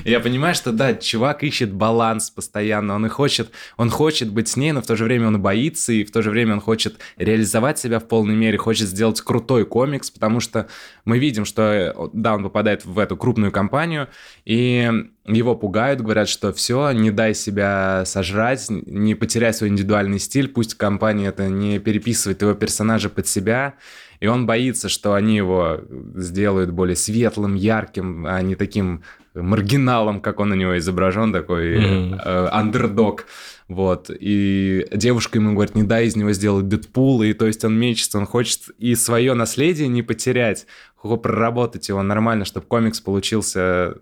Я 0.05 0.19
понимаю, 0.19 0.53
что 0.53 0.71
да, 0.71 0.93
чувак 0.93 1.43
ищет 1.43 1.73
баланс 1.73 2.29
постоянно, 2.29 2.95
он 2.95 3.07
и 3.07 3.09
хочет, 3.09 3.49
он 3.77 3.89
хочет 3.89 4.29
быть 4.31 4.47
с 4.47 4.57
ней, 4.57 4.71
но 4.71 4.81
в 4.81 4.85
то 4.87 4.95
же 4.95 5.05
время 5.05 5.27
он 5.27 5.41
боится, 5.41 5.91
и 5.91 6.03
в 6.03 6.11
то 6.11 6.21
же 6.21 6.29
время 6.29 6.53
он 6.53 6.61
хочет 6.61 6.99
реализовать 7.17 7.79
себя 7.79 7.99
в 7.99 8.07
полной 8.07 8.35
мере, 8.35 8.57
хочет 8.57 8.87
сделать 8.87 9.21
крутой 9.21 9.65
комикс, 9.65 10.11
потому 10.11 10.39
что 10.39 10.67
мы 11.05 11.17
видим, 11.17 11.45
что, 11.45 12.09
да, 12.13 12.35
он 12.35 12.43
попадает 12.43 12.85
в 12.85 12.99
эту 12.99 13.17
крупную 13.17 13.38
крупную 13.39 13.51
компанию, 13.51 14.07
и 14.45 14.91
его 15.25 15.55
пугают, 15.55 16.01
говорят, 16.01 16.27
что 16.27 16.51
все, 16.51 16.91
не 16.91 17.11
дай 17.11 17.33
себя 17.33 18.03
сожрать, 18.05 18.69
не 18.69 19.15
потеряй 19.15 19.53
свой 19.53 19.69
индивидуальный 19.69 20.19
стиль, 20.19 20.47
пусть 20.47 20.75
компания 20.75 21.27
это 21.27 21.47
не 21.47 21.79
переписывает 21.79 22.41
его 22.41 22.53
персонажа 22.53 23.09
под 23.09 23.27
себя, 23.27 23.73
и 24.21 24.27
он 24.27 24.45
боится, 24.45 24.89
что 24.89 25.13
они 25.13 25.37
его 25.37 25.79
сделают 26.15 26.71
более 26.71 26.95
светлым, 26.95 27.55
ярким, 27.55 28.25
а 28.25 28.41
не 28.41 28.55
таким 28.55 29.01
маргиналом, 29.33 30.19
как 30.21 30.39
он 30.39 30.51
у 30.51 30.55
него 30.55 30.77
изображен, 30.77 31.31
такой 31.31 31.77
mm-hmm. 31.77 32.21
э, 32.25 32.47
андердог. 32.51 33.25
Вот. 33.69 34.09
И 34.09 34.87
девушка 34.91 35.37
ему 35.37 35.53
говорит, 35.53 35.75
не 35.75 35.83
дай 35.83 36.07
из 36.07 36.15
него 36.15 36.31
сделать 36.31 36.67
Дэдпула, 36.67 37.23
и 37.23 37.33
то 37.33 37.45
есть 37.45 37.63
он 37.63 37.79
мечется, 37.79 38.17
он 38.17 38.25
хочет 38.25 38.69
и 38.79 38.95
свое 38.95 39.35
наследие 39.35 39.87
не 39.87 40.01
потерять, 40.01 40.65
проработать 41.01 41.87
его 41.87 42.01
нормально, 42.01 42.45
чтобы 42.45 42.65
комикс 42.65 42.99
получился 42.99 43.97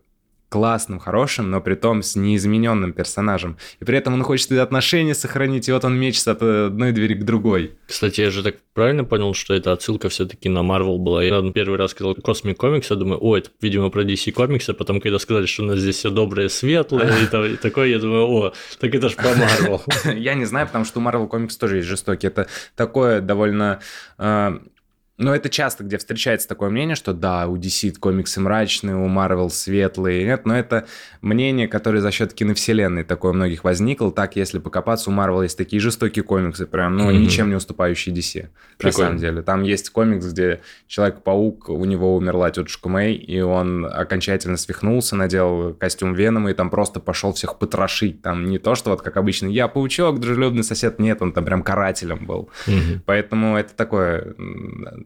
классным, 0.49 0.99
хорошим, 0.99 1.51
но 1.51 1.61
при 1.61 1.75
том 1.75 2.01
с 2.01 2.15
неизмененным 2.15 2.93
персонажем. 2.93 3.57
И 3.79 3.85
при 3.85 3.97
этом 3.97 4.13
он 4.13 4.23
хочет 4.23 4.51
отношения 4.53 5.13
сохранить, 5.13 5.67
и 5.67 5.71
вот 5.71 5.83
он 5.83 5.99
мечется 5.99 6.31
от 6.31 6.41
одной 6.41 6.91
двери 6.91 7.15
к 7.15 7.23
другой. 7.23 7.75
Кстати, 7.85 8.21
я 8.21 8.31
же 8.31 8.43
так 8.43 8.55
правильно 8.73 9.03
понял, 9.03 9.33
что 9.33 9.53
эта 9.53 9.73
отсылка 9.73 10.09
все-таки 10.09 10.49
на 10.49 10.59
Marvel 10.59 10.97
была. 10.97 11.23
Я 11.23 11.41
первый 11.51 11.77
раз 11.77 11.91
сказал 11.91 12.13
Cosmic 12.13 12.55
Comics, 12.55 12.87
я 12.89 12.95
думаю, 12.95 13.19
о, 13.21 13.37
это, 13.37 13.49
видимо, 13.61 13.89
про 13.89 14.03
DC 14.03 14.33
Comics, 14.33 14.69
а 14.69 14.73
потом, 14.73 15.01
когда 15.01 15.19
сказали, 15.19 15.45
что 15.45 15.63
у 15.63 15.65
нас 15.65 15.79
здесь 15.79 15.97
все 15.97 16.09
доброе, 16.09 16.49
светлое 16.49 17.11
и 17.23 17.57
такое, 17.57 17.87
я 17.87 17.99
думаю, 17.99 18.27
о, 18.27 18.53
так 18.79 18.95
это 18.95 19.09
же 19.09 19.15
про 19.15 19.31
Marvel. 19.31 19.81
Я 20.17 20.33
не 20.33 20.45
знаю, 20.45 20.67
потому 20.67 20.85
что 20.85 20.99
у 20.99 21.03
Marvel 21.03 21.29
Comics 21.29 21.57
тоже 21.59 21.77
есть 21.77 21.87
жестокий. 21.87 22.27
Это 22.27 22.47
такое 22.75 23.21
довольно 23.21 23.79
а, 24.17 24.59
но 25.17 25.33
это 25.33 25.49
часто, 25.49 25.83
где 25.83 25.97
встречается 25.97 26.47
такое 26.47 26.69
мнение, 26.69 26.95
что 26.95 27.11
да, 27.11 27.47
у 27.47 27.57
DC 27.57 27.97
комиксы 27.97 28.39
мрачные, 28.39 28.95
у 28.95 29.07
Marvel 29.07 29.49
светлые. 29.49 30.23
Нет, 30.23 30.45
но 30.45 30.55
это 30.55 30.85
мнение, 31.21 31.67
которое 31.67 32.01
за 32.01 32.11
счет 32.11 32.33
киновселенной 32.33 33.03
такое 33.03 33.31
у 33.31 33.35
многих 33.35 33.63
возникло. 33.63 34.11
Так, 34.11 34.35
если 34.35 34.59
покопаться, 34.59 35.09
у 35.09 35.13
Marvel 35.13 35.41
есть 35.41 35.57
такие 35.57 35.79
жестокие 35.79 36.23
комиксы, 36.23 36.67
прям, 36.67 36.97
ну, 36.97 37.09
mm-hmm. 37.09 37.17
ничем 37.17 37.49
не 37.49 37.55
уступающие 37.55 38.13
DC. 38.13 38.49
Прикольно. 38.77 38.97
На 38.99 39.05
самом 39.05 39.17
деле. 39.17 39.41
Там 39.41 39.63
есть 39.63 39.89
комикс, 39.89 40.25
где 40.25 40.61
Человек-паук, 40.87 41.69
у 41.69 41.83
него 41.85 42.15
умерла 42.15 42.51
тетушка 42.51 42.87
Мэй, 42.87 43.15
и 43.15 43.41
он 43.41 43.85
окончательно 43.85 44.57
свихнулся, 44.57 45.15
надел 45.15 45.73
костюм 45.73 46.13
Венома, 46.13 46.51
и 46.51 46.53
там 46.53 46.69
просто 46.69 46.99
пошел 46.99 47.33
всех 47.33 47.57
потрошить. 47.57 48.21
Там 48.21 48.45
не 48.45 48.59
то, 48.59 48.75
что 48.75 48.91
вот 48.91 49.01
как 49.01 49.17
обычно, 49.17 49.47
я 49.47 49.67
паучок, 49.67 50.19
дружелюбный 50.19 50.63
сосед, 50.63 50.99
нет, 50.99 51.23
он 51.23 51.33
там 51.33 51.43
прям 51.43 51.63
карателем 51.63 52.27
был. 52.27 52.49
Mm-hmm. 52.67 52.99
Поэтому 53.05 53.57
это 53.57 53.73
такое 53.73 54.35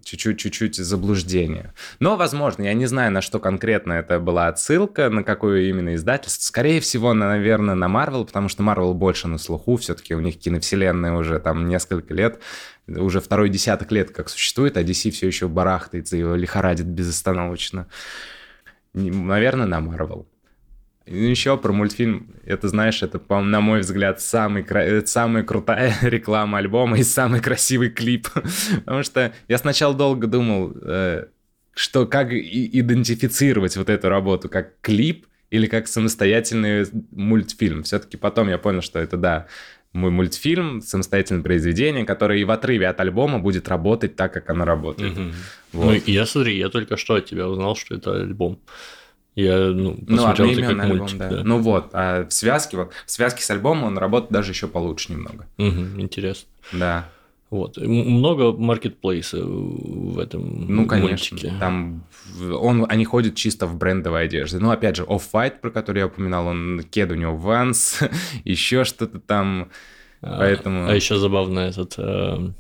чуть-чуть 0.04 0.76
заблуждение. 0.76 1.74
Но, 2.00 2.18
возможно, 2.18 2.64
я 2.64 2.74
не 2.74 2.86
знаю, 2.86 3.12
на 3.12 3.22
что 3.22 3.40
конкретно 3.40 3.94
это 3.94 4.20
была 4.20 4.48
отсылка, 4.48 5.10
на 5.10 5.24
какое 5.24 5.64
именно 5.64 5.96
издательство. 5.96 6.44
Скорее 6.44 6.80
всего, 6.80 7.14
наверное, 7.14 7.76
на 7.76 7.86
Marvel, 7.86 8.26
потому 8.26 8.50
что 8.50 8.64
Marvel 8.64 8.94
больше 8.94 9.28
на 9.28 9.38
слуху, 9.38 9.78
все-таки 9.78 10.16
у 10.16 10.20
них 10.20 10.40
киновселенная 10.40 11.14
уже 11.14 11.40
там 11.40 11.68
несколько 11.68 12.14
лет, 12.14 12.40
уже 12.88 13.22
второй 13.22 13.50
десяток 13.50 13.92
лет 13.92 14.12
как 14.12 14.30
существует, 14.30 14.78
а 14.78 14.84
DC 14.84 15.12
все 15.12 15.28
еще 15.28 15.48
барахтается 15.48 16.18
и 16.18 16.22
лихорадит 16.22 16.88
безостановочно. 16.88 17.88
Наверное, 18.94 19.68
на 19.68 19.80
Marvel. 19.80 20.26
И 21.12 21.30
еще 21.30 21.58
про 21.58 21.74
мультфильм, 21.74 22.28
это, 22.46 22.70
знаешь, 22.70 23.04
это, 23.04 23.20
на 23.42 23.60
мой 23.60 23.82
взгляд, 23.82 24.22
самый, 24.22 24.66
самая 25.06 25.44
крутая 25.44 25.96
реклама 26.02 26.60
альбома 26.60 26.98
и 26.98 27.04
самый 27.04 27.42
красивый 27.42 27.90
клип. 27.90 28.30
Потому 28.86 29.04
что 29.04 29.34
я 29.48 29.58
сначала 29.58 29.94
долго 29.94 30.28
думал, 30.28 30.74
э, 30.82 31.26
что 31.74 32.06
как 32.06 32.32
идентифицировать 32.32 33.76
вот 33.76 33.90
эту 33.90 34.10
работу, 34.10 34.48
как 34.48 34.80
клип 34.82 35.28
или 35.50 35.68
как 35.68 35.88
самостоятельный 35.88 36.86
мультфильм. 37.12 37.84
Все-таки 37.84 38.16
потом 38.16 38.48
я 38.48 38.58
понял, 38.58 38.82
что 38.82 39.00
это, 39.00 39.18
да, 39.18 39.48
мой 39.92 40.12
мультфильм, 40.12 40.82
самостоятельное 40.82 41.44
произведение, 41.44 42.06
которое 42.06 42.40
и 42.40 42.46
в 42.46 42.52
отрыве 42.52 42.88
от 42.88 43.00
альбома 43.02 43.40
будет 43.40 43.68
работать 43.68 44.16
так, 44.16 44.32
как 44.34 44.50
оно 44.50 44.64
работает. 44.64 45.18
Угу. 45.18 45.32
Вот. 45.74 45.86
Ну, 45.86 46.02
я 46.06 46.26
смотри, 46.26 46.58
я 46.58 46.70
только 46.70 46.96
что 46.96 47.16
от 47.16 47.26
тебя 47.26 47.50
узнал, 47.50 47.76
что 47.76 47.96
это 47.96 48.14
альбом. 48.14 48.62
Я 49.36 49.58
ну, 49.58 49.98
ну 50.08 50.26
одноименный 50.26 50.84
альбом, 50.84 50.98
мультик, 50.98 51.18
да. 51.18 51.30
да. 51.30 51.44
Ну 51.44 51.60
вот, 51.60 51.90
а 51.94 52.26
в 52.28 52.34
связке, 52.34 52.78
вот, 52.78 52.92
в 53.06 53.12
связке 53.12 53.44
с 53.44 53.50
альбомом 53.50 53.86
он 53.86 53.98
работает 53.98 54.32
даже 54.32 54.52
еще 54.52 54.68
получше 54.68 55.14
немного. 55.14 55.48
Угу, 55.58 56.02
интересно. 56.02 56.50
Да. 56.74 57.10
Вот. 57.50 57.78
Много 57.78 58.54
маркетплейса 58.54 59.44
в 59.44 60.20
этом 60.20 60.74
Ну, 60.74 60.86
конечно. 60.86 61.36
Мультике. 61.36 61.54
Там 61.60 62.04
он, 62.40 62.86
они 62.88 63.04
ходят 63.04 63.36
чисто 63.36 63.68
в 63.68 63.78
брендовой 63.78 64.24
одежде. 64.24 64.58
Ну, 64.60 64.72
опять 64.72 64.96
же, 64.96 65.04
Off-White, 65.04 65.60
про 65.60 65.70
который 65.70 66.00
я 66.00 66.08
упоминал, 66.08 66.48
он 66.48 66.82
кед 66.90 67.12
у 67.12 67.16
него 67.16 67.38
Vans, 67.38 68.10
еще 68.46 68.86
что-то 68.86 69.20
там. 69.20 69.70
Поэтому... 70.22 70.86
А, 70.86 70.92
а 70.92 70.96
еще 70.96 71.18
забавно 71.18 71.60
этот... 71.60 71.96
Э, 71.98 72.52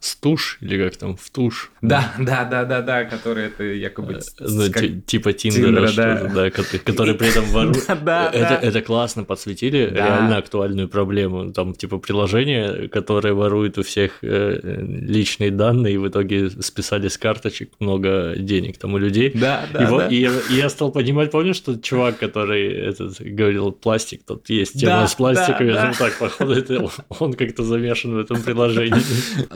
стуш, 0.00 0.58
или 0.62 0.82
как 0.82 0.96
там, 0.96 1.16
в 1.16 1.30
туш. 1.30 1.70
Да, 1.82 2.12
да, 2.18 2.44
да, 2.44 2.64
да, 2.64 2.80
да, 2.80 3.04
который 3.04 3.46
это 3.46 3.64
якобы... 3.64 4.14
Э, 4.14 4.20
ну, 4.40 4.72
как... 4.72 4.84
типа 5.06 5.32
Тиндера, 5.34 5.92
да. 5.96 6.24
да, 6.24 6.50
который, 6.50 7.14
при 7.14 7.28
этом 7.28 7.44
ворует. 7.46 7.84
Это, 7.88 8.58
это 8.62 8.82
классно 8.82 9.24
подсветили 9.24 9.90
реально 9.92 10.38
актуальную 10.38 10.88
проблему. 10.88 11.52
Там, 11.52 11.74
типа, 11.74 11.98
приложение, 11.98 12.88
которое 12.88 13.34
ворует 13.34 13.76
у 13.78 13.82
всех 13.82 14.18
э, 14.22 14.58
личные 14.62 15.50
данные, 15.50 15.94
и 15.94 15.98
в 15.98 16.08
итоге 16.08 16.50
списали 16.50 17.08
с 17.08 17.18
карточек 17.18 17.70
много 17.78 18.34
денег 18.36 18.78
там 18.78 18.94
у 18.94 18.98
людей. 18.98 19.30
Да, 19.34 19.66
да, 19.72 20.08
и, 20.08 20.28
я 20.50 20.70
стал 20.70 20.92
понимать, 20.92 21.30
помнишь, 21.30 21.56
что 21.56 21.76
чувак, 21.76 22.18
который 22.18 22.72
этот, 22.72 23.20
говорил 23.20 23.72
пластик, 23.72 24.22
тут 24.26 24.48
есть 24.48 24.80
тема 24.80 25.06
с 25.06 25.14
пластиком, 25.14 25.68
думаю, 25.68 25.94
так, 25.98 26.18
походу, 26.18 26.90
он 27.18 27.34
как-то 27.34 27.64
замешан 27.64 28.14
в 28.14 28.18
этом 28.18 28.42
приложении. 28.42 29.02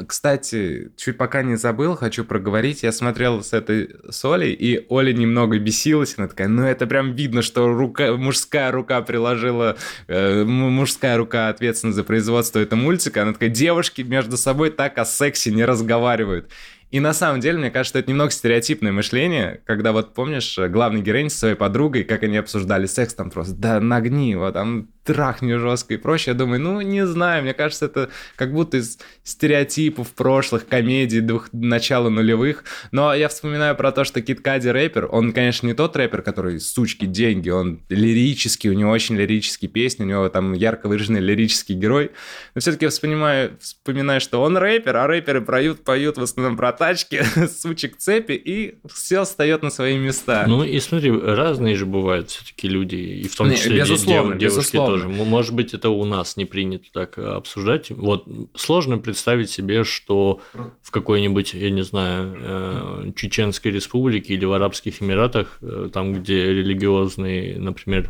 Кстати, 0.07 0.34
кстати, 0.35 0.91
чуть 0.97 1.17
пока 1.17 1.43
не 1.43 1.57
забыл, 1.57 1.95
хочу 1.95 2.25
проговорить. 2.25 2.83
Я 2.83 2.91
смотрел 2.93 3.43
с 3.43 3.53
этой 3.53 3.91
Соли, 4.11 4.49
и 4.49 4.85
Оля 4.89 5.13
немного 5.13 5.59
бесилась. 5.59 6.15
Она 6.19 6.27
такая, 6.27 6.49
ну 6.49 6.65
это 6.65 6.87
прям 6.87 7.13
видно, 7.13 7.43
что 7.43 7.69
рука, 7.69 8.17
мужская 8.17 8.73
рука 8.73 9.01
приложила, 9.03 9.77
э, 10.09 10.45
мужская 10.45 11.17
рука 11.17 11.49
ответственна 11.49 11.93
за 11.93 12.03
производство 12.03 12.59
этого 12.59 12.81
мультика. 12.81 13.23
Она 13.23 13.33
такая, 13.33 13.51
девушки 13.51 14.03
между 14.03 14.37
собой 14.37 14.71
так 14.71 14.99
о 14.99 15.05
сексе 15.05 15.53
не 15.53 15.65
разговаривают. 15.65 16.51
И 16.91 17.01
на 17.01 17.13
самом 17.13 17.41
деле, 17.41 17.59
мне 17.59 17.71
кажется, 17.71 17.99
это 17.99 18.11
немного 18.11 18.31
стереотипное 18.31 18.93
мышление, 18.93 19.63
когда 19.67 19.93
вот 19.93 20.15
помнишь, 20.15 20.59
главный 20.69 21.01
героинь 21.01 21.31
со 21.31 21.39
своей 21.39 21.55
подругой, 21.57 22.05
как 22.05 22.23
они 22.23 22.37
обсуждали 22.37 22.87
секс, 22.87 23.15
там 23.15 23.31
просто, 23.31 23.55
да 23.55 23.81
нагни 23.81 24.31
его, 24.31 24.51
там 24.51 24.89
трахни 25.05 25.55
жестко 25.55 25.95
и 25.95 25.97
прочее. 25.97 26.33
Я 26.33 26.39
думаю, 26.39 26.61
ну, 26.61 26.81
не 26.81 27.07
знаю, 27.07 27.43
мне 27.43 27.55
кажется, 27.55 27.87
это 27.87 28.11
как 28.37 28.53
будто 28.53 28.79
из 28.79 28.99
стереотипов 29.23 30.13
прошлых 30.13 30.67
комедий 30.67 31.21
двух, 31.21 31.49
начала 31.53 32.09
нулевых. 32.09 32.65
Но 32.91 33.15
я 33.15 33.29
вспоминаю 33.29 33.77
про 33.77 33.93
то, 33.93 34.05
что 34.05 34.23
Кит 34.23 34.41
Кади 34.41 34.69
рэпер, 34.69 35.09
он, 35.11 35.33
конечно, 35.33 35.67
не 35.67 35.75
тот 35.75 35.95
рэпер, 35.97 36.23
который 36.23 36.59
сучки, 36.59 37.05
деньги, 37.05 37.51
он 37.51 37.81
лирический, 37.89 38.71
у 38.71 38.73
него 38.73 38.91
очень 38.91 39.17
лирические 39.17 39.71
песни, 39.71 40.05
у 40.05 40.07
него 40.07 40.29
там 40.29 40.55
ярко 40.55 40.89
выраженный 40.89 41.21
лирический 41.21 41.75
герой. 41.75 42.11
Но 42.55 42.61
все-таки 42.61 42.87
вспоминаю, 42.87 43.59
вспоминаю, 43.61 44.21
что 44.21 44.43
он 44.43 44.57
рэпер, 44.57 44.97
а 44.97 45.07
рэперы 45.07 45.43
поют, 45.43 45.85
поют 45.85 46.17
в 46.17 46.23
основном 46.23 46.57
про 46.57 46.73
тачки, 46.73 47.23
сучек 47.61 47.99
цепи, 47.99 48.33
и 48.33 48.77
все 48.93 49.25
встает 49.25 49.63
на 49.63 49.71
свои 49.71 49.99
места. 49.99 50.45
Ну 50.47 50.65
и 50.65 50.81
смотри, 50.81 51.13
разные 51.13 51.77
же 51.77 51.85
бывают 51.85 52.31
все-таки 52.31 52.69
люди, 52.69 52.97
и 52.97 53.29
в 53.29 53.37
том 53.37 53.51
числе 53.51 53.73
не, 53.73 53.79
безусловно, 53.81 54.37
девушки 54.37 54.55
безусловно. 54.57 54.94
Тоже. 54.95 55.09
Может 55.09 55.55
быть, 55.55 55.75
это 55.75 55.91
у 55.91 56.05
нас 56.05 56.37
не 56.37 56.45
принято 56.45 56.87
так 56.93 57.19
обсуждать. 57.19 57.91
Вот 57.91 58.27
сложно 58.55 58.99
представить 58.99 59.51
себе, 59.51 59.85
что 59.85 60.41
в 60.83 60.91
какой-нибудь, 60.91 61.55
я 61.55 61.71
не 61.71 61.83
знаю, 61.83 62.37
э, 62.37 63.13
Чеченской 63.17 63.73
республике 63.73 64.35
или 64.35 64.45
в 64.45 64.53
Арабских 64.53 65.03
Эмиратах, 65.03 65.59
э, 65.63 65.89
там, 65.93 66.15
где 66.15 66.53
религиозные, 66.53 67.59
например, 67.59 68.09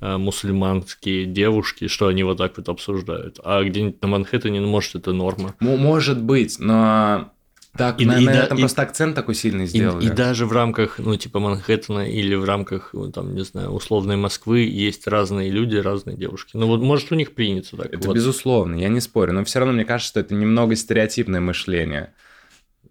э, 0.00 0.16
мусульманские 0.16 1.26
девушки, 1.26 1.88
что 1.88 2.06
они 2.06 2.24
вот 2.24 2.38
так 2.38 2.56
вот 2.56 2.68
обсуждают. 2.68 3.38
А 3.44 3.62
где-нибудь 3.62 4.00
на 4.00 4.08
Манхэттене, 4.08 4.60
ну, 4.60 4.68
может, 4.68 4.94
это 4.94 5.12
норма. 5.12 5.54
Может 5.60 6.22
быть, 6.22 6.58
но 6.58 7.30
так, 7.76 8.00
и, 8.00 8.04
на, 8.04 8.18
и, 8.18 8.24
на 8.24 8.30
этом 8.30 8.58
и, 8.58 8.60
просто 8.60 8.82
акцент 8.82 9.14
такой 9.14 9.34
сильный 9.34 9.66
сделали. 9.66 10.04
И, 10.04 10.08
и 10.08 10.10
даже 10.10 10.44
в 10.44 10.52
рамках, 10.52 10.98
ну, 10.98 11.16
типа 11.16 11.40
Манхэттена 11.40 12.10
или 12.10 12.34
в 12.34 12.44
рамках, 12.44 12.90
ну, 12.92 13.10
там, 13.10 13.34
не 13.34 13.44
знаю, 13.44 13.70
условной 13.70 14.16
Москвы 14.16 14.60
есть 14.60 15.06
разные 15.06 15.50
люди, 15.50 15.76
разные 15.76 16.16
девушки. 16.16 16.50
Ну, 16.54 16.66
вот, 16.66 16.82
может, 16.82 17.10
у 17.12 17.14
них 17.14 17.34
принято 17.34 17.76
так. 17.78 17.86
Это 17.86 18.08
вот. 18.08 18.14
безусловно, 18.14 18.74
я 18.74 18.88
не 18.88 19.00
спорю, 19.00 19.32
но 19.32 19.44
все 19.44 19.60
равно 19.60 19.72
мне 19.72 19.86
кажется, 19.86 20.10
что 20.10 20.20
это 20.20 20.34
немного 20.34 20.76
стереотипное 20.76 21.40
мышление. 21.40 22.12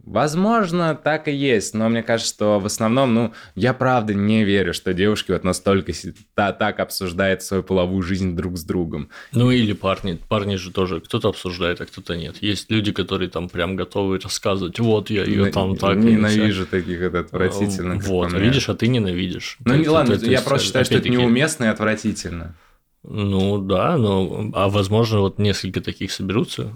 Возможно, 0.04 0.96
так 0.96 1.28
и 1.28 1.32
есть, 1.32 1.74
но 1.74 1.88
мне 1.88 2.02
кажется, 2.02 2.34
что 2.34 2.60
в 2.60 2.66
основном, 2.66 3.14
ну, 3.14 3.34
я 3.56 3.74
правда 3.74 4.14
не 4.14 4.44
верю, 4.44 4.74
что 4.74 4.94
девушки 4.94 5.32
вот 5.32 5.44
настолько 5.44 5.94
та, 6.34 6.52
так 6.54 6.80
обсуждают 6.80 7.44
свою 7.44 7.64
половую 7.64 8.02
жизнь 8.02 8.36
друг 8.36 8.58
с 8.58 8.64
другом. 8.64 9.10
Ну 9.32 9.52
или 9.52 9.74
парни, 9.74 10.20
парни 10.28 10.56
же 10.56 10.72
тоже, 10.72 11.02
кто-то 11.02 11.30
обсуждает, 11.30 11.82
а 11.82 11.86
кто-то 11.86 12.16
нет. 12.16 12.38
Есть 12.42 12.72
люди, 12.72 12.92
которые 12.92 13.30
там 13.30 13.48
прям 13.48 13.76
готовы 13.76 14.20
рассказывать, 14.20 14.80
вот 14.80 15.10
я 15.10 15.24
ее 15.24 15.52
там 15.52 15.76
так. 15.76 15.98
Ненавижу 15.98 16.66
таких, 16.66 17.02
это 17.02 17.20
отвратительно. 17.20 17.96
Вот, 18.00 18.34
видишь, 18.34 18.70
а 18.70 18.76
ты 18.76 18.88
ненавидишь. 18.88 19.58
Ну 19.66 19.76
не 19.76 19.88
ладно, 19.88 20.14
я 20.14 20.42
просто 20.42 20.68
считаю, 20.68 20.86
что 20.86 20.96
это 20.96 21.10
неуместно 21.10 21.66
и 21.66 21.68
отвратительно. 21.68 22.56
Ну 23.04 23.58
да, 23.58 23.98
но 23.98 24.52
а 24.54 24.70
возможно 24.70 25.22
вот 25.22 25.40
несколько 25.40 25.82
таких 25.82 26.12
соберутся 26.12 26.72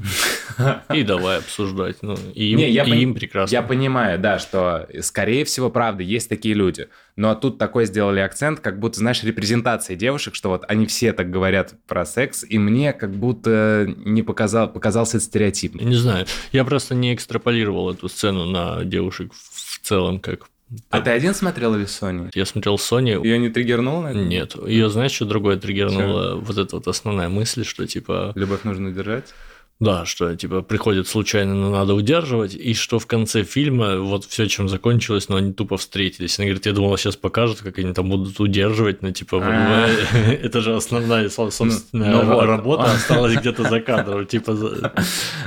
и 0.92 1.04
давай 1.04 1.38
обсуждать. 1.38 1.98
Ну, 2.02 2.16
и 2.34 2.52
им, 2.52 2.58
Не, 2.58 2.72
я 2.72 2.84
и 2.84 2.90
пон... 2.90 2.98
им 2.98 3.14
прекрасно. 3.14 3.54
Я 3.54 3.62
понимаю, 3.62 4.18
да, 4.18 4.40
что 4.40 4.88
скорее 5.02 5.46
всего, 5.46 5.70
правда, 5.70 6.02
есть 6.02 6.28
такие 6.28 6.56
люди. 6.56 6.88
Но 7.16 7.36
тут 7.36 7.60
такой 7.60 7.86
сделали 7.86 8.22
акцент, 8.22 8.60
как 8.60 8.80
будто, 8.80 9.00
знаешь, 9.00 9.24
репрезентация 9.24 9.96
девушек, 9.96 10.34
что 10.34 10.50
вот 10.50 10.64
они 10.68 10.88
все 10.88 11.14
так 11.14 11.30
говорят 11.30 11.76
про 11.88 12.06
секс, 12.06 12.44
и 12.44 12.58
мне 12.58 12.92
как 12.92 13.12
будто 13.12 13.88
не 13.88 14.24
показал, 14.24 14.72
показался 14.72 15.20
стереотипным. 15.20 15.88
Не 15.88 15.96
знаю, 15.96 16.26
я 16.52 16.66
просто 16.66 16.96
не 16.96 17.14
экстраполировал 17.14 17.92
эту 17.92 18.10
сцену 18.10 18.46
на 18.46 18.84
девушек 18.84 19.32
в 19.34 19.80
целом, 19.82 20.20
как 20.20 20.48
а 20.90 21.02
ты 21.02 21.10
один 21.12 21.34
смотрел 21.34 21.76
или 21.76 21.86
Sony? 21.86 22.30
Я 22.34 22.46
смотрел 22.46 22.76
Sony. 22.76 23.24
Ее 23.24 23.38
не 23.38 23.50
триггернуло? 23.50 24.14
Нет. 24.14 24.56
Ее, 24.68 24.90
знаешь, 24.90 25.12
что 25.12 25.26
другое 25.26 25.58
триггернуло? 25.58 26.36
Вот 26.36 26.58
эта 26.58 26.76
вот 26.76 26.88
основная 26.88 27.30
мысль, 27.30 27.64
что 27.64 27.86
типа... 27.86 28.32
Любовь 28.36 28.64
нужно 28.64 28.92
держать? 28.92 29.34
Да, 29.82 30.06
что 30.06 30.34
типа 30.34 30.62
приходит 30.62 31.06
случайно, 31.06 31.54
но 31.54 31.70
надо 31.70 31.96
удерживать, 31.96 32.56
и 32.56 32.74
что 32.74 32.98
в 32.98 33.08
конце 33.08 33.44
фильма 33.44 33.98
вот 33.98 34.24
все, 34.24 34.48
чем 34.48 34.70
закончилось, 34.70 35.28
но 35.28 35.36
они 35.36 35.52
тупо 35.52 35.76
встретились. 35.76 36.40
Она 36.40 36.46
говорит, 36.46 36.66
я 36.66 36.72
думала, 36.72 36.98
сейчас 36.98 37.18
покажут, 37.18 37.60
как 37.60 37.78
они 37.78 37.94
там 37.94 38.10
будут 38.10 38.40
удерживать, 38.40 39.02
но 39.02 39.12
типа 39.12 39.42
а. 39.44 39.90
это 40.32 40.62
же 40.62 40.76
основная, 40.76 41.28
собственная 41.28 42.24
ну, 42.24 42.40
работа 42.46 42.86
осталась 42.86 43.36
где-то 43.36 43.64
за 43.64 43.82
кадром. 43.82 44.26
Типа, 44.26 44.94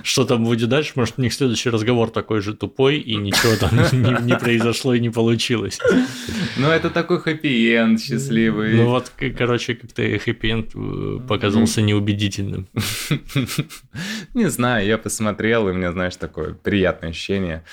что 0.02 0.26
там 0.26 0.44
будет 0.44 0.68
дальше? 0.68 0.92
Может, 0.96 1.14
у 1.16 1.22
них 1.22 1.32
следующий 1.32 1.70
разговор 1.70 2.10
такой 2.10 2.42
же 2.42 2.54
тупой, 2.54 2.98
и 2.98 3.16
ничего 3.16 3.56
там 3.56 4.26
не 4.26 4.36
произошло 4.36 4.92
и 4.92 5.00
не 5.00 5.08
получилось. 5.08 5.78
Ну, 6.58 6.68
это 6.68 6.90
такой 6.90 7.18
хэппи-энд 7.18 7.98
счастливый. 7.98 8.74
Ну 8.74 8.88
вот, 8.90 9.10
короче, 9.38 9.74
как-то 9.74 10.02
хэппи-энд 10.02 11.26
показался 11.26 11.80
неубедительным. 11.80 12.68
Не 14.34 14.50
знаю, 14.50 14.86
я 14.86 14.98
посмотрел, 14.98 15.68
и 15.68 15.72
у 15.72 15.74
меня, 15.74 15.92
знаешь, 15.92 16.16
такое 16.16 16.54
приятное 16.54 17.10
ощущение 17.10 17.64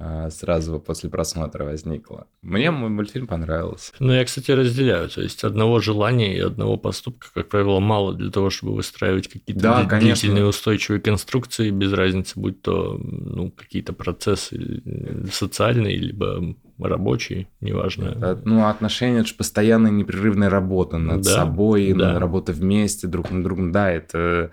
а, 0.00 0.30
сразу 0.30 0.78
после 0.78 1.10
просмотра 1.10 1.64
возникло. 1.64 2.28
Мне 2.40 2.70
мой 2.70 2.88
мультфильм 2.88 3.26
понравился. 3.26 3.92
Ну, 3.98 4.12
я, 4.12 4.24
кстати, 4.24 4.52
разделяю. 4.52 5.08
То 5.08 5.22
есть, 5.22 5.42
одного 5.42 5.80
желания 5.80 6.36
и 6.36 6.40
одного 6.40 6.76
поступка, 6.76 7.26
как 7.34 7.48
правило, 7.48 7.80
мало 7.80 8.14
для 8.14 8.30
того, 8.30 8.48
чтобы 8.48 8.74
выстраивать 8.74 9.26
какие-то 9.26 9.60
да, 9.60 9.82
длительные 9.82 10.20
конечно. 10.20 10.46
устойчивые 10.46 11.00
конструкции, 11.00 11.70
без 11.70 11.92
разницы, 11.92 12.38
будь 12.38 12.62
то 12.62 12.96
ну, 13.00 13.50
какие-то 13.50 13.92
процессы 13.92 14.82
э, 14.84 15.26
социальные, 15.32 15.96
либо 15.96 16.54
рабочие, 16.78 17.48
неважно. 17.60 18.10
Это, 18.10 18.40
ну, 18.44 18.68
отношения– 18.68 19.18
это 19.20 19.28
же 19.28 19.34
постоянная 19.34 19.90
непрерывная 19.90 20.48
работа 20.48 20.98
над 20.98 21.22
да, 21.22 21.30
собой, 21.30 21.92
да. 21.92 22.20
работа 22.20 22.52
вместе, 22.52 23.08
друг 23.08 23.32
на 23.32 23.42
другом. 23.42 23.72
Да, 23.72 23.90
это 23.90 24.52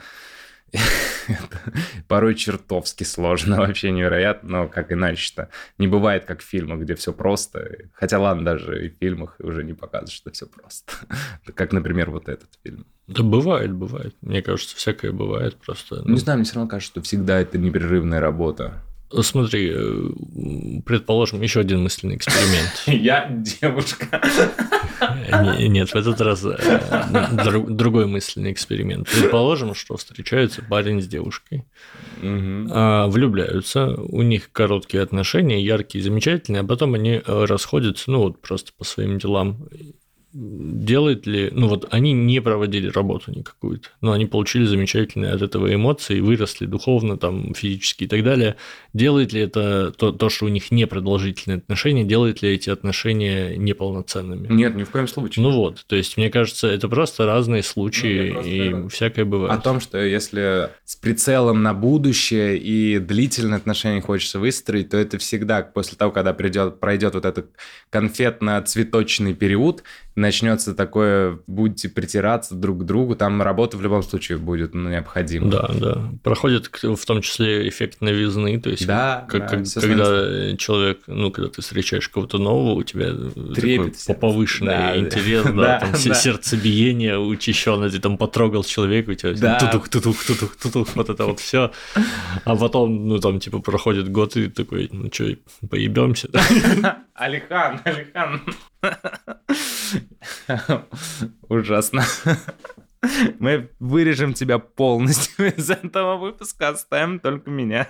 порой 2.07 2.35
чертовски 2.35 3.03
сложно, 3.03 3.57
вообще 3.59 3.91
невероятно, 3.91 4.49
но 4.49 4.67
как 4.67 4.91
иначе-то. 4.91 5.49
Не 5.77 5.87
бывает, 5.87 6.25
как 6.25 6.41
в 6.41 6.45
фильмах, 6.45 6.81
где 6.81 6.95
все 6.95 7.13
просто. 7.13 7.89
Хотя, 7.93 8.19
ладно, 8.19 8.45
даже 8.45 8.85
и 8.85 8.89
в 8.89 8.97
фильмах 8.97 9.35
уже 9.39 9.63
не 9.63 9.73
показывают, 9.73 10.11
что 10.11 10.31
все 10.31 10.45
просто. 10.47 10.93
как, 11.53 11.71
например, 11.71 12.11
вот 12.11 12.29
этот 12.29 12.49
фильм. 12.63 12.85
Да 13.07 13.23
бывает, 13.23 13.71
бывает. 13.71 14.15
Мне 14.21 14.41
кажется, 14.41 14.75
всякое 14.75 15.11
бывает 15.11 15.57
просто. 15.57 16.01
Ну... 16.03 16.13
Не 16.13 16.17
знаю, 16.17 16.39
мне 16.39 16.45
все 16.45 16.55
равно 16.55 16.69
кажется, 16.69 16.91
что 16.91 17.01
всегда 17.01 17.39
это 17.39 17.57
непрерывная 17.57 18.19
работа. 18.19 18.81
Смотри, 19.11 19.71
э, 19.73 20.81
предположим, 20.85 21.41
еще 21.41 21.59
один 21.59 21.83
мысленный 21.83 22.15
эксперимент. 22.15 22.83
Я 22.87 23.29
девушка. 23.29 24.21
Нет, 25.59 25.89
в 25.89 25.95
этот 25.95 26.19
раз 26.21 26.43
э, 26.43 27.63
другой 27.67 28.07
мысленный 28.07 28.51
эксперимент. 28.51 29.07
Предположим, 29.09 29.75
что 29.75 29.97
встречаются 29.97 30.63
парень 30.63 31.01
с 31.01 31.07
девушкой, 31.07 31.65
а, 32.21 33.07
влюбляются, 33.07 33.95
у 33.95 34.21
них 34.21 34.51
короткие 34.51 35.03
отношения, 35.03 35.63
яркие, 35.63 36.03
замечательные, 36.03 36.61
а 36.61 36.65
потом 36.65 36.93
они 36.95 37.21
э, 37.25 37.45
расходятся, 37.45 38.11
ну 38.11 38.19
вот 38.19 38.41
просто 38.41 38.71
по 38.77 38.83
своим 38.83 39.19
делам. 39.19 39.67
Делает 40.35 41.25
ли, 41.25 41.49
ну 41.53 41.69
вот 41.69 41.87
они 41.91 42.11
не 42.11 42.41
проводили 42.41 42.89
работу 42.89 43.31
никакую-то, 43.31 43.87
но 44.01 44.11
они 44.11 44.25
получили 44.25 44.65
замечательные 44.65 45.31
от 45.31 45.41
этого 45.41 45.73
эмоции, 45.73 46.19
выросли 46.19 46.65
духовно, 46.65 47.17
там, 47.17 47.53
физически 47.53 48.03
и 48.03 48.07
так 48.07 48.21
далее. 48.23 48.57
Делает 48.93 49.31
ли 49.31 49.41
это 49.41 49.91
то, 49.91 50.11
то, 50.11 50.29
что 50.29 50.45
у 50.45 50.49
них 50.49 50.71
непродолжительные 50.71 51.57
отношения, 51.57 52.03
делает 52.03 52.41
ли 52.41 52.49
эти 52.49 52.69
отношения 52.69 53.55
неполноценными? 53.55 54.51
Нет, 54.53 54.75
ни 54.75 54.83
в 54.83 54.89
коем 54.89 55.07
случае. 55.07 55.43
Ну 55.43 55.51
вот, 55.51 55.85
то 55.87 55.95
есть, 55.95 56.17
мне 56.17 56.29
кажется, 56.29 56.67
это 56.67 56.89
просто 56.89 57.25
разные 57.25 57.63
случаи, 57.63 58.31
ну, 58.31 58.41
и 58.41 58.69
просто... 58.71 58.89
всякое 58.89 59.25
бывает. 59.25 59.57
О 59.57 59.61
том, 59.61 59.79
что 59.79 60.03
если 60.03 60.69
с 60.83 60.97
прицелом 60.97 61.63
на 61.63 61.73
будущее 61.73 62.57
и 62.57 62.99
длительные 62.99 63.57
отношения 63.57 64.01
хочется 64.01 64.39
выстроить, 64.39 64.89
то 64.89 64.97
это 64.97 65.17
всегда 65.17 65.61
после 65.61 65.97
того, 65.97 66.11
когда 66.11 66.33
придет, 66.33 66.81
пройдет 66.81 67.13
вот 67.13 67.23
этот 67.23 67.51
конфетно-цветочный 67.89 69.33
период, 69.33 69.83
начнется 70.25 70.73
такое, 70.73 71.39
будете 71.47 71.87
притираться 71.87 72.55
друг 72.55 72.81
к 72.81 72.83
другу, 72.83 73.15
там 73.15 73.41
работа 73.41 73.77
в 73.77 73.81
любом 73.81 74.03
случае 74.03 74.37
будет 74.37 74.73
ну, 74.73 74.89
необходима. 74.89 75.51
Да, 75.51 75.69
да. 75.73 76.01
Проходит 76.23 76.69
в 76.81 77.05
том 77.05 77.21
числе 77.21 77.69
эффект 77.69 78.01
новизны, 78.01 78.59
то 78.59 78.69
есть 78.69 78.87
да, 78.87 79.25
как, 79.29 79.41
да, 79.41 79.47
как, 79.47 79.49
когда 79.49 80.05
становится... 80.05 80.57
человек, 80.57 80.99
ну, 81.07 81.31
когда 81.31 81.49
ты 81.49 81.61
встречаешь 81.61 82.09
кого-то 82.09 82.37
нового, 82.37 82.73
у 82.73 82.83
тебя 82.83 83.13
Трепет 83.53 83.97
такой 84.05 84.19
повышенный 84.19 84.71
да, 84.71 84.97
интерес, 84.97 85.43
да, 85.45 85.51
да, 85.51 85.79
там 85.79 85.91
да. 85.91 86.13
сердцебиение 86.13 87.19
учащенное, 87.19 87.89
ты 87.89 87.99
там 87.99 88.17
потрогал 88.17 88.63
человека, 88.63 89.11
у 89.11 89.13
тебя 89.13 89.33
да. 89.33 89.59
тутух, 89.59 89.89
тутух, 89.89 90.25
тутух, 90.25 90.55
тутух, 90.55 90.95
вот 90.95 91.09
это 91.09 91.25
вот 91.25 91.39
все, 91.39 91.71
а 92.43 92.55
потом, 92.55 93.07
ну, 93.07 93.19
там, 93.19 93.39
типа, 93.39 93.59
проходит 93.59 94.11
год, 94.11 94.35
и 94.37 94.49
такой, 94.49 94.89
ну, 94.91 95.09
что, 95.13 95.35
поебемся? 95.69 96.29
Алихан, 97.13 97.79
Алихан. 97.83 98.41
Ужасно. 101.49 102.03
Мы 103.39 103.69
вырежем 103.79 104.33
тебя 104.33 104.59
полностью 104.59 105.47
из 105.57 105.69
этого 105.69 106.17
выпуска, 106.17 106.69
оставим 106.69 107.19
только 107.19 107.49
меня. 107.49 107.87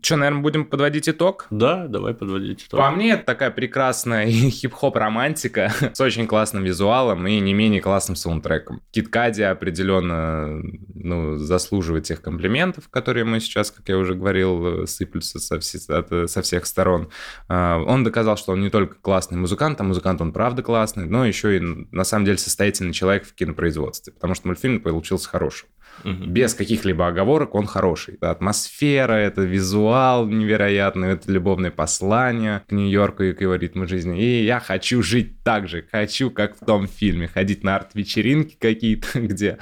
Что, 0.00 0.16
наверное, 0.16 0.42
будем 0.42 0.64
подводить 0.64 1.08
итог? 1.08 1.46
Да, 1.50 1.86
давай 1.86 2.14
подводить 2.14 2.64
итог. 2.66 2.80
По 2.80 2.90
мне, 2.90 3.12
это 3.12 3.24
такая 3.24 3.50
прекрасная 3.50 4.26
хип-хоп 4.30 4.96
романтика 4.96 5.72
с 5.92 6.00
очень 6.00 6.26
классным 6.26 6.64
визуалом 6.64 7.26
и 7.26 7.38
не 7.40 7.52
менее 7.52 7.80
классным 7.80 8.16
саундтреком. 8.16 8.82
Киткади 8.90 9.42
определенно 9.42 10.62
ну, 10.94 11.36
заслуживает 11.38 12.04
тех 12.04 12.22
комплиментов, 12.22 12.88
которые 12.88 13.24
мы 13.24 13.40
сейчас, 13.40 13.70
как 13.70 13.88
я 13.88 13.98
уже 13.98 14.14
говорил, 14.14 14.86
сыплются 14.86 15.38
со, 15.38 15.60
все, 15.60 15.78
со 15.78 16.42
всех 16.42 16.66
сторон. 16.66 17.10
А, 17.48 17.78
он 17.78 18.04
доказал, 18.04 18.36
что 18.36 18.52
он 18.52 18.60
не 18.60 18.70
только 18.70 18.96
классный 19.00 19.38
музыкант, 19.38 19.80
а 19.80 19.84
музыкант 19.84 20.20
он 20.20 20.32
правда 20.32 20.62
классный, 20.62 21.06
но 21.06 21.26
еще 21.26 21.56
и 21.56 21.60
на 21.60 22.04
самом 22.04 22.24
деле 22.24 22.38
состоятельный 22.38 22.92
человек 22.92 23.26
в 23.26 23.34
кинопроизводстве, 23.34 24.12
потому 24.12 24.34
что 24.34 24.46
мультфильм 24.48 24.80
получился 24.80 25.28
хорошим. 25.28 25.68
Угу. 26.04 26.26
Без 26.26 26.54
каких-либо 26.54 27.06
оговорок 27.06 27.54
он 27.54 27.66
хороший. 27.66 28.16
Атмосфера, 28.20 29.12
это 29.12 29.42
визуал 29.42 30.26
невероятный, 30.26 31.10
это 31.12 31.30
любовное 31.30 31.70
послание 31.70 32.62
к 32.68 32.72
Нью-Йорку 32.72 33.22
и 33.22 33.32
к 33.32 33.40
его 33.40 33.54
ритму 33.54 33.86
жизни. 33.86 34.20
И 34.20 34.44
я 34.44 34.60
хочу 34.60 35.02
жить 35.02 35.42
так 35.44 35.68
же, 35.68 35.84
хочу, 35.90 36.30
как 36.30 36.56
в 36.56 36.64
том 36.64 36.86
фильме, 36.86 37.28
ходить 37.28 37.62
на 37.62 37.76
арт-вечеринки 37.76 38.56
какие-то, 38.58 39.06
где 39.20 39.58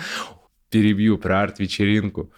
перебью 0.70 1.18
про 1.18 1.42
арт-вечеринку 1.42 2.32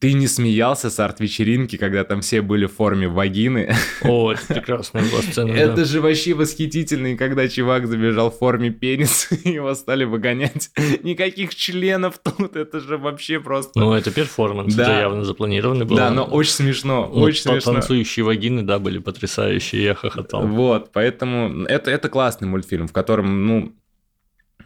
ты 0.00 0.12
не 0.14 0.26
смеялся 0.26 0.90
с 0.90 0.98
арт-вечеринки, 0.98 1.76
когда 1.76 2.04
там 2.04 2.20
все 2.20 2.42
были 2.42 2.66
в 2.66 2.74
форме 2.74 3.08
вагины? 3.08 3.74
О, 4.02 4.32
это 4.32 4.54
прекрасная 4.54 5.02
была 5.02 5.22
сцена, 5.22 5.52
Это 5.52 5.84
же 5.84 6.00
вообще 6.00 6.34
восхитительно, 6.34 7.16
когда 7.16 7.48
чувак 7.48 7.86
забежал 7.86 8.30
в 8.30 8.38
форме 8.38 8.70
пенис, 8.70 9.28
и 9.44 9.50
его 9.54 9.74
стали 9.74 10.04
выгонять. 10.04 10.70
Никаких 11.02 11.54
членов 11.54 12.18
тут, 12.18 12.56
это 12.56 12.80
же 12.80 12.98
вообще 12.98 13.40
просто... 13.40 13.78
Ну, 13.78 13.92
это 13.92 14.10
перформанс, 14.10 14.74
да. 14.74 14.82
это 14.82 15.00
явно 15.00 15.24
запланированный 15.24 15.86
был. 15.86 15.96
Да, 15.96 16.10
но 16.10 16.24
очень 16.24 16.52
смешно, 16.52 17.10
ну, 17.12 17.20
очень 17.20 17.42
смешно. 17.42 17.72
Танцующие 17.72 18.24
вагины, 18.24 18.62
да, 18.62 18.78
были 18.78 18.98
потрясающие, 18.98 19.84
я 19.84 19.94
хохотал. 19.94 20.46
Вот, 20.46 20.90
поэтому 20.92 21.64
это, 21.64 21.90
это 21.90 22.08
классный 22.08 22.48
мультфильм, 22.48 22.88
в 22.88 22.92
котором, 22.92 23.46
ну, 23.46 23.72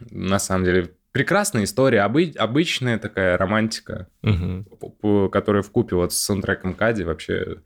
на 0.09 0.39
самом 0.39 0.65
деле, 0.65 0.91
прекрасная 1.11 1.63
история, 1.63 2.03
обы- 2.03 2.35
обычная 2.35 2.97
такая 2.97 3.37
романтика, 3.37 4.07
угу. 4.23 5.29
которая 5.29 5.63
в 5.63 5.71
купе 5.71 5.95
вот 5.95 6.13
с 6.13 6.17
саундтреком 6.17 6.73
Кади 6.73 7.03
вообще 7.03 7.57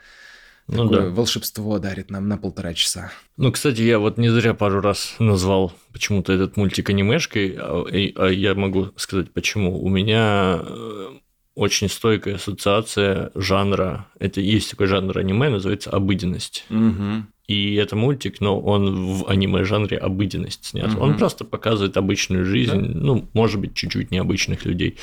ну, 0.68 0.84
такое 0.84 1.02
да. 1.02 1.10
волшебство 1.10 1.78
дарит 1.78 2.10
нам 2.10 2.28
на 2.28 2.38
полтора 2.38 2.74
часа. 2.74 3.12
Ну, 3.38 3.52
кстати, 3.52 3.82
я 3.82 4.00
вот 4.00 4.18
не 4.18 4.30
зря 4.30 4.54
пару 4.54 4.82
раз 4.82 5.16
назвал 5.20 5.74
почему-то 5.94 6.34
этот 6.34 6.58
мультик 6.58 6.90
анимешкой, 6.90 7.56
а, 7.60 7.86
а 7.86 8.28
я 8.28 8.56
могу 8.56 8.92
сказать 8.96 9.32
почему. 9.32 9.80
У 9.80 9.90
меня 9.90 10.60
э, 10.62 11.08
очень 11.56 11.90
стойкая 11.90 12.36
ассоциация 12.36 13.32
жанра. 13.34 14.08
Это 14.20 14.42
есть 14.42 14.70
такой 14.72 14.88
жанр 14.88 15.18
аниме, 15.18 15.50
называется 15.50 15.90
обыденность. 15.90 16.66
Угу. 16.70 17.26
И 17.48 17.76
это 17.76 17.96
мультик, 17.96 18.42
но 18.42 18.60
он 18.60 19.14
в 19.14 19.30
аниме-жанре 19.30 19.98
обыденность 19.98 20.66
снят. 20.66 20.94
Угу. 20.94 21.02
Он 21.02 21.18
просто 21.18 21.46
показывает 21.46 21.96
обычную 21.96 22.46
жизнь, 22.46 22.94
да? 22.94 23.00
ну, 23.00 23.28
может 23.34 23.60
быть, 23.60 23.74
чуть-чуть 23.74 24.12
необычных 24.12 24.66
людей. 24.66 24.98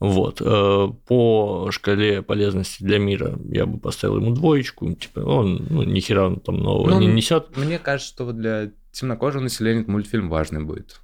Вот. 0.00 0.42
Э, 0.44 0.88
по 1.06 1.68
шкале 1.70 2.22
полезности 2.22 2.82
для 2.82 2.98
мира 2.98 3.38
я 3.50 3.66
бы 3.66 3.78
поставил 3.78 4.16
ему 4.16 4.34
двоечку. 4.34 4.92
Типа, 4.94 5.20
он 5.20 5.66
ну, 5.70 5.84
ни 5.84 6.00
хера 6.00 6.26
он 6.26 6.40
там 6.40 6.56
нового 6.56 6.90
ну, 6.90 7.00
не 7.00 7.06
несет. 7.06 7.56
Мне 7.56 7.78
кажется, 7.78 8.12
что 8.12 8.32
для 8.32 8.72
темнокожего 8.90 9.42
населения 9.42 9.80
этот 9.80 9.92
мультфильм 9.92 10.28
важный 10.28 10.64
будет. 10.64 11.00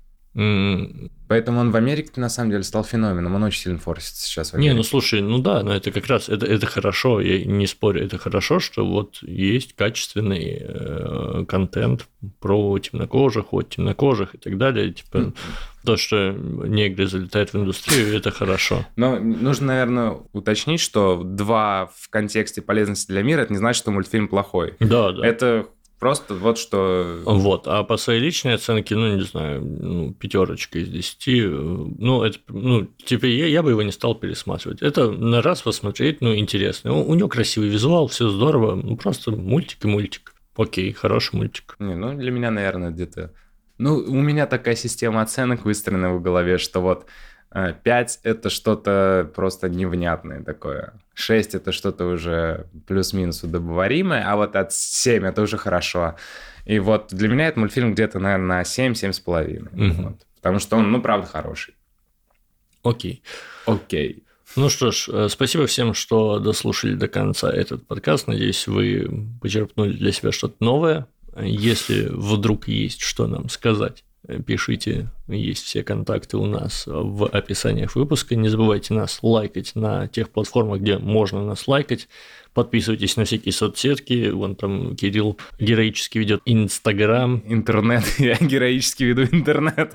Поэтому 1.28 1.60
он 1.60 1.72
в 1.72 1.76
Америке 1.76 2.12
на 2.16 2.28
самом 2.28 2.52
деле 2.52 2.62
стал 2.62 2.84
феноменом, 2.84 3.34
он 3.34 3.42
очень 3.42 3.60
сильно 3.60 3.78
форсится 3.78 4.24
сейчас 4.24 4.50
в 4.50 4.54
Америке. 4.54 4.70
Не, 4.70 4.76
ну 4.76 4.82
слушай, 4.84 5.20
ну 5.20 5.38
да, 5.38 5.62
но 5.62 5.74
это 5.74 5.90
как 5.90 6.06
раз, 6.06 6.28
это, 6.28 6.46
это 6.46 6.66
хорошо, 6.66 7.20
я 7.20 7.44
не 7.44 7.66
спорю, 7.66 8.04
это 8.04 8.18
хорошо, 8.18 8.60
что 8.60 8.86
вот 8.86 9.18
есть 9.22 9.74
качественный 9.74 10.58
э, 10.60 11.44
контент 11.46 12.06
про 12.40 12.78
темнокожих, 12.78 13.52
от 13.52 13.68
темнокожих 13.70 14.36
и 14.36 14.38
так 14.38 14.56
далее, 14.58 14.92
типа 14.92 15.32
то, 15.84 15.96
что 15.96 16.32
негры 16.32 17.06
залетают 17.06 17.52
в 17.52 17.56
индустрию, 17.56 18.16
это 18.16 18.30
хорошо. 18.30 18.86
Но 18.96 19.18
нужно, 19.18 19.68
наверное, 19.68 20.18
уточнить, 20.32 20.80
что 20.80 21.22
два 21.24 21.90
в 21.96 22.08
контексте 22.10 22.62
полезности 22.62 23.10
для 23.10 23.22
мира, 23.22 23.40
это 23.40 23.52
не 23.52 23.58
значит, 23.58 23.82
что 23.82 23.90
мультфильм 23.90 24.28
плохой. 24.28 24.76
Да, 24.80 25.12
да. 25.12 25.26
Это 25.26 25.66
Просто 25.98 26.34
вот 26.34 26.58
что... 26.58 27.20
Вот, 27.24 27.66
а 27.66 27.82
по 27.82 27.96
своей 27.96 28.20
личной 28.20 28.54
оценке, 28.54 28.94
ну, 28.94 29.16
не 29.16 29.22
знаю, 29.22 29.62
ну, 29.64 30.14
пятерочка 30.14 30.78
из 30.78 30.88
десяти, 30.88 31.42
ну, 31.42 32.22
это, 32.22 32.38
ну, 32.48 32.84
типа, 33.04 33.26
я, 33.26 33.46
я 33.46 33.64
бы 33.64 33.70
его 33.70 33.82
не 33.82 33.90
стал 33.90 34.14
пересматривать. 34.14 34.80
Это 34.80 35.10
на 35.10 35.42
раз 35.42 35.62
посмотреть, 35.62 36.20
ну, 36.20 36.36
интересно. 36.36 36.92
У, 36.92 37.10
у 37.10 37.14
него 37.14 37.28
красивый 37.28 37.68
визуал, 37.68 38.06
все 38.06 38.28
здорово, 38.28 38.76
ну, 38.76 38.96
просто 38.96 39.32
мультик 39.32 39.84
и 39.84 39.88
мультик. 39.88 40.34
Окей, 40.56 40.92
хороший 40.92 41.36
мультик. 41.36 41.74
Не, 41.80 41.96
ну, 41.96 42.16
для 42.16 42.30
меня, 42.30 42.50
наверное, 42.52 42.90
где-то... 42.90 43.32
Ну, 43.78 43.96
у 43.96 44.20
меня 44.20 44.46
такая 44.46 44.76
система 44.76 45.22
оценок 45.22 45.64
выстроена 45.64 46.12
в 46.12 46.22
голове, 46.22 46.58
что 46.58 46.80
вот 46.80 47.06
5 47.52 48.20
э, 48.24 48.28
это 48.30 48.50
что-то 48.50 49.30
просто 49.34 49.68
невнятное 49.68 50.42
такое. 50.42 50.94
6 51.18 51.54
это 51.56 51.72
что-то 51.72 52.06
уже 52.06 52.66
плюс-минус 52.86 53.42
удобоваримое, 53.42 54.24
а 54.24 54.36
вот 54.36 54.54
от 54.56 54.72
7 54.72 55.26
это 55.26 55.42
уже 55.42 55.56
хорошо. 55.56 56.16
И 56.64 56.78
вот 56.78 57.08
для 57.10 57.28
меня 57.28 57.46
этот 57.48 57.58
мультфильм 57.58 57.92
где-то, 57.92 58.18
наверное, 58.20 58.58
на 58.58 58.62
7-7,5. 58.62 59.68
Угу. 59.72 60.02
Вот. 60.02 60.26
Потому 60.36 60.58
что 60.60 60.76
он, 60.76 60.92
ну, 60.92 61.02
правда, 61.02 61.26
хороший. 61.26 61.74
Окей. 62.82 63.22
Окей. 63.66 64.22
Ну 64.56 64.68
что 64.68 64.92
ж, 64.92 65.08
э, 65.08 65.28
спасибо 65.28 65.66
всем, 65.66 65.92
что 65.92 66.38
дослушали 66.38 66.94
до 66.94 67.08
конца 67.08 67.50
этот 67.50 67.86
подкаст. 67.86 68.28
Надеюсь, 68.28 68.66
вы 68.66 69.08
почерпнули 69.40 69.92
для 69.92 70.12
себя 70.12 70.30
что-то 70.32 70.56
новое. 70.60 71.06
Если 71.40 72.08
вдруг 72.10 72.68
есть 72.68 73.00
что 73.00 73.26
нам 73.26 73.48
сказать, 73.48 74.04
пишите, 74.46 75.10
есть 75.26 75.64
все 75.64 75.82
контакты 75.82 76.36
у 76.36 76.46
нас 76.46 76.84
в 76.86 77.26
описаниях 77.26 77.96
выпуска. 77.96 78.36
Не 78.36 78.48
забывайте 78.48 78.94
нас 78.94 79.18
лайкать 79.22 79.74
на 79.74 80.06
тех 80.06 80.30
платформах, 80.30 80.80
где 80.80 80.98
можно 80.98 81.44
нас 81.44 81.66
лайкать. 81.66 82.08
Подписывайтесь 82.58 83.16
на 83.16 83.24
всякие 83.24 83.52
соцсетки. 83.52 84.30
Вон 84.30 84.56
там 84.56 84.96
Кирилл 84.96 85.38
героически 85.60 86.18
ведет 86.18 86.42
Инстаграм. 86.44 87.40
Интернет. 87.46 88.02
Я 88.18 88.34
героически 88.34 89.04
веду 89.04 89.22
интернет. 89.30 89.94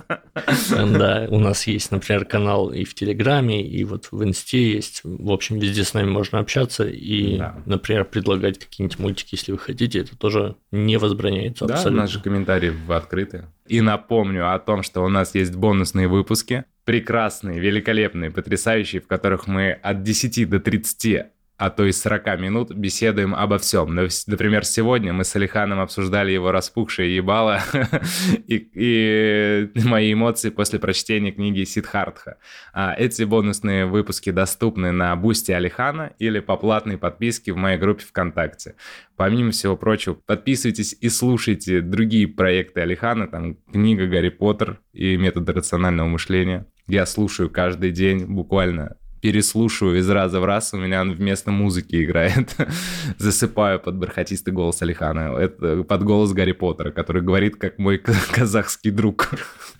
Да, 0.69 1.27
у 1.29 1.39
нас 1.39 1.67
есть, 1.67 1.91
например, 1.91 2.23
канал 2.23 2.71
и 2.71 2.85
в 2.85 2.93
Телеграме, 2.93 3.61
и 3.61 3.83
вот 3.83 4.07
в 4.11 4.23
Инсте 4.23 4.75
есть. 4.75 5.01
В 5.03 5.29
общем, 5.29 5.59
везде 5.59 5.83
с 5.83 5.93
нами 5.93 6.09
можно 6.09 6.39
общаться 6.39 6.87
и, 6.87 7.37
да. 7.37 7.61
например, 7.65 8.05
предлагать 8.05 8.59
какие-нибудь 8.59 8.97
мультики, 8.97 9.35
если 9.35 9.51
вы 9.51 9.57
хотите. 9.57 9.99
Это 9.99 10.17
тоже 10.17 10.55
не 10.71 10.95
возбраняется 10.97 11.65
да, 11.65 11.73
абсолютно. 11.73 12.03
наши 12.03 12.21
комментарии 12.21 12.73
открыты. 12.87 13.43
И 13.67 13.81
напомню 13.81 14.53
о 14.53 14.59
том, 14.59 14.83
что 14.83 15.01
у 15.01 15.09
нас 15.09 15.35
есть 15.35 15.53
бонусные 15.53 16.07
выпуски. 16.07 16.63
Прекрасные, 16.85 17.59
великолепные, 17.59 18.31
потрясающие, 18.31 19.01
в 19.01 19.07
которых 19.07 19.47
мы 19.47 19.71
от 19.71 20.03
10 20.03 20.49
до 20.49 20.61
30 20.61 21.33
а 21.63 21.69
то 21.69 21.85
и 21.85 21.93
40 21.93 22.41
минут 22.41 22.75
беседуем 22.75 23.33
обо 23.33 23.57
всем. 23.57 23.95
Например, 23.95 24.65
сегодня 24.65 25.13
мы 25.13 25.23
с 25.23 25.33
Алиханом 25.37 25.79
обсуждали 25.79 26.33
его 26.33 26.51
распухшее 26.51 27.15
ебало 27.15 27.61
и, 28.47 29.71
мои 29.85 30.11
эмоции 30.11 30.49
после 30.49 30.79
прочтения 30.79 31.31
книги 31.31 31.63
Сиддхартха. 31.63 32.35
А 32.73 32.93
эти 32.97 33.23
бонусные 33.23 33.85
выпуски 33.85 34.29
доступны 34.29 34.91
на 34.91 35.15
Boosty 35.15 35.53
Алихана 35.53 36.11
или 36.19 36.41
по 36.41 36.57
платной 36.57 36.97
подписке 36.97 37.53
в 37.53 37.55
моей 37.55 37.77
группе 37.77 38.03
ВКонтакте. 38.03 38.75
Помимо 39.15 39.51
всего 39.51 39.77
прочего, 39.77 40.15
подписывайтесь 40.15 40.97
и 40.99 41.07
слушайте 41.07 41.79
другие 41.79 42.27
проекты 42.27 42.81
Алихана, 42.81 43.29
там 43.29 43.55
книга 43.71 44.05
«Гарри 44.05 44.29
Поттер» 44.29 44.81
и 44.91 45.15
«Методы 45.15 45.53
рационального 45.53 46.09
мышления». 46.09 46.65
Я 46.87 47.05
слушаю 47.05 47.49
каждый 47.49 47.91
день 47.91 48.25
буквально 48.25 48.97
переслушиваю 49.23 49.99
из 49.99 50.09
раза 50.09 50.41
в 50.41 50.45
раз, 50.45 50.73
у 50.73 50.77
меня 50.77 50.99
он 50.99 51.13
вместо 51.13 51.49
музыки 51.49 52.03
играет. 52.03 52.57
Засыпаю 53.17 53.79
под 53.79 53.95
бархатистый 53.95 54.53
голос 54.53 54.81
Алихана. 54.81 55.37
Это 55.37 55.83
под 55.83 56.03
голос 56.03 56.33
Гарри 56.33 56.51
Поттера, 56.51 56.91
который 56.91 57.21
говорит, 57.21 57.55
как 57.55 57.79
мой 57.79 57.99
казахский 58.33 58.91
друг. 58.91 59.29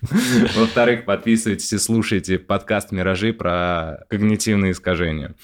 Во-вторых, 0.00 1.04
подписывайтесь 1.04 1.70
и 1.74 1.78
слушайте 1.78 2.38
подкаст 2.38 2.90
«Миражи» 2.90 3.34
про 3.34 4.06
когнитивные 4.08 4.72
искажения. 4.72 5.34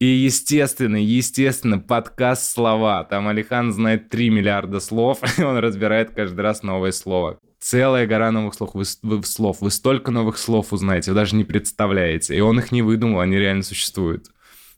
И, 0.00 0.06
естественно, 0.06 0.96
естественно, 0.96 1.78
подкаст 1.78 2.50
«Слова». 2.50 3.04
Там 3.04 3.28
Алихан 3.28 3.72
знает 3.72 4.10
3 4.10 4.30
миллиарда 4.30 4.80
слов, 4.80 5.20
и 5.38 5.42
он 5.44 5.58
разбирает 5.58 6.10
каждый 6.10 6.40
раз 6.40 6.64
новое 6.64 6.90
слово 6.90 7.38
целая 7.64 8.06
гора 8.06 8.30
новых 8.30 8.54
слов. 8.54 8.74
Вы, 8.74 8.84
вы, 9.02 9.22
слов. 9.24 9.62
Вы 9.62 9.70
столько 9.70 10.10
новых 10.10 10.36
слов 10.36 10.72
узнаете, 10.72 11.12
вы 11.12 11.14
даже 11.14 11.34
не 11.34 11.44
представляете. 11.44 12.36
И 12.36 12.40
он 12.40 12.58
их 12.58 12.72
не 12.72 12.82
выдумал, 12.82 13.20
они 13.20 13.38
реально 13.38 13.62
существуют. 13.62 14.26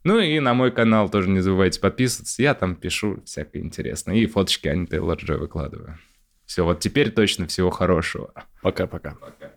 Ну 0.04 0.20
и 0.20 0.38
на 0.38 0.54
мой 0.54 0.70
канал 0.70 1.08
тоже 1.08 1.28
не 1.28 1.40
забывайте 1.40 1.80
подписываться. 1.80 2.40
Я 2.40 2.54
там 2.54 2.76
пишу 2.76 3.20
всякое 3.24 3.62
интересное. 3.62 4.14
И 4.14 4.26
фоточки 4.26 4.68
Ани 4.68 4.86
Тейлор 4.86 5.18
Джой 5.18 5.38
выкладываю. 5.38 5.98
Все, 6.44 6.64
вот 6.64 6.78
теперь 6.78 7.10
точно 7.10 7.48
всего 7.48 7.70
хорошего. 7.70 8.32
Пока-пока. 8.62 9.16
Пока. 9.20 9.50